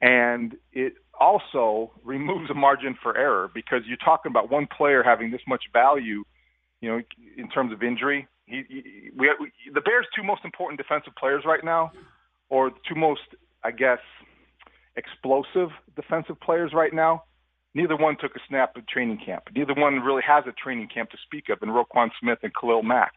And 0.01 0.55
it 0.73 0.93
also 1.19 1.91
removes 2.03 2.49
a 2.49 2.53
margin 2.53 2.97
for 3.01 3.15
error 3.17 3.49
because 3.53 3.81
you're 3.85 3.97
talking 3.97 4.31
about 4.31 4.49
one 4.49 4.67
player 4.67 5.03
having 5.03 5.29
this 5.29 5.41
much 5.47 5.65
value– 5.71 6.23
you 6.81 6.89
know, 6.89 7.01
in 7.37 7.49
terms 7.49 7.71
of 7.73 7.83
injury. 7.83 8.27
He, 8.45 8.63
he 8.67 9.09
we, 9.15 9.29
we 9.39 9.51
the 9.73 9.81
Bears' 9.81 10.07
two 10.15 10.23
most 10.23 10.41
important 10.43 10.79
defensive 10.79 11.13
players 11.15 11.43
right 11.45 11.63
now, 11.63 11.91
or 12.49 12.69
the 12.69 12.79
two 12.87 12.95
most, 12.95 13.21
I 13.63 13.71
guess, 13.71 13.99
explosive 14.95 15.69
defensive 15.95 16.39
players 16.41 16.71
right 16.73 16.93
now. 16.93 17.23
Neither 17.75 17.95
one 17.95 18.17
took 18.19 18.35
a 18.35 18.39
snap 18.47 18.71
at 18.75 18.87
training 18.87 19.19
camp. 19.23 19.43
Neither 19.55 19.75
one 19.75 19.99
really 19.99 20.23
has 20.27 20.43
a 20.47 20.51
training 20.51 20.89
camp 20.93 21.11
to 21.11 21.17
speak 21.23 21.49
of 21.49 21.61
in 21.61 21.69
Roquan 21.69 22.09
Smith 22.19 22.39
and 22.41 22.51
Khalil 22.59 22.81
Mack. 22.81 23.13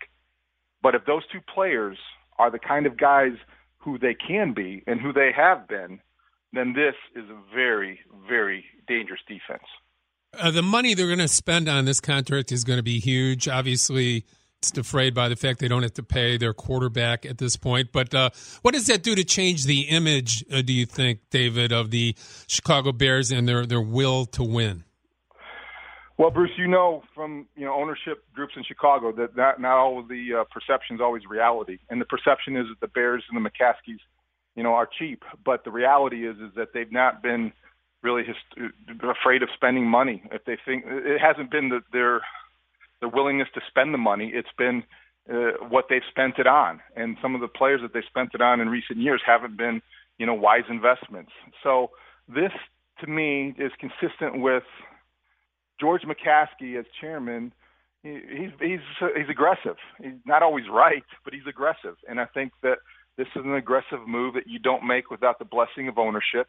But 0.82 0.94
if 0.94 1.06
those 1.06 1.22
two 1.32 1.40
players 1.54 1.96
are 2.38 2.50
the 2.50 2.58
kind 2.58 2.86
of 2.86 2.98
guys 2.98 3.32
who 3.78 3.98
they 3.98 4.14
can 4.14 4.52
be 4.52 4.82
and 4.86 5.00
who 5.00 5.12
they 5.12 5.30
have 5.34 5.66
been, 5.68 6.00
then 6.52 6.74
this 6.74 6.94
is 7.16 7.28
a 7.30 7.54
very, 7.54 8.00
very 8.28 8.64
dangerous 8.86 9.20
defense. 9.26 9.64
Uh, 10.38 10.50
the 10.50 10.62
money 10.62 10.94
they're 10.94 11.06
going 11.06 11.18
to 11.18 11.28
spend 11.28 11.68
on 11.68 11.84
this 11.84 12.00
contract 12.00 12.52
is 12.52 12.64
going 12.64 12.78
to 12.78 12.82
be 12.82 12.98
huge. 12.98 13.48
Obviously, 13.48 14.24
it's 14.58 14.70
defrayed 14.70 15.14
by 15.14 15.28
the 15.28 15.36
fact 15.36 15.58
they 15.58 15.68
don't 15.68 15.82
have 15.82 15.92
to 15.94 16.02
pay 16.02 16.38
their 16.38 16.54
quarterback 16.54 17.26
at 17.26 17.36
this 17.36 17.56
point. 17.56 17.92
But 17.92 18.14
uh, 18.14 18.30
what 18.62 18.72
does 18.72 18.86
that 18.86 19.02
do 19.02 19.14
to 19.14 19.24
change 19.24 19.64
the 19.64 19.82
image, 19.82 20.42
uh, 20.50 20.62
do 20.62 20.72
you 20.72 20.86
think, 20.86 21.20
David, 21.30 21.70
of 21.70 21.90
the 21.90 22.16
Chicago 22.46 22.92
Bears 22.92 23.30
and 23.30 23.46
their, 23.46 23.66
their 23.66 23.80
will 23.80 24.24
to 24.26 24.42
win? 24.42 24.84
Well, 26.16 26.30
Bruce, 26.30 26.52
you 26.56 26.68
know 26.68 27.02
from 27.14 27.46
you 27.56 27.64
know 27.64 27.74
ownership 27.74 28.24
groups 28.34 28.52
in 28.56 28.62
Chicago 28.64 29.12
that 29.12 29.36
not, 29.36 29.60
not 29.60 29.78
all 29.78 29.98
of 29.98 30.08
the 30.08 30.40
uh, 30.40 30.44
perception 30.52 30.94
is 30.94 31.00
always 31.00 31.22
reality, 31.28 31.78
and 31.90 32.00
the 32.00 32.04
perception 32.04 32.56
is 32.56 32.66
that 32.68 32.80
the 32.80 32.88
Bears 32.88 33.24
and 33.30 33.44
the 33.44 33.50
McCaskeys, 33.50 33.98
you 34.54 34.62
know, 34.62 34.74
are 34.74 34.88
cheap. 34.98 35.24
But 35.44 35.64
the 35.64 35.72
reality 35.72 36.28
is 36.28 36.36
is 36.36 36.54
that 36.54 36.68
they've 36.74 36.92
not 36.92 37.22
been 37.22 37.52
really 38.02 38.24
hist- 38.24 38.70
afraid 39.02 39.42
of 39.42 39.48
spending 39.54 39.86
money. 39.86 40.22
If 40.32 40.44
they 40.44 40.58
think 40.64 40.84
it 40.86 41.20
hasn't 41.20 41.50
been 41.50 41.68
the, 41.68 41.80
their 41.92 42.20
their 43.00 43.08
willingness 43.08 43.48
to 43.54 43.60
spend 43.68 43.92
the 43.92 43.98
money, 43.98 44.30
it's 44.32 44.52
been 44.56 44.84
uh, 45.32 45.64
what 45.68 45.86
they've 45.88 46.02
spent 46.10 46.38
it 46.38 46.46
on. 46.46 46.80
And 46.96 47.16
some 47.22 47.34
of 47.34 47.40
the 47.40 47.48
players 47.48 47.80
that 47.82 47.92
they 47.92 48.02
spent 48.08 48.30
it 48.34 48.40
on 48.40 48.60
in 48.60 48.68
recent 48.68 48.98
years 48.98 49.20
haven't 49.24 49.56
been, 49.56 49.82
you 50.18 50.26
know, 50.26 50.34
wise 50.34 50.64
investments. 50.68 51.32
So 51.62 51.90
this, 52.28 52.52
to 53.00 53.06
me, 53.06 53.54
is 53.58 53.72
consistent 53.78 54.40
with 54.40 54.64
George 55.80 56.02
McCaskey 56.02 56.78
as 56.78 56.84
chairman. 57.00 57.52
He, 58.02 58.20
he's 58.30 58.50
he's 58.60 58.80
he's 59.16 59.28
aggressive. 59.28 59.76
He's 60.00 60.12
not 60.26 60.42
always 60.42 60.64
right, 60.70 61.04
but 61.24 61.34
he's 61.34 61.46
aggressive. 61.48 61.96
And 62.08 62.20
I 62.20 62.26
think 62.26 62.52
that 62.62 62.78
this 63.16 63.28
is 63.36 63.44
an 63.44 63.54
aggressive 63.54 64.06
move 64.06 64.34
that 64.34 64.46
you 64.46 64.58
don't 64.58 64.86
make 64.86 65.10
without 65.10 65.38
the 65.38 65.44
blessing 65.44 65.88
of 65.88 65.98
ownership. 65.98 66.48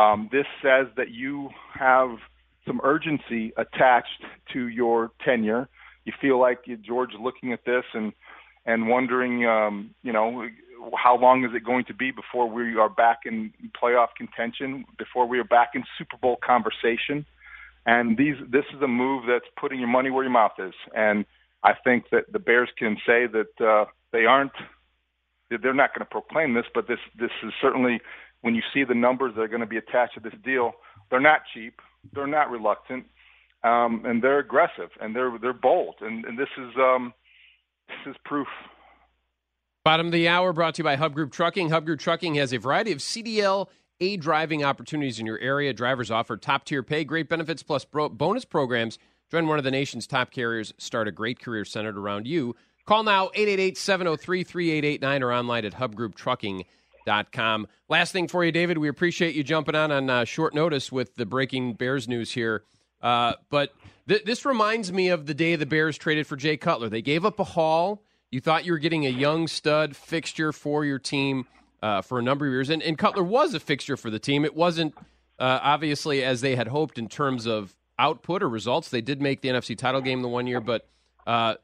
Um, 0.00 0.28
this 0.32 0.46
says 0.62 0.86
that 0.96 1.10
you 1.10 1.50
have 1.74 2.10
some 2.66 2.80
urgency 2.82 3.52
attached 3.56 4.22
to 4.52 4.68
your 4.68 5.10
tenure. 5.24 5.68
You 6.04 6.12
feel 6.20 6.40
like 6.40 6.60
George 6.82 7.10
looking 7.20 7.52
at 7.52 7.64
this 7.64 7.84
and 7.92 8.12
and 8.66 8.88
wondering, 8.88 9.46
um, 9.46 9.94
you 10.02 10.12
know, 10.12 10.46
how 10.96 11.16
long 11.18 11.44
is 11.44 11.50
it 11.54 11.64
going 11.64 11.84
to 11.86 11.94
be 11.94 12.10
before 12.10 12.48
we 12.48 12.76
are 12.76 12.88
back 12.88 13.20
in 13.24 13.52
playoff 13.82 14.08
contention, 14.16 14.84
before 14.98 15.26
we 15.26 15.38
are 15.38 15.44
back 15.44 15.70
in 15.74 15.82
Super 15.98 16.16
Bowl 16.16 16.36
conversation. 16.44 17.24
And 17.86 18.16
these, 18.16 18.36
this 18.48 18.64
is 18.74 18.82
a 18.82 18.88
move 18.88 19.24
that's 19.26 19.50
putting 19.58 19.78
your 19.78 19.88
money 19.88 20.10
where 20.10 20.24
your 20.24 20.32
mouth 20.32 20.52
is. 20.58 20.74
And 20.94 21.24
I 21.62 21.72
think 21.72 22.04
that 22.12 22.30
the 22.32 22.38
Bears 22.38 22.68
can 22.78 22.96
say 23.06 23.26
that 23.26 23.66
uh, 23.66 23.86
they 24.12 24.26
aren't, 24.26 24.52
they're 25.50 25.74
not 25.74 25.94
going 25.94 26.04
to 26.04 26.10
proclaim 26.10 26.54
this, 26.54 26.66
but 26.74 26.86
this, 26.86 27.00
this 27.18 27.30
is 27.42 27.52
certainly 27.60 28.00
when 28.42 28.54
you 28.54 28.62
see 28.72 28.84
the 28.84 28.94
numbers 28.94 29.34
that 29.34 29.42
are 29.42 29.48
going 29.48 29.60
to 29.60 29.66
be 29.66 29.76
attached 29.76 30.14
to 30.14 30.20
this 30.20 30.34
deal, 30.44 30.72
they're 31.10 31.20
not 31.20 31.42
cheap, 31.52 31.80
they're 32.12 32.26
not 32.26 32.50
reluctant, 32.50 33.06
um, 33.62 34.04
and 34.06 34.22
they're 34.22 34.38
aggressive 34.38 34.90
and 35.00 35.14
they're 35.14 35.36
they're 35.40 35.52
bold. 35.52 35.96
And, 36.00 36.24
and 36.24 36.38
this 36.38 36.48
is 36.56 36.70
um, 36.76 37.12
this 37.88 38.12
is 38.12 38.16
proof. 38.24 38.48
Bottom 39.84 40.06
of 40.06 40.12
the 40.12 40.28
hour 40.28 40.52
brought 40.52 40.74
to 40.74 40.80
you 40.80 40.84
by 40.84 40.96
Hub 40.96 41.14
Group 41.14 41.32
Trucking. 41.32 41.70
Hub 41.70 41.86
Group 41.86 42.00
Trucking 42.00 42.34
has 42.34 42.52
a 42.52 42.58
variety 42.58 42.92
of 42.92 42.98
CDL 42.98 43.68
A 44.00 44.16
driving 44.16 44.62
opportunities 44.62 45.18
in 45.18 45.26
your 45.26 45.38
area. 45.38 45.72
Drivers 45.72 46.10
offer 46.10 46.36
top 46.36 46.64
tier 46.64 46.82
pay, 46.82 47.04
great 47.04 47.28
benefits, 47.28 47.62
plus 47.62 47.84
bro- 47.84 48.10
bonus 48.10 48.44
programs. 48.44 48.98
Join 49.30 49.46
one 49.46 49.58
of 49.58 49.64
the 49.64 49.70
nation's 49.70 50.06
top 50.06 50.30
carriers. 50.30 50.74
Start 50.78 51.08
a 51.08 51.12
great 51.12 51.40
career 51.40 51.64
centered 51.64 51.96
around 51.96 52.26
you. 52.26 52.56
Call 52.84 53.04
now 53.04 53.30
888 53.34 53.78
703 53.78 54.44
3889 54.44 55.22
or 55.22 55.32
online 55.32 55.64
at 55.64 55.74
hubgrouptrucking.com 55.74 56.64
com. 57.32 57.66
Last 57.88 58.12
thing 58.12 58.28
for 58.28 58.44
you, 58.44 58.52
David, 58.52 58.78
we 58.78 58.88
appreciate 58.88 59.34
you 59.34 59.42
jumping 59.42 59.74
on 59.74 59.90
on 59.90 60.10
uh, 60.10 60.24
short 60.24 60.54
notice 60.54 60.92
with 60.92 61.14
the 61.16 61.26
breaking 61.26 61.74
Bears 61.74 62.08
news 62.08 62.32
here. 62.32 62.64
Uh, 63.02 63.34
but 63.48 63.72
th- 64.08 64.24
this 64.24 64.44
reminds 64.44 64.92
me 64.92 65.08
of 65.08 65.26
the 65.26 65.34
day 65.34 65.56
the 65.56 65.66
Bears 65.66 65.96
traded 65.96 66.26
for 66.26 66.36
Jay 66.36 66.56
Cutler. 66.56 66.88
They 66.88 67.02
gave 67.02 67.24
up 67.24 67.38
a 67.38 67.44
haul. 67.44 68.02
You 68.30 68.40
thought 68.40 68.64
you 68.64 68.72
were 68.72 68.78
getting 68.78 69.06
a 69.06 69.10
young 69.10 69.48
stud 69.48 69.96
fixture 69.96 70.52
for 70.52 70.84
your 70.84 70.98
team 70.98 71.46
uh, 71.82 72.02
for 72.02 72.18
a 72.18 72.22
number 72.22 72.46
of 72.46 72.52
years, 72.52 72.70
and, 72.70 72.82
and, 72.82 72.98
Cutler 72.98 73.24
was 73.24 73.54
a 73.54 73.60
fixture 73.60 73.96
for 73.96 74.10
the 74.10 74.18
team. 74.18 74.44
It 74.44 74.54
wasn't 74.54 74.94
uh, 75.38 75.60
obviously 75.62 76.22
as 76.22 76.42
they 76.42 76.54
had 76.54 76.68
hoped 76.68 76.98
in 76.98 77.08
terms 77.08 77.46
of 77.46 77.74
output 77.98 78.42
or 78.42 78.48
results. 78.50 78.90
They 78.90 79.00
did 79.00 79.22
make 79.22 79.40
the 79.40 79.48
NFC 79.48 79.76
title 79.76 80.02
game 80.02 80.20
the 80.20 80.28
one 80.28 80.46
year, 80.46 80.60
but 80.60 80.86
uh, 81.26 81.54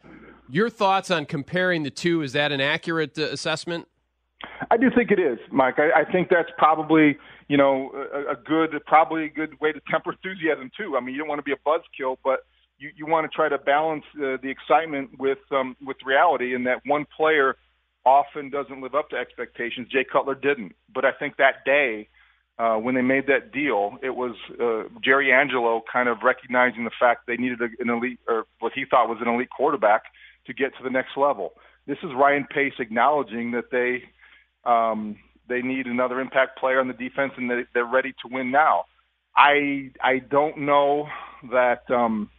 your 0.48 0.70
thoughts 0.70 1.10
on 1.10 1.26
comparing 1.26 1.82
the 1.82 1.90
two? 1.90 2.22
Is 2.22 2.32
that 2.32 2.52
an 2.52 2.60
accurate 2.60 3.18
uh, 3.18 3.24
assessment? 3.24 3.88
I 4.70 4.76
do 4.76 4.90
think 4.94 5.10
it 5.10 5.18
is, 5.18 5.38
Mike. 5.50 5.78
I, 5.78 6.00
I 6.02 6.10
think 6.10 6.28
that's 6.28 6.50
probably 6.58 7.16
you 7.48 7.56
know 7.56 7.90
a, 7.94 8.32
a 8.32 8.36
good, 8.36 8.70
probably 8.86 9.24
a 9.24 9.28
good 9.28 9.60
way 9.60 9.72
to 9.72 9.80
temper 9.90 10.12
enthusiasm 10.12 10.70
too. 10.76 10.96
I 10.96 11.00
mean, 11.00 11.14
you 11.14 11.20
don't 11.20 11.28
want 11.28 11.38
to 11.38 11.42
be 11.42 11.52
a 11.52 11.68
buzzkill, 11.68 12.16
but 12.24 12.40
you, 12.78 12.90
you 12.96 13.06
want 13.06 13.30
to 13.30 13.34
try 13.34 13.48
to 13.48 13.58
balance 13.58 14.04
uh, 14.16 14.36
the 14.42 14.48
excitement 14.48 15.18
with 15.18 15.38
um, 15.50 15.76
with 15.84 15.96
reality, 16.04 16.54
and 16.54 16.66
that 16.66 16.80
one 16.84 17.06
player 17.16 17.56
often 18.04 18.50
doesn't 18.50 18.80
live 18.80 18.94
up 18.94 19.10
to 19.10 19.16
expectations. 19.16 19.88
Jay 19.90 20.04
Cutler 20.10 20.34
didn't, 20.34 20.74
but 20.94 21.04
I 21.04 21.12
think 21.12 21.36
that 21.38 21.64
day 21.64 22.08
uh, 22.58 22.76
when 22.76 22.94
they 22.94 23.02
made 23.02 23.26
that 23.26 23.52
deal, 23.52 23.98
it 24.02 24.14
was 24.14 24.34
uh, 24.60 24.88
Jerry 25.04 25.32
Angelo 25.32 25.82
kind 25.92 26.08
of 26.08 26.18
recognizing 26.22 26.84
the 26.84 26.90
fact 26.98 27.26
they 27.26 27.36
needed 27.36 27.60
an 27.60 27.90
elite, 27.90 28.20
or 28.28 28.44
what 28.60 28.72
he 28.74 28.84
thought 28.88 29.08
was 29.08 29.18
an 29.20 29.28
elite 29.28 29.50
quarterback 29.50 30.04
to 30.46 30.54
get 30.54 30.76
to 30.76 30.84
the 30.84 30.90
next 30.90 31.16
level. 31.16 31.52
This 31.86 31.98
is 32.02 32.10
Ryan 32.16 32.46
Pace 32.50 32.72
acknowledging 32.78 33.50
that 33.52 33.70
they 33.70 34.04
um, 34.66 35.16
they 35.48 35.62
need 35.62 35.86
another 35.86 36.20
impact 36.20 36.58
player 36.58 36.80
on 36.80 36.88
the 36.88 36.94
defense, 36.94 37.32
and 37.36 37.50
they, 37.50 37.64
they're 37.74 37.84
ready 37.84 38.12
to 38.22 38.28
win 38.30 38.50
now. 38.50 38.84
I 39.36 39.90
I 40.02 40.18
don't 40.18 40.58
know 40.58 41.06
that 41.52 41.90
um, 41.90 42.30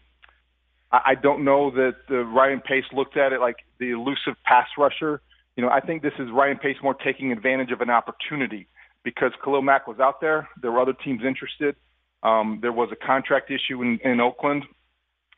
I 0.92 1.02
I 1.06 1.16
don't 1.16 1.44
know 1.44 1.72
that 1.72 1.96
uh, 2.10 2.24
Ryan 2.26 2.62
Pace 2.62 2.86
looked 2.92 3.18
at 3.18 3.34
it 3.34 3.40
like 3.40 3.58
the 3.80 3.92
elusive 3.92 4.36
pass 4.44 4.68
rusher. 4.78 5.22
You 5.56 5.64
know, 5.64 5.70
I 5.70 5.80
think 5.80 6.02
this 6.02 6.14
is 6.20 6.28
Ryan 6.32 6.58
Pace 6.58 6.78
more 6.84 6.94
taking 6.94 7.32
advantage 7.32 7.72
of 7.72 7.82
an 7.82 7.90
opportunity 7.90 8.68
because 9.04 9.32
Khalil 9.44 9.62
Mack 9.62 9.88
was 9.88 10.00
out 10.00 10.22
there. 10.22 10.48
There 10.62 10.72
were 10.72 10.82
other 10.82 10.94
teams 10.94 11.22
interested. 11.26 11.76
Um, 12.24 12.60
there 12.62 12.72
was 12.72 12.90
a 12.92 12.96
contract 12.96 13.52
issue 13.52 13.82
in, 13.82 14.00
in 14.04 14.20
Oakland, 14.20 14.64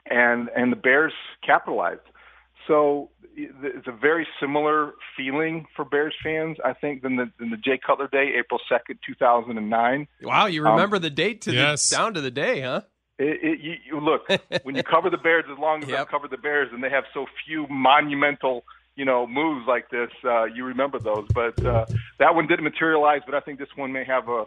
and 0.05 0.49
and 0.55 0.71
the 0.71 0.77
Bears 0.77 1.13
capitalized. 1.45 2.01
So 2.67 3.09
it's 3.35 3.87
a 3.87 3.91
very 3.91 4.27
similar 4.39 4.93
feeling 5.15 5.65
for 5.75 5.85
Bears 5.85 6.13
fans, 6.23 6.57
I 6.63 6.73
think, 6.73 7.01
than 7.01 7.15
the 7.15 7.31
than 7.39 7.49
the 7.49 7.57
Jay 7.57 7.79
Cutler 7.83 8.07
day, 8.07 8.33
April 8.37 8.59
second, 8.67 8.99
two 9.05 9.15
thousand 9.15 9.57
and 9.57 9.69
nine. 9.69 10.07
Wow, 10.21 10.47
you 10.47 10.63
remember 10.63 10.97
um, 10.97 11.01
the 11.01 11.09
date 11.09 11.41
to 11.41 11.53
yes. 11.53 11.89
the, 11.89 11.95
down 11.95 12.13
to 12.15 12.21
the 12.21 12.31
day, 12.31 12.61
huh? 12.61 12.81
It, 13.17 13.39
it, 13.43 13.59
you, 13.59 13.73
you, 13.85 13.99
look 13.99 14.29
when 14.63 14.75
you 14.75 14.83
cover 14.83 15.09
the 15.09 15.17
Bears 15.17 15.45
as 15.51 15.57
long 15.59 15.83
as 15.83 15.89
yep. 15.89 15.99
I've 15.99 16.07
covered 16.07 16.31
the 16.31 16.37
Bears, 16.37 16.69
and 16.71 16.83
they 16.83 16.89
have 16.89 17.03
so 17.13 17.25
few 17.45 17.67
monumental, 17.67 18.63
you 18.95 19.05
know, 19.05 19.27
moves 19.27 19.67
like 19.67 19.89
this. 19.89 20.09
Uh, 20.23 20.45
you 20.45 20.63
remember 20.65 20.99
those, 20.99 21.27
but 21.33 21.63
uh, 21.65 21.85
that 22.19 22.35
one 22.35 22.47
didn't 22.47 22.63
materialize. 22.63 23.21
But 23.25 23.35
I 23.35 23.41
think 23.41 23.59
this 23.59 23.69
one 23.75 23.91
may 23.91 24.05
have 24.05 24.29
a. 24.29 24.45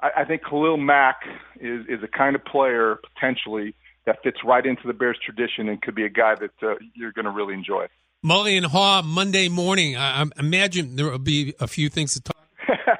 I, 0.00 0.10
I 0.18 0.24
think 0.24 0.42
Khalil 0.44 0.76
Mack 0.76 1.16
is 1.60 1.86
is 1.88 2.02
a 2.02 2.08
kind 2.08 2.36
of 2.36 2.44
player 2.44 2.98
potentially 3.14 3.74
that 4.06 4.22
fits 4.22 4.38
right 4.44 4.64
into 4.64 4.86
the 4.86 4.94
Bears 4.94 5.18
tradition 5.24 5.68
and 5.68 5.82
could 5.82 5.94
be 5.94 6.04
a 6.04 6.08
guy 6.08 6.34
that 6.36 6.52
uh, 6.62 6.74
you're 6.94 7.12
going 7.12 7.24
to 7.24 7.30
really 7.30 7.54
enjoy. 7.54 7.86
Mully 8.24 8.56
and 8.56 8.66
Haugh 8.66 9.04
Monday 9.04 9.48
morning. 9.48 9.96
I, 9.96 10.22
I 10.22 10.26
imagine 10.38 10.96
there 10.96 11.10
will 11.10 11.18
be 11.18 11.54
a 11.60 11.66
few 11.66 11.88
things 11.88 12.14
to 12.14 12.20
talk. 12.22 12.46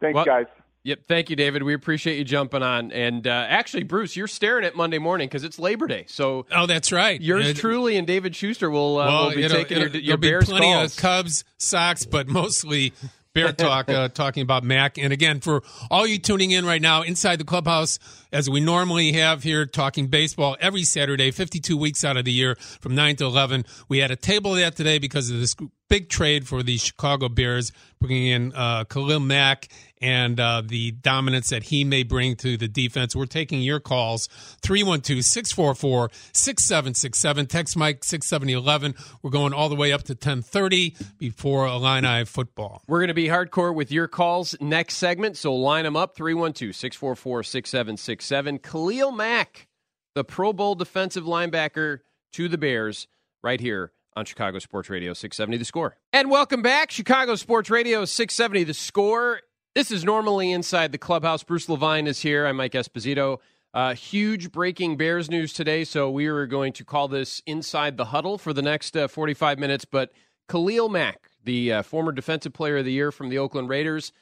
Thanks, 0.00 0.14
well, 0.14 0.24
guys. 0.24 0.46
Yep. 0.84 1.04
Thank 1.06 1.30
you, 1.30 1.36
David. 1.36 1.62
We 1.62 1.74
appreciate 1.74 2.18
you 2.18 2.24
jumping 2.24 2.62
on. 2.62 2.90
And 2.90 3.24
uh, 3.26 3.46
actually, 3.48 3.84
Bruce, 3.84 4.16
you're 4.16 4.26
staring 4.26 4.64
at 4.64 4.74
Monday 4.74 4.98
morning 4.98 5.28
because 5.28 5.44
it's 5.44 5.60
Labor 5.60 5.86
Day. 5.86 6.06
So, 6.08 6.46
oh, 6.50 6.66
that's 6.66 6.90
right. 6.90 7.20
Yours 7.20 7.50
it, 7.50 7.56
truly 7.56 7.96
and 7.96 8.04
David 8.06 8.34
Schuster 8.34 8.68
will, 8.68 8.98
uh, 8.98 9.06
well, 9.06 9.28
will 9.28 9.36
be 9.36 9.46
taking 9.46 9.78
it'll, 9.78 9.92
your, 9.94 10.02
your 10.02 10.16
Bears 10.16 10.46
be 10.46 10.50
plenty 10.50 10.72
calls. 10.72 10.96
of 10.96 11.00
Cubs, 11.00 11.44
Sox, 11.56 12.04
but 12.04 12.26
mostly 12.26 12.92
Bear 13.34 13.52
Talk, 13.52 13.88
uh, 13.88 14.08
talking 14.08 14.42
about 14.42 14.62
Mack. 14.62 14.98
And 14.98 15.12
again, 15.12 15.40
for 15.40 15.62
all 15.90 16.06
you 16.06 16.18
tuning 16.18 16.50
in 16.50 16.66
right 16.66 16.82
now 16.82 17.02
inside 17.02 17.36
the 17.36 17.44
clubhouse, 17.44 17.98
as 18.32 18.50
we 18.50 18.60
normally 18.60 19.12
have 19.12 19.42
here, 19.42 19.64
talking 19.64 20.08
baseball 20.08 20.56
every 20.60 20.82
Saturday, 20.84 21.30
52 21.30 21.76
weeks 21.76 22.04
out 22.04 22.16
of 22.16 22.24
the 22.24 22.32
year 22.32 22.56
from 22.80 22.94
9 22.94 23.16
to 23.16 23.24
11. 23.24 23.64
We 23.88 23.98
had 23.98 24.10
a 24.10 24.16
table 24.16 24.52
of 24.54 24.60
that 24.60 24.76
today 24.76 24.98
because 24.98 25.30
of 25.30 25.40
this 25.40 25.54
big 25.88 26.08
trade 26.08 26.46
for 26.46 26.62
the 26.62 26.76
Chicago 26.76 27.28
Bears, 27.28 27.72
bringing 28.02 28.26
in 28.26 28.52
uh, 28.54 28.84
Khalil 28.84 29.20
Mack 29.20 29.68
and 30.00 30.38
uh, 30.38 30.62
the 30.64 30.90
dominance 30.90 31.50
that 31.50 31.62
he 31.62 31.84
may 31.84 32.02
bring 32.02 32.34
to 32.36 32.56
the 32.56 32.68
defense. 32.68 33.14
We're 33.14 33.26
taking 33.26 33.62
your 33.62 33.80
calls 33.80 34.28
312 34.62 35.24
644 35.24 36.10
6767. 36.32 37.46
Text 37.46 37.76
Mike 37.76 38.04
67011. 38.04 38.94
We're 39.22 39.30
going 39.30 39.54
all 39.54 39.68
the 39.68 39.76
way 39.76 39.92
up 39.92 40.02
to 40.04 40.12
1030 40.12 40.96
before 41.18 41.66
Illini 41.66 42.24
football. 42.24 42.82
We're 42.88 42.98
going 42.98 43.08
to 43.08 43.14
be 43.14 43.28
hardcore 43.28 43.74
with 43.74 43.92
your 43.92 44.08
calls 44.08 44.56
next 44.60 44.96
segment, 44.96 45.36
so 45.36 45.54
line 45.54 45.84
them 45.84 45.96
up 45.96 46.16
312 46.16 46.74
644 46.74 47.42
6767. 47.44 48.58
Khalil 48.58 49.12
Mack, 49.12 49.68
the 50.14 50.24
Pro 50.24 50.52
Bowl 50.52 50.74
defensive 50.74 51.24
linebacker 51.24 52.00
to 52.32 52.48
the 52.48 52.58
Bears, 52.58 53.06
right 53.42 53.60
here 53.60 53.92
on 54.14 54.24
Chicago 54.24 54.58
Sports 54.58 54.90
Radio 54.90 55.12
670 55.12 55.58
The 55.58 55.64
Score. 55.64 55.96
And 56.12 56.30
welcome 56.30 56.62
back, 56.62 56.90
Chicago 56.90 57.34
Sports 57.34 57.70
Radio 57.70 58.04
670 58.04 58.64
The 58.64 58.74
Score. 58.74 59.40
This 59.74 59.90
is 59.90 60.04
normally 60.04 60.52
inside 60.52 60.92
the 60.92 60.98
clubhouse. 60.98 61.42
Bruce 61.42 61.68
Levine 61.68 62.06
is 62.06 62.20
here. 62.20 62.46
I'm 62.46 62.56
Mike 62.56 62.72
Esposito. 62.72 63.38
Uh, 63.74 63.94
huge 63.94 64.52
breaking 64.52 64.98
Bears 64.98 65.30
news 65.30 65.54
today, 65.54 65.84
so 65.84 66.10
we 66.10 66.26
are 66.26 66.46
going 66.46 66.74
to 66.74 66.84
call 66.84 67.08
this 67.08 67.42
Inside 67.46 67.96
the 67.96 68.06
Huddle 68.06 68.36
for 68.36 68.52
the 68.52 68.60
next 68.60 68.96
uh, 68.96 69.08
45 69.08 69.58
minutes. 69.58 69.86
But 69.86 70.12
Khalil 70.46 70.90
Mack, 70.90 71.30
the 71.42 71.72
uh, 71.72 71.82
former 71.82 72.12
Defensive 72.12 72.52
Player 72.52 72.78
of 72.78 72.84
the 72.84 72.92
Year 72.92 73.10
from 73.10 73.30
the 73.30 73.38
Oakland 73.38 73.70
Raiders, 73.70 74.12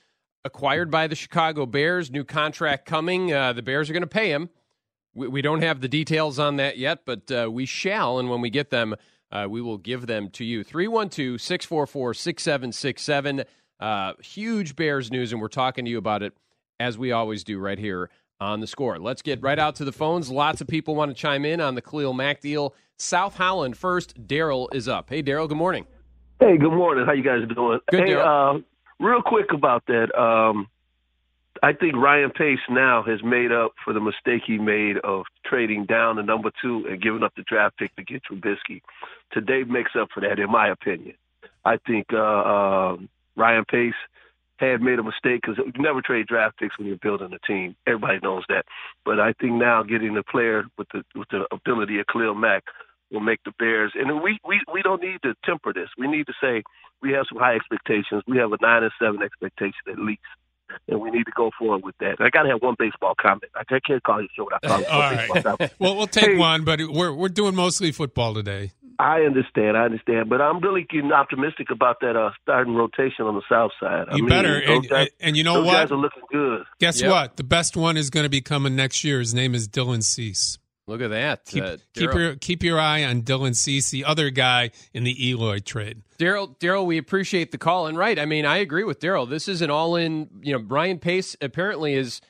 acquired 0.44 0.88
by 0.88 1.08
the 1.08 1.16
Chicago 1.16 1.66
Bears, 1.66 2.12
new 2.12 2.22
contract 2.22 2.86
coming. 2.86 3.32
Uh, 3.32 3.52
the 3.52 3.62
Bears 3.62 3.90
are 3.90 3.92
going 3.92 4.02
to 4.02 4.06
pay 4.06 4.30
him. 4.30 4.50
We, 5.14 5.26
we, 5.26 5.42
don't 5.42 5.62
have 5.62 5.80
the 5.80 5.88
details 5.88 6.38
on 6.38 6.56
that 6.56 6.78
yet, 6.78 7.00
but 7.04 7.30
uh, 7.32 7.48
we 7.50 7.66
shall. 7.66 8.20
And 8.20 8.30
when 8.30 8.40
we 8.40 8.50
get 8.50 8.70
them, 8.70 8.94
uh, 9.32 9.46
we 9.48 9.60
will 9.60 9.78
give 9.78 10.06
them 10.06 10.30
to 10.30 10.44
you. 10.44 10.64
312 10.64 11.40
644 11.40 12.14
6767. 12.14 13.44
Uh, 13.78 14.12
huge 14.22 14.76
Bears 14.76 15.10
news, 15.10 15.32
and 15.32 15.40
we're 15.40 15.48
talking 15.48 15.84
to 15.84 15.90
you 15.90 15.98
about 15.98 16.22
it 16.22 16.34
as 16.78 16.98
we 16.98 17.12
always 17.12 17.44
do 17.44 17.58
right 17.58 17.78
here 17.78 18.10
on 18.40 18.60
the 18.60 18.66
score. 18.66 18.98
Let's 18.98 19.22
get 19.22 19.42
right 19.42 19.58
out 19.58 19.76
to 19.76 19.84
the 19.84 19.92
phones. 19.92 20.30
Lots 20.30 20.60
of 20.60 20.66
people 20.66 20.94
want 20.94 21.10
to 21.10 21.14
chime 21.14 21.44
in 21.44 21.60
on 21.60 21.74
the 21.74 21.82
Khalil 21.82 22.12
Mack 22.12 22.40
deal. 22.40 22.74
South 22.96 23.36
Holland 23.36 23.76
first. 23.76 24.26
Daryl 24.26 24.68
is 24.74 24.88
up. 24.88 25.08
Hey, 25.08 25.22
Daryl. 25.22 25.48
Good 25.48 25.56
morning. 25.56 25.86
Hey, 26.40 26.56
good 26.56 26.72
morning. 26.72 27.04
How 27.06 27.12
you 27.12 27.22
guys 27.22 27.40
doing? 27.54 27.80
Good, 27.90 28.08
hey, 28.08 28.14
uh, 28.14 28.54
real 28.98 29.22
quick 29.22 29.52
about 29.52 29.84
that. 29.86 30.14
Um, 30.18 30.68
I 31.62 31.72
think 31.74 31.94
Ryan 31.94 32.30
Pace 32.30 32.60
now 32.70 33.02
has 33.02 33.22
made 33.22 33.52
up 33.52 33.72
for 33.84 33.92
the 33.92 34.00
mistake 34.00 34.42
he 34.46 34.56
made 34.56 34.96
of 34.98 35.24
trading 35.44 35.84
down 35.84 36.16
to 36.16 36.22
number 36.22 36.50
two 36.62 36.86
and 36.88 37.02
giving 37.02 37.22
up 37.22 37.34
the 37.36 37.42
draft 37.42 37.76
pick 37.76 37.94
to 37.96 38.02
get 38.02 38.22
Trubisky. 38.24 38.80
Today 39.32 39.64
makes 39.64 39.92
up 39.98 40.08
for 40.12 40.20
that, 40.20 40.38
in 40.38 40.50
my 40.50 40.68
opinion. 40.68 41.14
I 41.64 41.76
think 41.86 42.06
uh, 42.12 42.16
uh, 42.16 42.96
Ryan 43.36 43.64
Pace 43.66 43.94
had 44.56 44.80
made 44.80 44.98
a 44.98 45.02
mistake 45.02 45.42
because 45.42 45.58
you 45.58 45.82
never 45.82 46.00
trade 46.00 46.26
draft 46.26 46.58
picks 46.58 46.78
when 46.78 46.88
you're 46.88 46.96
building 46.96 47.32
a 47.32 47.46
team. 47.46 47.76
Everybody 47.86 48.20
knows 48.22 48.44
that. 48.48 48.64
But 49.04 49.20
I 49.20 49.34
think 49.40 49.54
now 49.54 49.82
getting 49.82 50.14
the 50.14 50.22
player 50.22 50.64
with 50.78 50.88
the 50.92 51.02
with 51.14 51.28
the 51.30 51.46
ability 51.52 51.98
of 51.98 52.06
Khalil 52.06 52.34
Mack 52.34 52.64
will 53.10 53.20
make 53.20 53.40
the 53.44 53.52
Bears. 53.58 53.92
And 53.94 54.22
we 54.22 54.38
we 54.46 54.60
we 54.72 54.82
don't 54.82 55.02
need 55.02 55.20
to 55.24 55.34
temper 55.44 55.72
this. 55.72 55.88
We 55.98 56.08
need 56.08 56.26
to 56.26 56.34
say 56.42 56.62
we 57.02 57.12
have 57.12 57.26
some 57.30 57.38
high 57.38 57.56
expectations. 57.56 58.22
We 58.26 58.38
have 58.38 58.52
a 58.52 58.58
nine 58.60 58.82
and 58.82 58.92
seven 59.00 59.22
expectation 59.22 59.84
at 59.90 59.98
least. 59.98 60.20
And 60.88 61.00
we 61.00 61.10
need 61.10 61.24
to 61.24 61.32
go 61.36 61.50
forward 61.58 61.84
with 61.84 61.96
that. 61.98 62.16
I 62.20 62.30
got 62.30 62.42
to 62.42 62.50
have 62.50 62.62
one 62.62 62.76
baseball 62.78 63.14
comment. 63.20 63.50
I 63.54 63.64
can't 63.64 64.02
call 64.02 64.22
you 64.22 64.28
show 64.36 64.44
without 64.44 64.62
calling 64.62 64.86
All 64.86 65.00
right. 65.00 65.72
well, 65.78 65.96
we'll 65.96 66.06
take 66.06 66.30
hey, 66.30 66.36
one, 66.36 66.64
but 66.64 66.80
we're 66.88 67.12
we're 67.12 67.28
doing 67.28 67.54
mostly 67.54 67.92
football 67.92 68.34
today. 68.34 68.72
I 69.00 69.20
understand, 69.22 69.78
I 69.78 69.84
understand, 69.84 70.28
but 70.28 70.42
I'm 70.42 70.60
really 70.60 70.86
getting 70.88 71.10
optimistic 71.10 71.70
about 71.70 72.00
that 72.02 72.16
uh, 72.16 72.32
starting 72.42 72.74
rotation 72.74 73.24
on 73.24 73.34
the 73.34 73.42
south 73.48 73.70
side. 73.80 74.08
I 74.10 74.16
you 74.16 74.24
mean, 74.24 74.28
better, 74.28 74.58
and, 74.58 74.86
guys, 74.86 75.08
and, 75.20 75.38
you 75.38 75.42
know 75.42 75.62
what? 75.62 75.72
Guys 75.72 75.90
are 75.90 75.96
looking 75.96 76.22
good. 76.30 76.64
Guess 76.80 77.00
yep. 77.00 77.10
what? 77.10 77.36
The 77.38 77.44
best 77.44 77.78
one 77.78 77.96
is 77.96 78.10
going 78.10 78.24
to 78.24 78.30
be 78.30 78.42
coming 78.42 78.76
next 78.76 79.02
year. 79.02 79.18
His 79.20 79.32
name 79.32 79.54
is 79.54 79.68
Dylan 79.68 80.02
Cease. 80.02 80.58
Look 80.90 81.00
at 81.00 81.10
that. 81.10 81.46
Keep, 81.46 81.64
uh, 81.64 81.76
keep 81.94 82.12
your 82.12 82.36
keep 82.36 82.62
your 82.62 82.78
eye 82.78 83.04
on 83.04 83.22
Dylan 83.22 83.56
Cease, 83.56 83.90
the 83.90 84.04
other 84.04 84.30
guy 84.30 84.70
in 84.92 85.04
the 85.04 85.28
Eloy 85.28 85.60
trade. 85.60 86.02
Daryl, 86.18 86.54
Daryl, 86.58 86.84
we 86.84 86.98
appreciate 86.98 87.52
the 87.52 87.58
call 87.58 87.86
and 87.86 87.96
right. 87.96 88.18
I 88.18 88.26
mean, 88.26 88.44
I 88.44 88.58
agree 88.58 88.84
with 88.84 89.00
Daryl. 89.00 89.28
This 89.28 89.48
is 89.48 89.62
an 89.62 89.70
all-in. 89.70 90.28
You 90.42 90.52
know, 90.52 90.58
Brian 90.58 90.98
Pace 90.98 91.36
apparently 91.40 91.94
is 91.94 92.20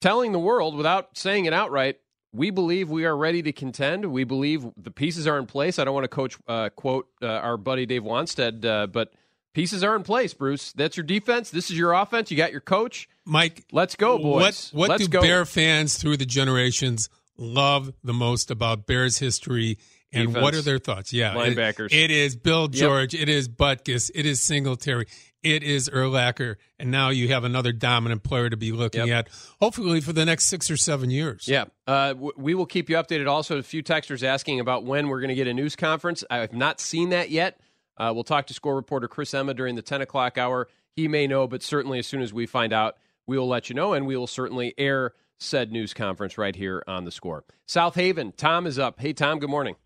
telling 0.00 0.32
the 0.32 0.38
world 0.38 0.76
without 0.76 1.18
saying 1.18 1.44
it 1.44 1.52
outright 1.52 1.98
we 2.34 2.50
believe 2.50 2.90
we 2.90 3.04
are 3.06 3.16
ready 3.16 3.42
to 3.42 3.52
contend. 3.52 4.04
We 4.06 4.24
believe 4.24 4.66
the 4.76 4.90
pieces 4.90 5.26
are 5.26 5.38
in 5.38 5.46
place. 5.46 5.78
I 5.78 5.84
don't 5.84 5.94
want 5.94 6.04
to 6.04 6.08
coach 6.08 6.36
uh, 6.48 6.68
quote 6.70 7.06
uh, 7.22 7.26
our 7.26 7.56
buddy 7.56 7.86
Dave 7.86 8.02
Wannstedt, 8.02 8.64
uh, 8.64 8.88
but 8.88 9.12
pieces 9.54 9.84
are 9.84 9.94
in 9.94 10.02
place. 10.02 10.34
Bruce, 10.34 10.72
that's 10.72 10.96
your 10.96 11.04
defense. 11.04 11.50
This 11.50 11.70
is 11.70 11.78
your 11.78 11.92
offense. 11.92 12.30
You 12.30 12.36
got 12.36 12.50
your 12.50 12.60
coach, 12.60 13.08
Mike. 13.24 13.64
Let's 13.70 13.94
go, 13.94 14.18
boys. 14.18 14.70
What 14.72 14.78
what 14.78 14.90
let's 14.90 15.04
do 15.04 15.08
go. 15.08 15.22
Bear 15.22 15.44
fans 15.44 15.96
through 15.96 16.16
the 16.16 16.26
generations 16.26 17.08
love 17.36 17.92
the 18.02 18.12
most 18.12 18.50
about 18.50 18.86
Bears 18.86 19.18
history? 19.18 19.78
And 20.12 20.28
Defense. 20.28 20.42
what 20.44 20.54
are 20.54 20.62
their 20.62 20.78
thoughts? 20.78 21.12
Yeah, 21.12 21.34
linebackers. 21.34 21.86
It, 21.86 21.94
it 21.94 22.10
is 22.12 22.36
Bill 22.36 22.68
George. 22.68 23.14
Yep. 23.14 23.22
It 23.24 23.28
is 23.28 23.48
Butkus. 23.48 24.12
It 24.14 24.26
is 24.26 24.40
Singletary. 24.40 25.06
It 25.42 25.62
is 25.62 25.90
Urlacher, 25.90 26.56
and 26.78 26.90
now 26.90 27.10
you 27.10 27.28
have 27.28 27.44
another 27.44 27.70
dominant 27.70 28.22
player 28.22 28.48
to 28.48 28.56
be 28.56 28.72
looking 28.72 29.08
yep. 29.08 29.26
at, 29.26 29.34
hopefully 29.60 30.00
for 30.00 30.14
the 30.14 30.24
next 30.24 30.44
six 30.46 30.70
or 30.70 30.78
seven 30.78 31.10
years. 31.10 31.46
Yeah, 31.46 31.64
uh, 31.86 32.14
w- 32.14 32.32
we 32.36 32.54
will 32.54 32.64
keep 32.64 32.88
you 32.88 32.96
updated. 32.96 33.28
Also, 33.28 33.58
a 33.58 33.62
few 33.62 33.82
texters 33.82 34.22
asking 34.22 34.60
about 34.60 34.84
when 34.84 35.08
we're 35.08 35.20
going 35.20 35.28
to 35.28 35.34
get 35.34 35.46
a 35.46 35.52
news 35.52 35.76
conference. 35.76 36.24
I 36.30 36.38
have 36.38 36.54
not 36.54 36.80
seen 36.80 37.10
that 37.10 37.28
yet. 37.28 37.60
Uh, 37.98 38.12
we'll 38.14 38.24
talk 38.24 38.46
to 38.46 38.54
score 38.54 38.74
reporter 38.74 39.06
Chris 39.06 39.34
Emma 39.34 39.52
during 39.52 39.74
the 39.74 39.82
ten 39.82 40.00
o'clock 40.00 40.38
hour. 40.38 40.66
He 40.96 41.08
may 41.08 41.26
know, 41.26 41.46
but 41.46 41.62
certainly 41.62 41.98
as 41.98 42.06
soon 42.06 42.22
as 42.22 42.32
we 42.32 42.46
find 42.46 42.72
out, 42.72 42.96
we 43.26 43.36
will 43.36 43.48
let 43.48 43.68
you 43.68 43.74
know, 43.74 43.92
and 43.92 44.06
we 44.06 44.16
will 44.16 44.26
certainly 44.26 44.74
air 44.78 45.12
said 45.38 45.72
news 45.72 45.94
conference 45.94 46.38
right 46.38 46.54
here 46.54 46.82
on 46.86 47.04
the 47.04 47.10
score. 47.10 47.44
South 47.66 47.94
Haven, 47.94 48.32
Tom 48.36 48.66
is 48.66 48.78
up. 48.78 49.00
Hey, 49.00 49.12
Tom. 49.12 49.38
Good 49.38 49.50
morning. 49.50 49.76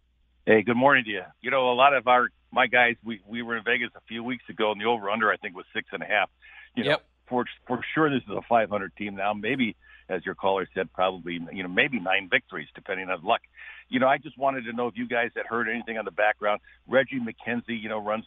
Hey, 0.46 0.62
good 0.62 0.76
morning 0.76 1.04
to 1.04 1.10
you. 1.10 1.22
You 1.40 1.50
know, 1.50 1.70
a 1.70 1.74
lot 1.74 1.94
of 1.94 2.06
our 2.06 2.28
my 2.50 2.66
guys, 2.66 2.96
we 3.04 3.20
we 3.26 3.42
were 3.42 3.56
in 3.56 3.64
Vegas 3.64 3.90
a 3.94 4.00
few 4.08 4.24
weeks 4.24 4.44
ago, 4.48 4.72
and 4.72 4.80
the 4.80 4.86
over 4.86 5.10
under 5.10 5.30
I 5.30 5.36
think 5.36 5.54
was 5.54 5.66
six 5.74 5.88
and 5.92 6.02
a 6.02 6.06
half. 6.06 6.30
You 6.74 6.84
know, 6.84 6.90
yep. 6.90 7.06
for 7.28 7.44
for 7.66 7.80
sure 7.94 8.10
this 8.10 8.22
is 8.22 8.34
a 8.34 8.42
500 8.48 8.96
team 8.96 9.16
now. 9.16 9.34
Maybe, 9.34 9.76
as 10.08 10.24
your 10.24 10.34
caller 10.34 10.66
said, 10.74 10.92
probably 10.92 11.40
you 11.52 11.62
know 11.62 11.68
maybe 11.68 12.00
nine 12.00 12.28
victories 12.30 12.68
depending 12.74 13.10
on 13.10 13.22
luck. 13.22 13.40
You 13.88 14.00
know, 14.00 14.08
I 14.08 14.18
just 14.18 14.38
wanted 14.38 14.64
to 14.64 14.72
know 14.72 14.86
if 14.86 14.96
you 14.96 15.06
guys 15.06 15.30
had 15.36 15.46
heard 15.46 15.68
anything 15.68 15.98
on 15.98 16.04
the 16.04 16.10
background. 16.10 16.60
Reggie 16.86 17.20
McKenzie, 17.20 17.80
you 17.80 17.88
know, 17.88 17.98
runs 17.98 18.24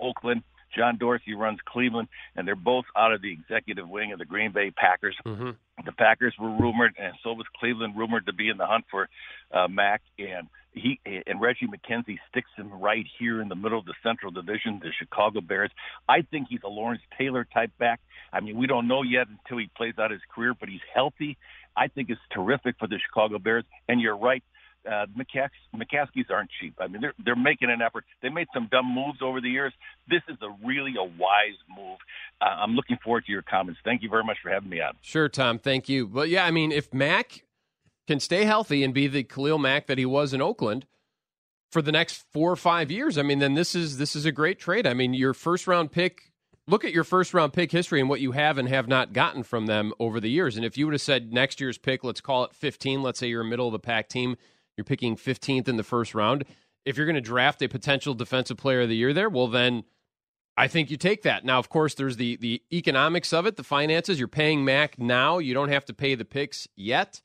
Oakland. 0.00 0.42
John 0.76 0.98
Dorsey 0.98 1.34
runs 1.34 1.58
Cleveland, 1.64 2.08
and 2.36 2.46
they're 2.46 2.56
both 2.56 2.84
out 2.96 3.12
of 3.12 3.22
the 3.22 3.32
executive 3.32 3.88
wing 3.88 4.12
of 4.12 4.18
the 4.18 4.24
Green 4.24 4.52
Bay 4.52 4.70
Packers. 4.70 5.16
Mm-hmm. 5.26 5.50
The 5.84 5.92
Packers 5.92 6.34
were 6.38 6.50
rumored, 6.50 6.94
and 6.98 7.14
so 7.22 7.32
was 7.32 7.46
Cleveland, 7.58 7.96
rumored 7.96 8.26
to 8.26 8.32
be 8.32 8.48
in 8.48 8.58
the 8.58 8.66
hunt 8.66 8.84
for 8.90 9.08
uh, 9.52 9.68
Mack. 9.68 10.02
And 10.18 10.48
he 10.72 11.00
and 11.04 11.40
Reggie 11.40 11.66
McKenzie 11.66 12.18
sticks 12.30 12.50
him 12.56 12.70
right 12.72 13.06
here 13.18 13.40
in 13.40 13.48
the 13.48 13.54
middle 13.56 13.78
of 13.78 13.86
the 13.86 13.94
Central 14.02 14.30
Division, 14.30 14.80
the 14.82 14.90
Chicago 14.98 15.40
Bears. 15.40 15.70
I 16.08 16.22
think 16.22 16.48
he's 16.48 16.60
a 16.64 16.68
Lawrence 16.68 17.02
Taylor 17.18 17.46
type 17.52 17.72
back. 17.78 18.00
I 18.32 18.40
mean, 18.40 18.56
we 18.56 18.66
don't 18.66 18.86
know 18.86 19.02
yet 19.02 19.26
until 19.28 19.58
he 19.58 19.70
plays 19.76 19.94
out 19.98 20.10
his 20.10 20.20
career, 20.32 20.54
but 20.58 20.68
he's 20.68 20.80
healthy. 20.94 21.36
I 21.76 21.88
think 21.88 22.10
it's 22.10 22.20
terrific 22.32 22.76
for 22.78 22.86
the 22.86 22.98
Chicago 22.98 23.38
Bears. 23.38 23.64
And 23.88 24.00
you're 24.00 24.16
right, 24.16 24.44
uh, 24.86 25.06
McCaskeys 25.16 26.30
aren't 26.30 26.50
cheap. 26.60 26.74
I 26.78 26.86
mean, 26.86 27.02
they're 27.02 27.14
they're 27.24 27.36
making 27.36 27.70
an 27.70 27.82
effort. 27.82 28.04
They 28.22 28.28
made 28.28 28.48
some 28.54 28.68
dumb 28.70 28.86
moves 28.86 29.18
over 29.22 29.40
the 29.40 29.48
years. 29.48 29.72
This 30.08 30.22
is 30.28 30.36
a 30.42 30.66
really 30.66 30.94
a 30.98 31.04
wise 31.04 31.58
move. 31.76 31.98
Uh, 32.40 32.44
I'm 32.44 32.74
looking 32.74 32.96
forward 33.02 33.26
to 33.26 33.32
your 33.32 33.42
comments. 33.42 33.80
Thank 33.84 34.02
you 34.02 34.08
very 34.08 34.24
much 34.24 34.38
for 34.42 34.50
having 34.50 34.70
me 34.70 34.80
on. 34.80 34.94
Sure, 35.02 35.28
Tom. 35.28 35.58
Thank 35.58 35.88
you. 35.88 36.06
But 36.06 36.28
yeah, 36.28 36.44
I 36.44 36.50
mean, 36.50 36.72
if 36.72 36.92
Mack 36.94 37.44
can 38.06 38.20
stay 38.20 38.44
healthy 38.44 38.82
and 38.82 38.94
be 38.94 39.06
the 39.06 39.22
Khalil 39.22 39.58
Mack 39.58 39.86
that 39.86 39.98
he 39.98 40.06
was 40.06 40.32
in 40.32 40.40
Oakland 40.40 40.86
for 41.70 41.82
the 41.82 41.92
next 41.92 42.24
four 42.32 42.50
or 42.50 42.56
five 42.56 42.90
years, 42.90 43.18
I 43.18 43.22
mean, 43.22 43.38
then 43.38 43.54
this 43.54 43.74
is 43.74 43.98
this 43.98 44.16
is 44.16 44.24
a 44.24 44.32
great 44.32 44.58
trade. 44.58 44.86
I 44.86 44.94
mean, 44.94 45.14
your 45.14 45.34
first 45.34 45.66
round 45.66 45.92
pick. 45.92 46.32
Look 46.66 46.84
at 46.84 46.92
your 46.92 47.04
first 47.04 47.34
round 47.34 47.52
pick 47.52 47.72
history 47.72 47.98
and 47.98 48.08
what 48.08 48.20
you 48.20 48.30
have 48.30 48.56
and 48.56 48.68
have 48.68 48.86
not 48.86 49.12
gotten 49.12 49.42
from 49.42 49.66
them 49.66 49.92
over 49.98 50.20
the 50.20 50.30
years. 50.30 50.56
And 50.56 50.64
if 50.64 50.78
you 50.78 50.86
would 50.86 50.94
have 50.94 51.00
said 51.00 51.32
next 51.32 51.60
year's 51.60 51.78
pick, 51.78 52.04
let's 52.04 52.20
call 52.20 52.44
it 52.44 52.54
15, 52.54 53.02
let's 53.02 53.18
say 53.18 53.26
you're 53.26 53.40
a 53.40 53.44
middle 53.44 53.66
of 53.66 53.72
the 53.72 53.80
pack 53.80 54.08
team, 54.08 54.36
you're 54.80 54.84
picking 54.84 55.14
15th 55.14 55.68
in 55.68 55.76
the 55.76 55.82
first 55.82 56.14
round. 56.14 56.44
If 56.86 56.96
you're 56.96 57.04
going 57.04 57.14
to 57.14 57.20
draft 57.20 57.60
a 57.60 57.68
potential 57.68 58.14
defensive 58.14 58.56
player 58.56 58.80
of 58.80 58.88
the 58.88 58.96
year 58.96 59.12
there, 59.12 59.28
well, 59.28 59.48
then 59.48 59.84
I 60.56 60.66
think 60.66 60.90
you 60.90 60.96
take 60.96 61.22
that. 61.22 61.44
Now, 61.44 61.58
of 61.58 61.68
course, 61.68 61.94
there's 61.94 62.16
the 62.16 62.36
the 62.36 62.62
economics 62.72 63.34
of 63.34 63.44
it, 63.44 63.56
the 63.56 63.62
finances. 63.62 64.18
You're 64.18 64.28
paying 64.28 64.64
Mack 64.64 64.98
now. 64.98 65.38
You 65.38 65.52
don't 65.52 65.68
have 65.68 65.84
to 65.86 65.94
pay 65.94 66.14
the 66.14 66.24
picks 66.24 66.66
yet. 66.74 67.20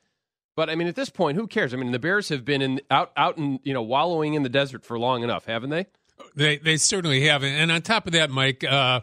But 0.57 0.69
I 0.69 0.75
mean, 0.75 0.87
at 0.87 0.95
this 0.95 1.09
point, 1.09 1.37
who 1.37 1.47
cares? 1.47 1.73
I 1.73 1.77
mean, 1.77 1.91
the 1.91 1.99
Bears 1.99 2.29
have 2.29 2.45
been 2.45 2.61
in 2.61 2.81
out 2.91 3.11
out 3.15 3.37
and 3.37 3.59
you 3.63 3.73
know 3.73 3.81
wallowing 3.81 4.33
in 4.33 4.43
the 4.43 4.49
desert 4.49 4.85
for 4.85 4.99
long 4.99 5.23
enough, 5.23 5.45
haven't 5.45 5.69
they? 5.69 5.85
They 6.35 6.57
they 6.57 6.77
certainly 6.77 7.27
have. 7.27 7.43
And 7.43 7.71
on 7.71 7.81
top 7.81 8.07
of 8.07 8.13
that, 8.13 8.29
Mike, 8.29 8.63
uh, 8.63 9.01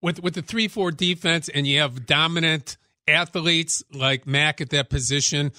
with 0.00 0.22
with 0.22 0.34
the 0.34 0.42
three 0.42 0.68
four 0.68 0.90
defense, 0.90 1.48
and 1.48 1.66
you 1.66 1.80
have 1.80 2.06
dominant 2.06 2.76
athletes 3.08 3.82
like 3.92 4.26
Mack 4.26 4.60
at 4.60 4.70
that 4.70 4.90
position. 4.90 5.52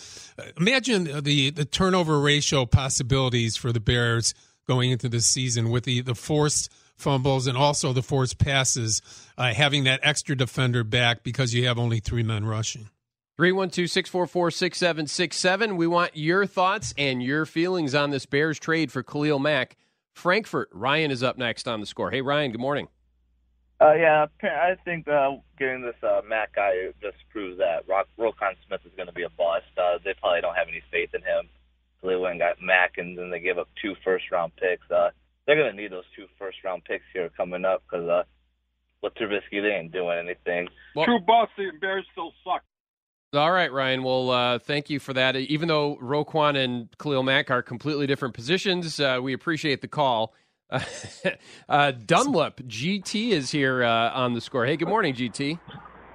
Imagine 0.57 1.23
the 1.23 1.49
the 1.49 1.65
turnover 1.65 2.19
ratio 2.19 2.65
possibilities 2.65 3.57
for 3.57 3.71
the 3.71 3.79
Bears 3.79 4.33
going 4.67 4.91
into 4.91 5.09
the 5.09 5.21
season 5.21 5.69
with 5.69 5.83
the 5.83 6.01
the 6.01 6.15
forced 6.15 6.71
fumbles 6.95 7.47
and 7.47 7.57
also 7.57 7.91
the 7.93 8.01
forced 8.01 8.37
passes, 8.37 9.01
uh, 9.37 9.53
having 9.53 9.83
that 9.83 9.99
extra 10.03 10.35
defender 10.35 10.83
back 10.83 11.23
because 11.23 11.53
you 11.53 11.67
have 11.67 11.77
only 11.77 11.99
three 11.99 12.23
men 12.23 12.45
rushing. 12.45 12.89
312 13.37 13.89
644 13.89 14.51
6767. 14.51 15.75
We 15.75 15.87
want 15.87 16.15
your 16.15 16.45
thoughts 16.45 16.93
and 16.97 17.21
your 17.21 17.45
feelings 17.45 17.95
on 17.95 18.11
this 18.11 18.25
Bears 18.25 18.59
trade 18.59 18.91
for 18.91 19.01
Khalil 19.01 19.39
Mack. 19.39 19.75
Frankfort, 20.13 20.69
Ryan 20.71 21.09
is 21.09 21.23
up 21.23 21.37
next 21.37 21.67
on 21.67 21.79
the 21.79 21.87
score. 21.87 22.11
Hey, 22.11 22.21
Ryan, 22.21 22.51
good 22.51 22.61
morning. 22.61 22.87
Uh, 23.83 23.93
yeah, 23.95 24.25
I 24.43 24.75
think 24.85 25.09
uh, 25.09 25.31
getting 25.59 25.81
this 25.81 25.95
uh, 26.01 26.21
Mack 26.25 26.55
guy 26.55 26.71
just 27.01 27.17
proves 27.31 27.57
that 27.57 27.85
Rock, 27.85 28.07
Roquan 28.17 28.55
Smith 28.65 28.79
is 28.85 28.93
going 28.95 29.07
to 29.07 29.13
be 29.13 29.23
a 29.23 29.29
bust. 29.29 29.65
Uh, 29.77 29.97
they 30.05 30.13
probably 30.21 30.39
don't 30.39 30.55
have 30.55 30.69
any 30.69 30.81
faith 30.89 31.09
in 31.13 31.21
him. 31.21 31.49
So 32.01 32.07
they 32.07 32.15
went 32.15 32.31
and 32.31 32.39
got 32.39 32.61
Mack, 32.61 32.93
and 32.97 33.17
then 33.17 33.29
they 33.29 33.41
gave 33.41 33.57
up 33.57 33.67
two 33.81 33.95
first 34.05 34.31
round 34.31 34.53
picks. 34.55 34.89
Uh, 34.89 35.09
they're 35.45 35.57
going 35.57 35.75
to 35.75 35.81
need 35.81 35.91
those 35.91 36.05
two 36.15 36.27
first 36.39 36.63
round 36.63 36.85
picks 36.85 37.03
here 37.13 37.29
coming 37.35 37.65
up 37.65 37.83
because 37.83 38.07
uh, 38.07 38.23
with 39.01 39.15
Trubisky, 39.15 39.61
they 39.61 39.75
ain't 39.75 39.91
doing 39.91 40.17
anything. 40.17 40.69
Well, 40.95 41.05
True 41.05 41.19
bust. 41.19 41.51
The 41.57 41.71
Bears 41.81 42.05
still 42.13 42.31
suck. 42.45 42.63
All 43.33 43.51
right, 43.51 43.71
Ryan. 43.71 44.03
Well, 44.03 44.29
uh, 44.29 44.59
thank 44.59 44.89
you 44.89 44.99
for 44.99 45.11
that. 45.13 45.35
Even 45.35 45.67
though 45.67 45.97
Roquan 45.97 46.55
and 46.55 46.87
Khalil 46.99 47.23
Mack 47.23 47.51
are 47.51 47.63
completely 47.63 48.07
different 48.07 48.33
positions, 48.33 48.99
uh, 48.99 49.19
we 49.21 49.33
appreciate 49.33 49.81
the 49.81 49.87
call. 49.87 50.33
uh, 51.69 51.91
Dunlap 51.91 52.57
GT 52.61 53.29
is 53.29 53.51
here 53.51 53.83
uh, 53.83 54.11
on 54.11 54.33
the 54.33 54.41
score. 54.41 54.65
Hey, 54.65 54.77
good 54.77 54.87
morning, 54.87 55.13
GT. 55.13 55.59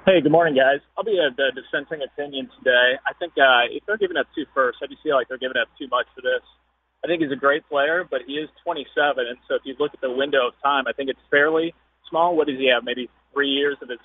Hey, 0.06 0.20
good 0.20 0.32
morning, 0.32 0.56
guys. 0.56 0.80
I'll 0.96 1.04
be 1.04 1.18
a, 1.18 1.30
the 1.34 1.52
dissenting 1.54 2.02
opinion 2.02 2.48
today. 2.58 2.98
I 3.06 3.12
think 3.18 3.34
uh, 3.36 3.70
if 3.70 3.84
they're 3.86 3.98
giving 3.98 4.16
up 4.16 4.26
two 4.34 4.46
first, 4.54 4.78
I 4.82 4.86
do 4.86 4.96
feel 5.02 5.14
like 5.14 5.28
they're 5.28 5.38
giving 5.38 5.60
up 5.60 5.68
too 5.78 5.86
much 5.90 6.06
for 6.14 6.22
this. 6.22 6.42
I 7.04 7.06
think 7.06 7.22
he's 7.22 7.30
a 7.30 7.38
great 7.38 7.68
player, 7.68 8.02
but 8.08 8.22
he 8.26 8.34
is 8.34 8.48
27, 8.64 9.26
and 9.26 9.38
so 9.46 9.54
if 9.54 9.62
you 9.64 9.76
look 9.78 9.94
at 9.94 10.00
the 10.00 10.10
window 10.10 10.48
of 10.48 10.54
time, 10.62 10.84
I 10.88 10.92
think 10.92 11.10
it's 11.10 11.22
fairly 11.30 11.72
small. 12.10 12.36
What 12.36 12.48
does 12.48 12.58
he 12.58 12.72
have? 12.74 12.82
Maybe 12.82 13.08
three 13.32 13.50
years 13.50 13.76
of 13.82 13.88
his 13.88 14.02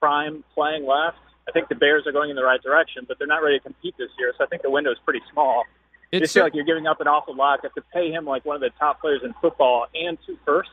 prime 0.00 0.44
playing 0.54 0.84
left. 0.84 1.16
I 1.48 1.52
think 1.52 1.68
the 1.70 1.74
Bears 1.74 2.04
are 2.06 2.12
going 2.12 2.28
in 2.28 2.36
the 2.36 2.44
right 2.44 2.60
direction, 2.60 3.06
but 3.08 3.16
they're 3.16 3.30
not 3.30 3.40
ready 3.40 3.56
to 3.56 3.64
compete 3.64 3.94
this 3.96 4.12
year. 4.18 4.34
So 4.36 4.44
I 4.44 4.46
think 4.48 4.60
the 4.60 4.70
window 4.70 4.90
is 4.90 4.98
pretty 5.04 5.22
small. 5.32 5.64
It's 6.10 6.22
just 6.22 6.34
feel 6.34 6.44
like 6.44 6.54
you're 6.54 6.64
giving 6.64 6.86
up 6.86 7.00
an 7.00 7.06
awful 7.06 7.36
lot. 7.36 7.60
You 7.62 7.68
have 7.68 7.74
to 7.74 7.90
pay 7.92 8.10
him 8.10 8.24
like 8.24 8.44
one 8.44 8.56
of 8.56 8.62
the 8.62 8.70
top 8.78 9.00
players 9.00 9.20
in 9.22 9.34
football 9.40 9.86
and 9.94 10.16
two 10.26 10.38
firsts. 10.44 10.72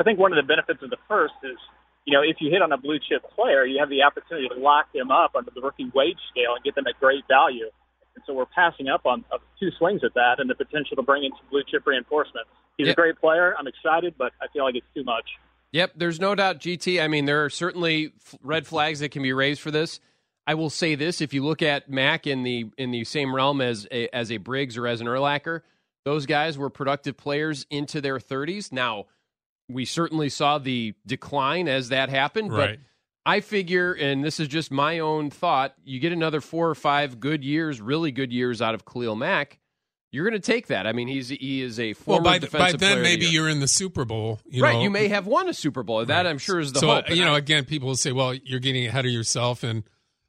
I 0.00 0.02
think 0.02 0.18
one 0.18 0.32
of 0.32 0.36
the 0.36 0.46
benefits 0.46 0.82
of 0.82 0.90
the 0.90 0.98
first 1.06 1.34
is, 1.44 1.56
you 2.04 2.12
know, 2.12 2.22
if 2.22 2.36
you 2.40 2.50
hit 2.50 2.60
on 2.60 2.72
a 2.72 2.76
blue 2.76 2.98
chip 2.98 3.22
player, 3.34 3.64
you 3.64 3.78
have 3.78 3.88
the 3.88 4.02
opportunity 4.02 4.48
to 4.48 4.60
lock 4.60 4.92
them 4.92 5.10
up 5.10 5.36
under 5.36 5.50
the 5.54 5.60
rookie 5.60 5.90
wage 5.94 6.18
scale 6.30 6.54
and 6.54 6.64
get 6.64 6.74
them 6.74 6.86
at 6.88 6.98
great 6.98 7.24
value. 7.28 7.70
And 8.14 8.24
so 8.26 8.34
we're 8.34 8.46
passing 8.46 8.88
up 8.88 9.06
on 9.06 9.24
uh, 9.32 9.38
two 9.58 9.70
swings 9.78 10.02
at 10.04 10.14
that 10.14 10.38
and 10.38 10.50
the 10.50 10.54
potential 10.54 10.96
to 10.96 11.02
bring 11.02 11.24
in 11.24 11.30
some 11.30 11.46
blue 11.50 11.62
chip 11.70 11.86
reinforcement. 11.86 12.46
He's 12.76 12.88
yep. 12.88 12.98
a 12.98 13.00
great 13.00 13.20
player. 13.20 13.54
I'm 13.58 13.66
excited, 13.66 14.14
but 14.18 14.32
I 14.42 14.46
feel 14.52 14.64
like 14.64 14.74
it's 14.74 14.86
too 14.94 15.04
much. 15.04 15.24
Yep, 15.72 15.92
there's 15.96 16.20
no 16.20 16.34
doubt, 16.34 16.60
GT. 16.60 17.02
I 17.02 17.08
mean, 17.08 17.24
there 17.24 17.44
are 17.44 17.50
certainly 17.50 18.12
red 18.42 18.66
flags 18.66 19.00
that 19.00 19.10
can 19.10 19.22
be 19.22 19.32
raised 19.32 19.60
for 19.60 19.72
this. 19.72 19.98
I 20.46 20.54
will 20.54 20.70
say 20.70 20.94
this: 20.94 21.20
if 21.20 21.32
you 21.32 21.44
look 21.44 21.62
at 21.62 21.88
Mack 21.88 22.26
in 22.26 22.42
the 22.42 22.66
in 22.76 22.90
the 22.90 23.04
same 23.04 23.34
realm 23.34 23.60
as 23.60 23.86
a, 23.90 24.14
as 24.14 24.30
a 24.30 24.36
Briggs 24.38 24.76
or 24.76 24.86
as 24.86 25.00
an 25.00 25.06
Urlacher, 25.06 25.62
those 26.04 26.26
guys 26.26 26.58
were 26.58 26.70
productive 26.70 27.16
players 27.16 27.66
into 27.70 28.00
their 28.00 28.18
30s. 28.18 28.72
Now, 28.72 29.06
we 29.68 29.84
certainly 29.84 30.28
saw 30.28 30.58
the 30.58 30.94
decline 31.06 31.68
as 31.68 31.88
that 31.88 32.08
happened, 32.08 32.52
right. 32.52 32.78
but 32.78 33.30
I 33.30 33.40
figure, 33.40 33.92
and 33.92 34.22
this 34.22 34.38
is 34.38 34.48
just 34.48 34.70
my 34.70 34.98
own 34.98 35.30
thought, 35.30 35.74
you 35.84 35.98
get 35.98 36.12
another 36.12 36.42
four 36.42 36.68
or 36.68 36.74
five 36.74 37.20
good 37.20 37.42
years, 37.42 37.80
really 37.80 38.12
good 38.12 38.32
years 38.32 38.60
out 38.60 38.74
of 38.74 38.84
Khalil 38.84 39.16
Mack 39.16 39.60
you're 40.14 40.30
going 40.30 40.40
to 40.40 40.52
take 40.52 40.68
that. 40.68 40.86
I 40.86 40.92
mean, 40.92 41.08
he's 41.08 41.28
he 41.28 41.60
is 41.60 41.80
a 41.80 41.92
former 41.92 42.22
well, 42.22 42.34
by, 42.34 42.38
defensive 42.38 42.78
by 42.78 42.86
then 42.86 43.02
maybe 43.02 43.26
the 43.26 43.32
you're 43.32 43.48
in 43.48 43.58
the 43.58 43.66
Super 43.66 44.04
Bowl. 44.04 44.38
You 44.48 44.62
right, 44.62 44.74
know. 44.74 44.82
you 44.82 44.88
may 44.88 45.08
have 45.08 45.26
won 45.26 45.48
a 45.48 45.52
Super 45.52 45.82
Bowl. 45.82 46.04
That 46.04 46.24
I'm 46.24 46.38
sure 46.38 46.60
is 46.60 46.72
the 46.72 46.78
so, 46.78 46.86
hope. 46.86 47.10
You 47.10 47.24
know, 47.24 47.34
again, 47.34 47.64
people 47.64 47.88
will 47.88 47.96
say, 47.96 48.12
"Well, 48.12 48.32
you're 48.32 48.60
getting 48.60 48.86
ahead 48.86 49.06
of 49.06 49.10
yourself," 49.10 49.64
and 49.64 49.82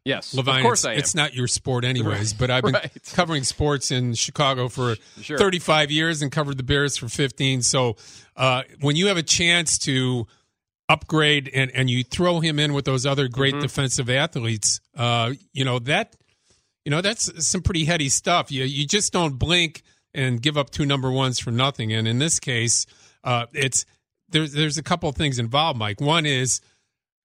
yes, 0.05 0.33
Levine, 0.33 0.57
of 0.57 0.63
course 0.63 0.85
I 0.85 0.93
am. 0.93 0.99
it's 0.99 1.15
not 1.15 1.33
your 1.33 1.47
sport, 1.47 1.83
anyways. 1.83 2.33
Right. 2.33 2.39
But 2.39 2.51
I've 2.51 2.63
been 2.63 2.73
right. 2.73 3.11
covering 3.13 3.43
sports 3.43 3.91
in 3.91 4.13
Chicago 4.13 4.69
for 4.69 4.95
sure. 5.21 5.37
35 5.37 5.91
years 5.91 6.21
and 6.21 6.31
covered 6.31 6.57
the 6.57 6.63
Bears 6.63 6.95
for 6.95 7.09
15. 7.09 7.61
So 7.61 7.97
uh, 8.37 8.63
when 8.79 8.95
you 8.95 9.07
have 9.07 9.17
a 9.17 9.23
chance 9.23 9.77
to 9.79 10.27
upgrade 10.87 11.49
and 11.53 11.71
and 11.73 11.89
you 11.89 12.03
throw 12.03 12.39
him 12.39 12.59
in 12.59 12.73
with 12.73 12.85
those 12.85 13.05
other 13.05 13.27
great 13.27 13.53
mm-hmm. 13.53 13.63
defensive 13.63 14.09
athletes, 14.09 14.79
uh, 14.95 15.33
you 15.51 15.65
know 15.65 15.79
that. 15.79 16.15
You 16.85 16.91
know 16.91 17.01
that's 17.01 17.47
some 17.47 17.63
pretty 17.63 17.83
heady 17.85 18.09
stuff. 18.09 18.51
You 18.51 18.63
you 18.63 18.85
just 18.85 19.11
don't 19.11 19.39
blink 19.39 19.81
and 20.13 20.41
give 20.41 20.57
up 20.57 20.69
two 20.69 20.85
number 20.85 21.11
ones 21.11 21.39
for 21.39 21.51
nothing. 21.51 21.91
And 21.93 22.07
in 22.07 22.19
this 22.19 22.39
case, 22.39 22.85
uh, 23.23 23.47
it's 23.53 23.85
there's 24.29 24.53
there's 24.53 24.77
a 24.77 24.83
couple 24.83 25.09
of 25.09 25.15
things 25.15 25.37
involved, 25.37 25.77
Mike. 25.77 26.01
One 26.01 26.25
is 26.25 26.61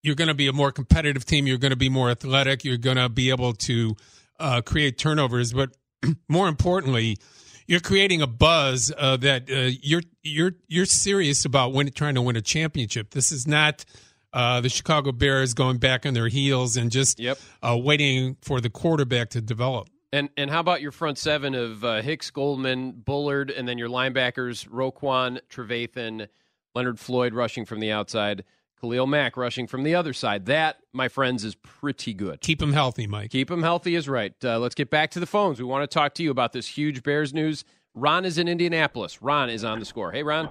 you're 0.03 0.14
going 0.14 0.28
to 0.28 0.34
be 0.34 0.48
a 0.48 0.53
more 0.53 0.72
competitive 0.72 1.24
team. 1.24 1.46
You're 1.46 1.59
going 1.59 1.70
to 1.70 1.76
be 1.76 1.88
more 1.88 2.11
athletic. 2.11 2.64
You're 2.64 2.78
going 2.78 2.96
to 2.96 3.09
be 3.09 3.30
able 3.30 3.53
to 3.55 3.96
uh, 4.38 4.62
create 4.62 4.98
turnovers, 4.98 5.53
but 5.53 5.76
more 6.28 6.48
importantly, 6.48 7.18
you're 7.66 7.80
creating 7.80 8.22
a 8.22 8.26
buzz 8.26 8.92
uh, 8.96 9.16
that 9.18 9.51
uh, 9.51 9.70
you're 9.82 10.03
you're 10.22 10.53
you're 10.66 10.86
serious 10.86 11.44
about 11.44 11.72
when 11.72 11.90
trying 11.92 12.16
to 12.16 12.22
win 12.22 12.36
a 12.36 12.42
championship. 12.42 13.11
This 13.11 13.32
is 13.32 13.46
not. 13.46 13.84
Uh, 14.32 14.61
the 14.61 14.68
Chicago 14.68 15.11
Bears 15.11 15.55
going 15.55 15.78
back 15.78 16.07
on 16.07 16.14
their 16.14 16.28
heels 16.28 16.76
and 16.76 16.92
just 16.92 17.18
yep. 17.18 17.36
Uh, 17.64 17.76
waiting 17.76 18.36
for 18.42 18.61
the 18.61 18.70
quarterback 18.70 19.30
to 19.30 19.40
develop. 19.40 19.88
And 20.12 20.28
and 20.36 20.51
how 20.51 20.61
about 20.61 20.80
your 20.80 20.92
front 20.92 21.18
seven 21.18 21.55
of 21.57 21.84
uh, 21.84 22.01
Hicks, 22.01 22.30
Goldman, 22.30 22.92
Bullard, 22.92 23.51
and 23.51 23.66
then 23.66 23.76
your 23.76 23.88
linebackers 23.88 24.68
Roquan, 24.68 25.40
Trevathan, 25.48 26.28
Leonard 26.76 27.01
Floyd 27.01 27.34
rushing 27.34 27.64
from 27.64 27.80
the 27.80 27.90
outside, 27.90 28.44
Khalil 28.81 29.07
Mack 29.07 29.37
rushing 29.37 29.66
from 29.66 29.83
the 29.83 29.95
other 29.95 30.12
side. 30.12 30.47
That, 30.47 30.78
my 30.93 31.09
friends, 31.09 31.45
is 31.45 31.55
pretty 31.55 32.14
good. 32.14 32.41
Keep 32.41 32.59
them 32.61 32.72
healthy, 32.72 33.07
Mike. 33.07 33.31
Keep 33.31 33.49
them 33.49 33.62
healthy 33.62 33.95
is 33.95 34.09
right. 34.09 34.35
Uh, 34.43 34.59
let's 34.59 34.74
get 34.74 34.91
back 34.91 35.11
to 35.12 35.20
the 35.20 35.26
phones. 35.26 35.59
We 35.59 35.64
want 35.64 35.89
to 35.89 35.93
talk 35.93 36.14
to 36.14 36.22
you 36.22 36.31
about 36.31 36.53
this 36.53 36.66
huge 36.66 37.03
Bears 37.03 37.35
news. 37.35 37.64
Ron 37.95 38.24
is 38.24 38.39
in 38.39 38.49
Indianapolis. 38.49 39.20
Ron 39.20 39.51
is 39.51 39.64
on 39.64 39.81
the 39.81 39.85
score. 39.85 40.12
Hey, 40.12 40.22
Ron. 40.22 40.49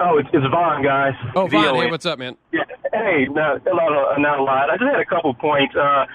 Oh, 0.00 0.18
it's, 0.18 0.28
it's 0.32 0.46
Vaughn, 0.50 0.82
guys. 0.82 1.14
Oh, 1.34 1.46
Vaughn. 1.46 1.74
Hey, 1.74 1.90
what's 1.90 2.06
up, 2.06 2.18
man? 2.18 2.36
Yeah. 2.52 2.60
Hey, 2.92 3.26
not, 3.30 3.64
not, 3.64 4.18
not 4.20 4.38
a 4.38 4.42
lot. 4.42 4.70
I 4.70 4.76
just 4.76 4.90
had 4.90 5.00
a 5.00 5.04
couple 5.04 5.34
points. 5.34 5.74
Uh, 5.76 6.06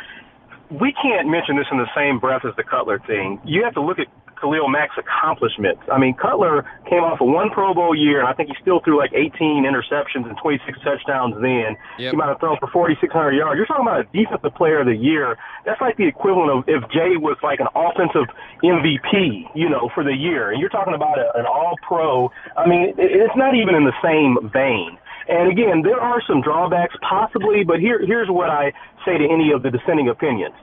we 0.72 0.93
can't 0.93 1.28
mention 1.28 1.58
this 1.58 1.68
in 1.72 1.78
the 1.78 1.88
same 1.95 2.18
breath 2.20 2.45
as 2.45 2.56
the 2.56 2.64
Cutler 2.64 2.99
thing. 3.06 3.39
You 3.45 3.64
have 3.64 3.74
to 3.76 3.82
look 3.82 3.99
at 3.99 4.08
Khalil 4.43 4.67
Mack's 4.67 4.99
accomplishments. 4.99 5.81
I 5.87 5.97
mean, 5.97 6.13
Cutler 6.19 6.67
came 6.89 6.99
off 6.99 7.23
of 7.23 7.31
one 7.31 7.49
Pro 7.49 7.73
Bowl 7.73 7.95
year, 7.95 8.19
and 8.19 8.27
I 8.27 8.33
think 8.33 8.49
he 8.49 8.55
still 8.59 8.81
threw 8.83 8.99
like 8.99 9.15
18 9.15 9.63
interceptions 9.63 10.27
and 10.27 10.35
26 10.35 10.83
touchdowns 10.83 11.39
then. 11.39 11.79
Yep. 11.97 12.11
He 12.11 12.15
might 12.19 12.27
have 12.27 12.43
thrown 12.43 12.59
for 12.59 12.67
4,600 12.67 13.31
yards. 13.31 13.55
You're 13.55 13.65
talking 13.65 13.87
about 13.87 14.03
a 14.03 14.07
defensive 14.11 14.53
player 14.55 14.83
of 14.83 14.87
the 14.91 14.99
year. 14.99 15.39
That's 15.63 15.79
like 15.79 15.95
the 15.95 16.07
equivalent 16.07 16.51
of 16.51 16.59
if 16.67 16.83
Jay 16.91 17.15
was 17.15 17.39
like 17.39 17.63
an 17.63 17.71
offensive 17.71 18.27
MVP, 18.59 19.47
you 19.55 19.69
know, 19.71 19.89
for 19.95 20.03
the 20.03 20.13
year. 20.13 20.51
And 20.51 20.59
you're 20.59 20.73
talking 20.73 20.93
about 20.93 21.17
a, 21.17 21.31
an 21.39 21.47
all 21.47 21.79
pro. 21.87 22.27
I 22.59 22.67
mean, 22.67 22.93
it's 22.99 23.37
not 23.39 23.55
even 23.55 23.75
in 23.75 23.87
the 23.87 23.95
same 24.03 24.35
vein. 24.51 24.99
And 25.31 25.47
again, 25.47 25.87
there 25.87 26.03
are 26.03 26.21
some 26.27 26.41
drawbacks 26.41 26.95
possibly, 26.99 27.63
but 27.63 27.79
here, 27.79 28.03
here's 28.05 28.27
what 28.27 28.49
I 28.49 28.73
say 29.07 29.17
to 29.17 29.23
any 29.23 29.55
of 29.55 29.63
the 29.63 29.71
dissenting 29.71 30.09
opinions. 30.09 30.55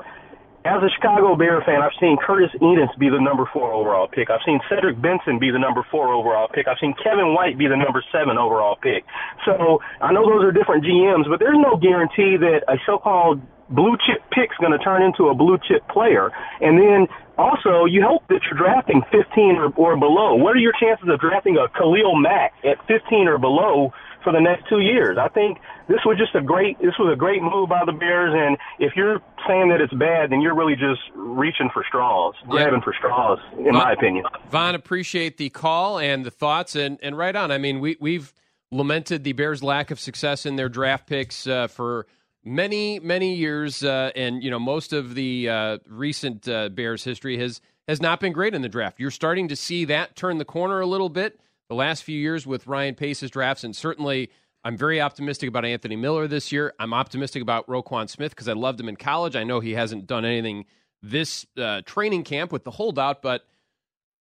As 0.63 0.83
a 0.83 0.91
Chicago 0.93 1.37
Bear 1.37 1.63
fan, 1.65 1.81
I've 1.81 1.97
seen 1.99 2.19
Curtis 2.21 2.51
Enis 2.61 2.93
be 2.99 3.09
the 3.09 3.19
number 3.19 3.49
four 3.51 3.73
overall 3.73 4.07
pick. 4.07 4.29
I've 4.29 4.45
seen 4.45 4.61
Cedric 4.69 5.01
Benson 5.01 5.39
be 5.39 5.51
the 5.51 5.59
number 5.59 5.87
four 5.91 6.13
overall 6.13 6.49
pick. 6.53 6.69
I've 6.69 6.77
seen 6.79 6.93
Kevin 7.03 7.33
White 7.33 7.57
be 7.57 7.67
the 7.67 7.81
number 7.81 8.05
seven 8.13 8.37
overall 8.37 8.77
pick. 8.77 9.05
So 9.47 9.81
I 10.03 10.13
know 10.13 10.29
those 10.29 10.45
are 10.45 10.53
different 10.53 10.85
GMs, 10.85 11.25
but 11.31 11.41
there's 11.41 11.57
no 11.57 11.81
guarantee 11.81 12.37
that 12.37 12.61
a 12.69 12.77
so-called 12.85 13.41
blue 13.71 13.97
chip 14.07 14.23
pick's 14.31 14.57
going 14.57 14.73
to 14.73 14.79
turn 14.79 15.03
into 15.03 15.29
a 15.29 15.35
blue 15.35 15.59
chip 15.67 15.87
player. 15.89 16.31
And 16.61 16.79
then 16.79 17.07
also, 17.39 17.87
you 17.87 18.05
hope 18.07 18.23
that 18.29 18.41
you're 18.45 18.59
drafting 18.59 19.03
15 19.11 19.57
or, 19.57 19.73
or 19.77 19.97
below. 19.97 20.35
What 20.35 20.57
are 20.57 20.61
your 20.61 20.75
chances 20.79 21.09
of 21.09 21.21
drafting 21.21 21.57
a 21.57 21.69
Khalil 21.69 22.17
Mack 22.17 22.53
at 22.65 22.77
15 22.87 23.29
or 23.29 23.39
below 23.39 23.93
for 24.23 24.33
the 24.33 24.41
next 24.41 24.69
two 24.69 24.81
years. 24.81 25.19
I 25.19 25.29
think 25.29 25.59
this 25.89 26.01
was 26.05 26.19
just 26.19 26.35
a 26.35 26.41
great 26.41 26.79
this 26.79 26.95
was 26.99 27.13
a 27.13 27.17
great 27.17 27.43
move 27.43 27.69
by 27.69 27.83
the 27.85 27.93
Bears, 27.93 28.35
and 28.37 28.57
if 28.79 28.95
you're 28.97 29.21
saying 29.47 29.69
that 29.71 29.81
it's 29.81 29.93
bad, 29.95 30.31
then 30.31 30.41
you're 30.41 30.55
really 30.55 30.77
just 30.77 31.01
reaching 31.15 31.71
for 31.73 31.85
straws, 31.89 32.35
grabbing 32.49 32.83
for 32.83 32.95
straws, 32.97 33.39
in 33.59 33.65
Vaughn, 33.65 33.75
my 33.75 33.93
opinion. 33.93 34.25
Vaughn, 34.51 34.75
appreciate 34.75 35.37
the 35.37 35.51
call 35.51 35.99
and 35.99 36.25
the 36.25 36.31
thoughts, 36.31 36.77
and 36.77 36.99
and 37.03 37.17
right 37.17 37.35
on. 37.35 37.51
I 37.51 37.59
mean, 37.59 37.81
we 37.81 37.97
we've 38.01 38.33
lamented 38.71 39.25
the 39.25 39.33
Bears' 39.33 39.63
lack 39.63 39.91
of 39.91 39.99
success 39.99 40.47
in 40.47 40.57
their 40.57 40.69
draft 40.69 41.07
picks 41.09 41.47
uh, 41.47 41.67
for 41.67 42.07
many 42.45 42.99
many 43.01 43.35
years, 43.35 43.85
uh, 43.85 44.11
and 44.15 44.43
you 44.43 44.51
know 44.51 44.59
most 44.59 44.93
of 44.93 45.15
the 45.15 45.49
uh, 45.49 45.79
recent 45.87 46.49
uh, 46.49 46.69
Bears 46.69 47.05
history 47.05 47.39
has 47.39 47.61
has 47.89 48.01
not 48.01 48.21
been 48.21 48.33
great 48.33 48.55
in 48.55 48.63
the 48.63 48.69
draft. 48.69 49.01
You're 49.01 49.11
starting 49.11 49.49
to 49.49 49.57
see 49.57 49.85
that 49.87 50.17
turn 50.17 50.39
the 50.39 50.45
corner 50.45 50.81
a 50.81 50.87
little 50.87 51.09
bit 51.09 51.41
the 51.69 51.75
last 51.75 52.05
few 52.05 52.19
years 52.19 52.47
with 52.47 52.67
Ryan 52.67 52.95
Pace's 52.95 53.31
drafts, 53.31 53.65
and 53.65 53.75
certainly 53.75 54.31
I'm 54.65 54.77
very 54.77 55.01
optimistic 55.01 55.49
about 55.49 55.65
Anthony 55.65 55.97
Miller 55.97 56.29
this 56.29 56.53
year. 56.53 56.75
I'm 56.79 56.93
optimistic 56.93 57.43
about 57.43 57.67
Roquan 57.67 58.09
Smith 58.09 58.33
because 58.33 58.49
I 58.49 58.53
loved 58.53 58.79
him 58.81 58.89
in 58.89 58.97
college. 58.97 59.37
I 59.37 59.45
know 59.45 59.61
he 59.61 59.73
hasn't 59.73 60.07
done 60.07 60.25
anything 60.25 60.67
this 61.03 61.47
uh, 61.57 61.81
training 61.87 62.25
camp 62.25 62.53
with 62.53 62.65
the 62.65 62.71
holdout, 62.71 63.23
but 63.23 63.45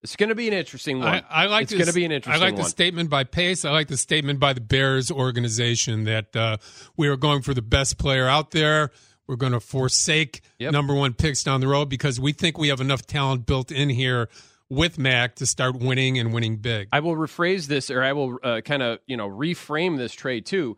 It's 0.04 0.16
going 0.16 0.30
to 0.30 0.36
be 0.36 0.48
an 0.48 0.54
interesting 0.54 1.00
one. 1.00 1.08
I, 1.08 1.24
I 1.30 1.46
like 1.48 1.64
it's 1.64 1.72
this- 1.72 1.80
going 1.80 1.88
to 1.88 1.94
be 1.94 2.06
an 2.06 2.12
interesting 2.12 2.42
I 2.42 2.46
like 2.46 2.54
one. 2.56 2.64
the 2.64 2.70
statement 2.70 3.10
by 3.10 3.24
Pace. 3.24 3.66
I 3.66 3.72
like 3.72 3.88
the 3.88 3.98
statement 3.98 4.40
by 4.40 4.54
the 4.54 4.62
Bears 4.62 5.10
organization 5.12 6.04
that 6.06 6.36
uh, 6.36 6.58
we 6.96 7.08
are 7.08 7.18
going 7.18 7.42
for 7.42 7.54
the 7.54 7.62
best 7.62 7.98
player 7.98 8.28
out 8.28 8.52
there. 8.52 8.92
We're 9.28 9.36
going 9.36 9.52
to 9.54 9.60
forsake 9.60 10.42
number 10.60 10.94
one 10.94 11.14
picks 11.14 11.44
down 11.44 11.60
the 11.62 11.68
road 11.68 11.90
because 11.90 12.20
we 12.20 12.32
think 12.32 12.58
we 12.58 12.70
have 12.70 12.80
enough 12.80 13.06
talent 13.06 13.46
built 13.46 13.72
in 13.72 13.90
here 13.90 14.30
with 14.70 14.98
Mack 14.98 15.36
to 15.36 15.46
start 15.46 15.78
winning 15.78 16.18
and 16.18 16.34
winning 16.34 16.58
big. 16.58 16.88
I 16.94 17.00
will 17.02 17.16
rephrase 17.16 17.68
this, 17.68 17.90
or 17.90 18.04
I 18.04 18.14
will 18.14 18.38
uh, 18.44 18.62
kind 18.62 18.82
of 18.84 19.00
you 19.08 19.18
know 19.18 19.30
reframe 19.30 19.98
this 19.98 20.14
trade 20.14 20.46
too. 20.46 20.78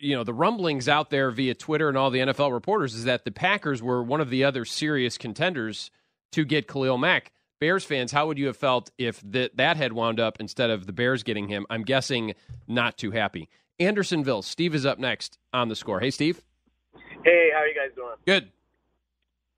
You 0.00 0.16
know, 0.16 0.24
the 0.24 0.32
rumblings 0.32 0.88
out 0.88 1.10
there 1.10 1.30
via 1.30 1.54
Twitter 1.54 1.88
and 1.88 1.98
all 1.98 2.10
the 2.10 2.20
NFL 2.20 2.52
reporters 2.52 2.94
is 2.94 3.04
that 3.04 3.24
the 3.24 3.30
Packers 3.30 3.82
were 3.82 4.02
one 4.02 4.20
of 4.20 4.30
the 4.30 4.42
other 4.42 4.64
serious 4.64 5.18
contenders 5.18 5.90
to 6.32 6.44
get 6.44 6.66
Khalil 6.66 6.96
Mack. 6.98 7.32
Bears 7.64 7.82
fans, 7.82 8.12
how 8.12 8.26
would 8.26 8.36
you 8.36 8.48
have 8.48 8.58
felt 8.58 8.90
if 8.98 9.22
that 9.22 9.56
that 9.56 9.78
had 9.78 9.94
wound 9.94 10.20
up 10.20 10.36
instead 10.38 10.68
of 10.68 10.84
the 10.84 10.92
Bears 10.92 11.22
getting 11.22 11.48
him? 11.48 11.64
I'm 11.70 11.82
guessing 11.82 12.34
not 12.68 12.98
too 12.98 13.10
happy. 13.10 13.48
Andersonville, 13.80 14.42
Steve 14.42 14.74
is 14.74 14.84
up 14.84 14.98
next 14.98 15.38
on 15.50 15.68
the 15.68 15.74
score. 15.74 15.98
Hey, 15.98 16.10
Steve. 16.10 16.42
Hey, 17.24 17.48
how 17.54 17.60
are 17.60 17.66
you 17.66 17.74
guys 17.74 17.96
doing? 17.96 18.16
Good. 18.26 18.50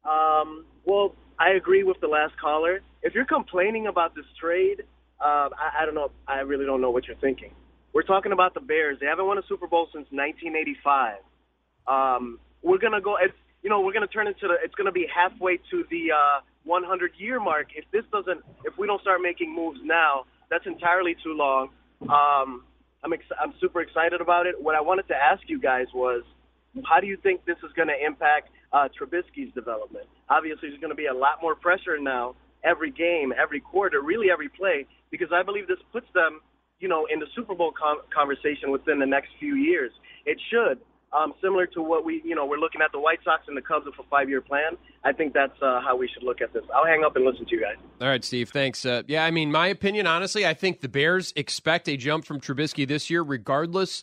Um, 0.09 0.67
well, 0.85 1.17
I 1.41 1.55
agree 1.57 1.83
with 1.83 2.01
the 2.01 2.07
last 2.07 2.39
caller. 2.41 2.81
If 3.03 3.13
you're 3.13 3.25
complaining 3.25 3.89
about 3.89 4.15
this 4.15 4.27
trade, 4.41 4.85
uh, 5.21 5.49
I, 5.59 5.83
I 5.83 5.85
don't 5.85 5.97
know. 5.97 6.13
I 6.29 6.43
really 6.43 6.65
don't 6.65 6.81
know 6.81 6.93
what 6.93 7.09
you're 7.09 7.17
thinking. 7.17 7.51
We're 7.93 8.03
talking 8.03 8.31
about 8.31 8.55
the 8.55 8.61
Bears. 8.61 8.99
They 9.01 9.07
haven't 9.07 9.27
won 9.27 9.37
a 9.37 9.43
Super 9.49 9.67
Bowl 9.67 9.87
since 9.87 10.07
1985. 10.13 11.17
Um, 11.89 12.39
we're 12.63 12.79
gonna 12.79 13.01
go. 13.01 13.17
It's, 13.21 13.35
you 13.67 13.71
know, 13.71 13.81
we're 13.81 13.93
gonna 13.93 14.07
turn 14.07 14.29
into 14.29 14.47
the. 14.47 14.55
It's 14.63 14.77
gonna 14.77 14.93
be 14.93 15.09
halfway 15.13 15.57
to 15.73 15.85
the 15.91 16.13
uh, 16.15 16.41
100 16.63 17.11
year 17.19 17.41
mark. 17.41 17.67
If 17.75 17.85
this 17.91 18.05
doesn't, 18.13 18.45
if 18.65 18.79
we 18.79 18.87
don't 18.87 19.01
start 19.03 19.21
making 19.21 19.53
moves 19.53 19.81
now, 19.83 20.27
that's 20.49 20.65
entirely 20.67 21.17
too 21.25 21.35
long. 21.35 21.71
Um, 22.03 22.63
I'm 23.03 23.13
ex- 23.13 23.27
I'm 23.43 23.55
super 23.61 23.81
excited 23.81 24.21
about 24.21 24.47
it. 24.47 24.55
What 24.57 24.77
I 24.77 24.81
wanted 24.81 25.09
to 25.09 25.17
ask 25.17 25.43
you 25.49 25.59
guys 25.59 25.87
was, 25.93 26.23
how 26.85 27.01
do 27.01 27.09
you 27.09 27.17
think 27.17 27.45
this 27.45 27.57
is 27.65 27.73
going 27.75 27.89
to 27.89 27.99
impact 27.99 28.51
uh, 28.73 28.87
Trubisky's 28.95 29.53
development? 29.53 30.07
Obviously, 30.31 30.69
there's 30.69 30.81
going 30.81 30.95
to 30.95 31.03
be 31.03 31.07
a 31.07 31.15
lot 31.15 31.43
more 31.43 31.57
pressure 31.57 31.99
now 31.99 32.37
every 32.63 32.93
game, 32.93 33.33
every 33.37 33.59
quarter, 33.59 34.01
really 34.01 34.31
every 34.31 34.49
play, 34.49 34.87
because 35.11 35.31
I 35.35 35.43
believe 35.43 35.67
this 35.67 35.83
puts 35.91 36.07
them, 36.15 36.39
you 36.79 36.87
know, 36.87 37.09
in 37.13 37.19
the 37.19 37.27
Super 37.35 37.57
Bowl 37.57 37.75
com- 37.77 38.07
conversation 38.15 38.71
within 38.71 39.01
the 39.01 39.07
next 39.07 39.31
few 39.41 39.57
years. 39.57 39.91
It 40.25 40.39
should. 40.51 40.79
Um, 41.13 41.33
similar 41.41 41.67
to 41.69 41.81
what 41.81 42.05
we, 42.05 42.21
you 42.25 42.35
know, 42.35 42.45
we're 42.45 42.59
looking 42.59 42.83
at 42.83 42.93
the 42.93 42.99
White 42.99 43.21
Sox 43.25 43.45
and 43.49 43.57
the 43.57 43.63
Cubs 43.63 43.87
with 43.87 43.95
a 43.99 44.03
five-year 44.11 44.41
plan. 44.41 44.77
I 45.05 45.13
think 45.13 45.33
that's 45.33 45.57
uh, 45.63 45.81
how 45.81 45.97
we 45.97 46.09
should 46.09 46.25
look 46.25 46.41
at 46.43 46.53
this. 46.53 46.65
I'll 46.75 46.85
hang 46.85 47.05
up 47.05 47.17
and 47.17 47.25
listen 47.25 47.47
to 47.47 47.55
you 47.55 47.63
guys. 47.63 47.77
All 48.01 48.09
right, 48.09 48.25
Steve. 48.25 48.51
Thanks. 48.51 48.85
Uh, 48.85 49.03
yeah, 49.07 49.25
I 49.25 49.31
mean, 49.31 49.51
my 49.51 49.69
opinion, 49.69 50.07
honestly, 50.07 50.45
I 50.45 50.53
think 50.53 50.81
the 50.81 50.89
Bears 50.89 51.33
expect 51.37 51.89
a 51.89 51.97
jump 51.97 52.25
from 52.25 52.41
Trubisky 52.41 52.87
this 52.87 53.09
year, 53.09 53.23
regardless 53.23 54.03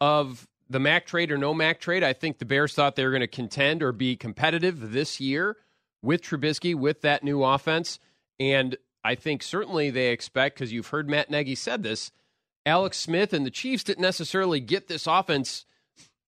of 0.00 0.48
the 0.70 0.78
Mack 0.78 1.04
trade 1.06 1.30
or 1.30 1.36
no 1.36 1.52
Mack 1.52 1.80
trade. 1.80 2.02
I 2.02 2.12
think 2.12 2.38
the 2.38 2.44
Bears 2.44 2.74
thought 2.74 2.96
they 2.96 3.04
were 3.04 3.10
going 3.10 3.20
to 3.20 3.26
contend 3.26 3.82
or 3.82 3.92
be 3.92 4.16
competitive 4.16 4.92
this 4.92 5.20
year 5.20 5.56
with 6.00 6.22
Trubisky, 6.22 6.74
with 6.74 7.02
that 7.02 7.24
new 7.24 7.42
offense. 7.42 7.98
And 8.38 8.76
I 9.04 9.14
think 9.14 9.42
certainly 9.42 9.90
they 9.90 10.08
expect, 10.08 10.56
because 10.56 10.72
you've 10.72 10.88
heard 10.88 11.08
Matt 11.08 11.28
Nagy 11.28 11.56
said 11.56 11.82
this, 11.82 12.12
Alex 12.64 12.98
Smith 12.98 13.32
and 13.32 13.44
the 13.44 13.50
Chiefs 13.50 13.84
didn't 13.84 14.02
necessarily 14.02 14.60
get 14.60 14.88
this 14.88 15.06
offense 15.06 15.66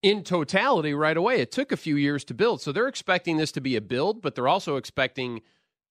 in 0.03 0.23
totality 0.23 0.95
right 0.95 1.17
away. 1.17 1.41
It 1.41 1.51
took 1.51 1.73
a 1.73 1.77
few 1.77 1.97
years 1.97 2.25
to 2.27 2.35
build. 2.35 2.61
So 2.61 2.73
they're 2.73 2.89
expecting 2.89 3.37
this 3.37 3.53
to 3.53 3.61
be 3.61 3.77
a 3.77 3.81
build, 3.81 4.23
but 4.23 4.35
they're 4.35 4.49
also 4.49 4.77
expecting 4.77 5.43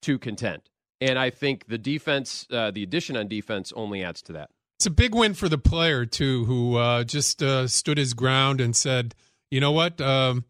to 0.02 0.18
contend. 0.18 0.62
And 1.00 1.18
I 1.18 1.30
think 1.30 1.66
the 1.68 1.78
defense, 1.78 2.46
uh, 2.50 2.70
the 2.70 2.82
addition 2.82 3.16
on 3.16 3.28
defense 3.28 3.72
only 3.76 4.02
adds 4.02 4.22
to 4.22 4.32
that. 4.32 4.50
It's 4.78 4.86
a 4.86 4.90
big 4.90 5.14
win 5.14 5.34
for 5.34 5.48
the 5.48 5.58
player 5.58 6.06
too, 6.06 6.44
who 6.44 6.76
uh, 6.76 7.04
just 7.04 7.42
uh, 7.42 7.66
stood 7.66 7.98
his 7.98 8.14
ground 8.14 8.60
and 8.60 8.76
said, 8.76 9.14
"You 9.50 9.60
know 9.60 9.72
what? 9.72 10.00
Um, 10.00 10.44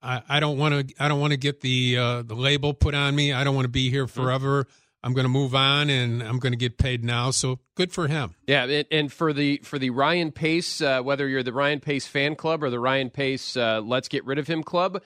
I, 0.00 0.22
I 0.28 0.40
don't 0.40 0.58
want 0.58 0.88
to. 0.88 0.94
I 1.02 1.08
don't 1.08 1.20
want 1.20 1.32
to 1.32 1.36
get 1.36 1.60
the 1.60 1.96
uh, 1.98 2.22
the 2.22 2.36
label 2.36 2.72
put 2.72 2.94
on 2.94 3.16
me. 3.16 3.32
I 3.32 3.42
don't 3.42 3.54
want 3.56 3.64
to 3.64 3.70
be 3.70 3.90
here 3.90 4.06
forever. 4.06 4.68
I'm 5.04 5.12
going 5.12 5.26
to 5.26 5.30
move 5.30 5.54
on, 5.54 5.90
and 5.90 6.22
I'm 6.22 6.38
going 6.38 6.54
to 6.54 6.58
get 6.58 6.78
paid 6.78 7.04
now. 7.04 7.30
So 7.30 7.58
good 7.74 7.92
for 7.92 8.08
him. 8.08 8.36
Yeah, 8.46 8.82
and, 8.90 9.12
for 9.12 9.34
the 9.34 9.60
for 9.62 9.78
the 9.78 9.90
Ryan 9.90 10.32
Pace, 10.32 10.80
uh, 10.80 11.02
whether 11.02 11.28
you're 11.28 11.42
the 11.42 11.52
Ryan 11.52 11.80
Pace 11.80 12.06
fan 12.06 12.36
club 12.36 12.62
or 12.62 12.70
the 12.70 12.80
Ryan 12.80 13.10
Pace 13.10 13.54
uh, 13.54 13.82
Let's 13.84 14.08
Get 14.08 14.24
Rid 14.24 14.38
of 14.38 14.46
Him 14.46 14.62
club, 14.62 15.02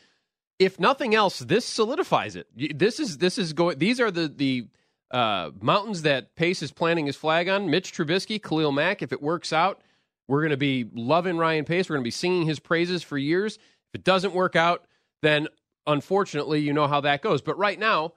if 0.60 0.78
nothing 0.78 1.16
else, 1.16 1.40
this 1.40 1.64
solidifies 1.64 2.36
it. 2.36 2.46
This 2.78 3.00
is 3.00 3.18
this 3.18 3.38
is 3.38 3.52
going. 3.52 3.78
These 3.78 4.00
are 4.00 4.12
the 4.12 4.28
the 4.28 4.68
uh, 5.10 5.50
mountains 5.60 6.02
that 6.02 6.36
Pace 6.36 6.62
is 6.62 6.70
planting 6.70 7.06
his 7.06 7.16
flag 7.16 7.48
on. 7.48 7.68
Mitch 7.68 7.92
Trubisky, 7.92 8.40
Khalil 8.40 8.70
Mack. 8.70 9.02
If 9.02 9.12
it 9.12 9.20
works 9.20 9.52
out, 9.52 9.80
we're 10.28 10.42
going 10.42 10.50
to 10.50 10.56
be 10.56 10.86
loving 10.94 11.38
Ryan 11.38 11.64
Pace. 11.64 11.88
We're 11.88 11.96
going 11.96 12.04
to 12.04 12.08
be 12.08 12.12
singing 12.12 12.46
his 12.46 12.60
praises 12.60 13.02
for 13.02 13.18
years. 13.18 13.56
If 13.56 13.94
it 14.00 14.04
doesn't 14.04 14.32
work 14.32 14.54
out, 14.54 14.84
then 15.22 15.48
unfortunately, 15.88 16.60
you 16.60 16.72
know 16.72 16.86
how 16.86 17.00
that 17.00 17.20
goes. 17.20 17.42
But 17.42 17.58
right 17.58 17.78
now, 17.78 18.12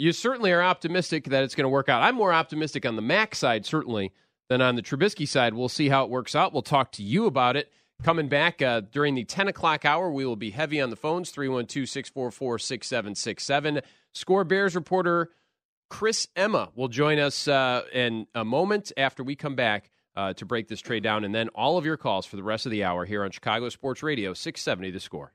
you 0.00 0.12
certainly 0.12 0.50
are 0.50 0.62
optimistic 0.62 1.24
that 1.26 1.44
it's 1.44 1.54
going 1.54 1.64
to 1.64 1.68
work 1.68 1.90
out. 1.90 2.02
I'm 2.02 2.14
more 2.14 2.32
optimistic 2.32 2.86
on 2.86 2.96
the 2.96 3.02
Mack 3.02 3.34
side, 3.34 3.66
certainly, 3.66 4.12
than 4.48 4.62
on 4.62 4.74
the 4.74 4.82
Trubisky 4.82 5.28
side. 5.28 5.52
We'll 5.52 5.68
see 5.68 5.90
how 5.90 6.04
it 6.04 6.10
works 6.10 6.34
out. 6.34 6.54
We'll 6.54 6.62
talk 6.62 6.92
to 6.92 7.02
you 7.02 7.26
about 7.26 7.56
it. 7.56 7.70
Coming 8.02 8.28
back 8.28 8.62
uh, 8.62 8.80
during 8.80 9.14
the 9.14 9.24
10 9.24 9.48
o'clock 9.48 9.84
hour, 9.84 10.10
we 10.10 10.24
will 10.24 10.36
be 10.36 10.52
heavy 10.52 10.80
on 10.80 10.88
the 10.88 10.96
phones 10.96 11.30
312 11.30 11.86
644 11.86 12.58
6767. 12.58 13.82
Score 14.14 14.42
Bears 14.44 14.74
reporter 14.74 15.32
Chris 15.90 16.28
Emma 16.34 16.70
will 16.74 16.88
join 16.88 17.18
us 17.18 17.46
uh, 17.46 17.82
in 17.92 18.26
a 18.34 18.44
moment 18.44 18.92
after 18.96 19.22
we 19.22 19.36
come 19.36 19.54
back 19.54 19.90
uh, 20.16 20.32
to 20.32 20.46
break 20.46 20.68
this 20.68 20.80
trade 20.80 21.02
down, 21.02 21.24
and 21.24 21.34
then 21.34 21.48
all 21.50 21.76
of 21.76 21.84
your 21.84 21.98
calls 21.98 22.24
for 22.24 22.36
the 22.36 22.42
rest 22.42 22.64
of 22.64 22.72
the 22.72 22.84
hour 22.84 23.04
here 23.04 23.22
on 23.22 23.30
Chicago 23.32 23.68
Sports 23.68 24.02
Radio 24.02 24.32
670 24.32 24.92
The 24.92 25.00
Score. 25.00 25.34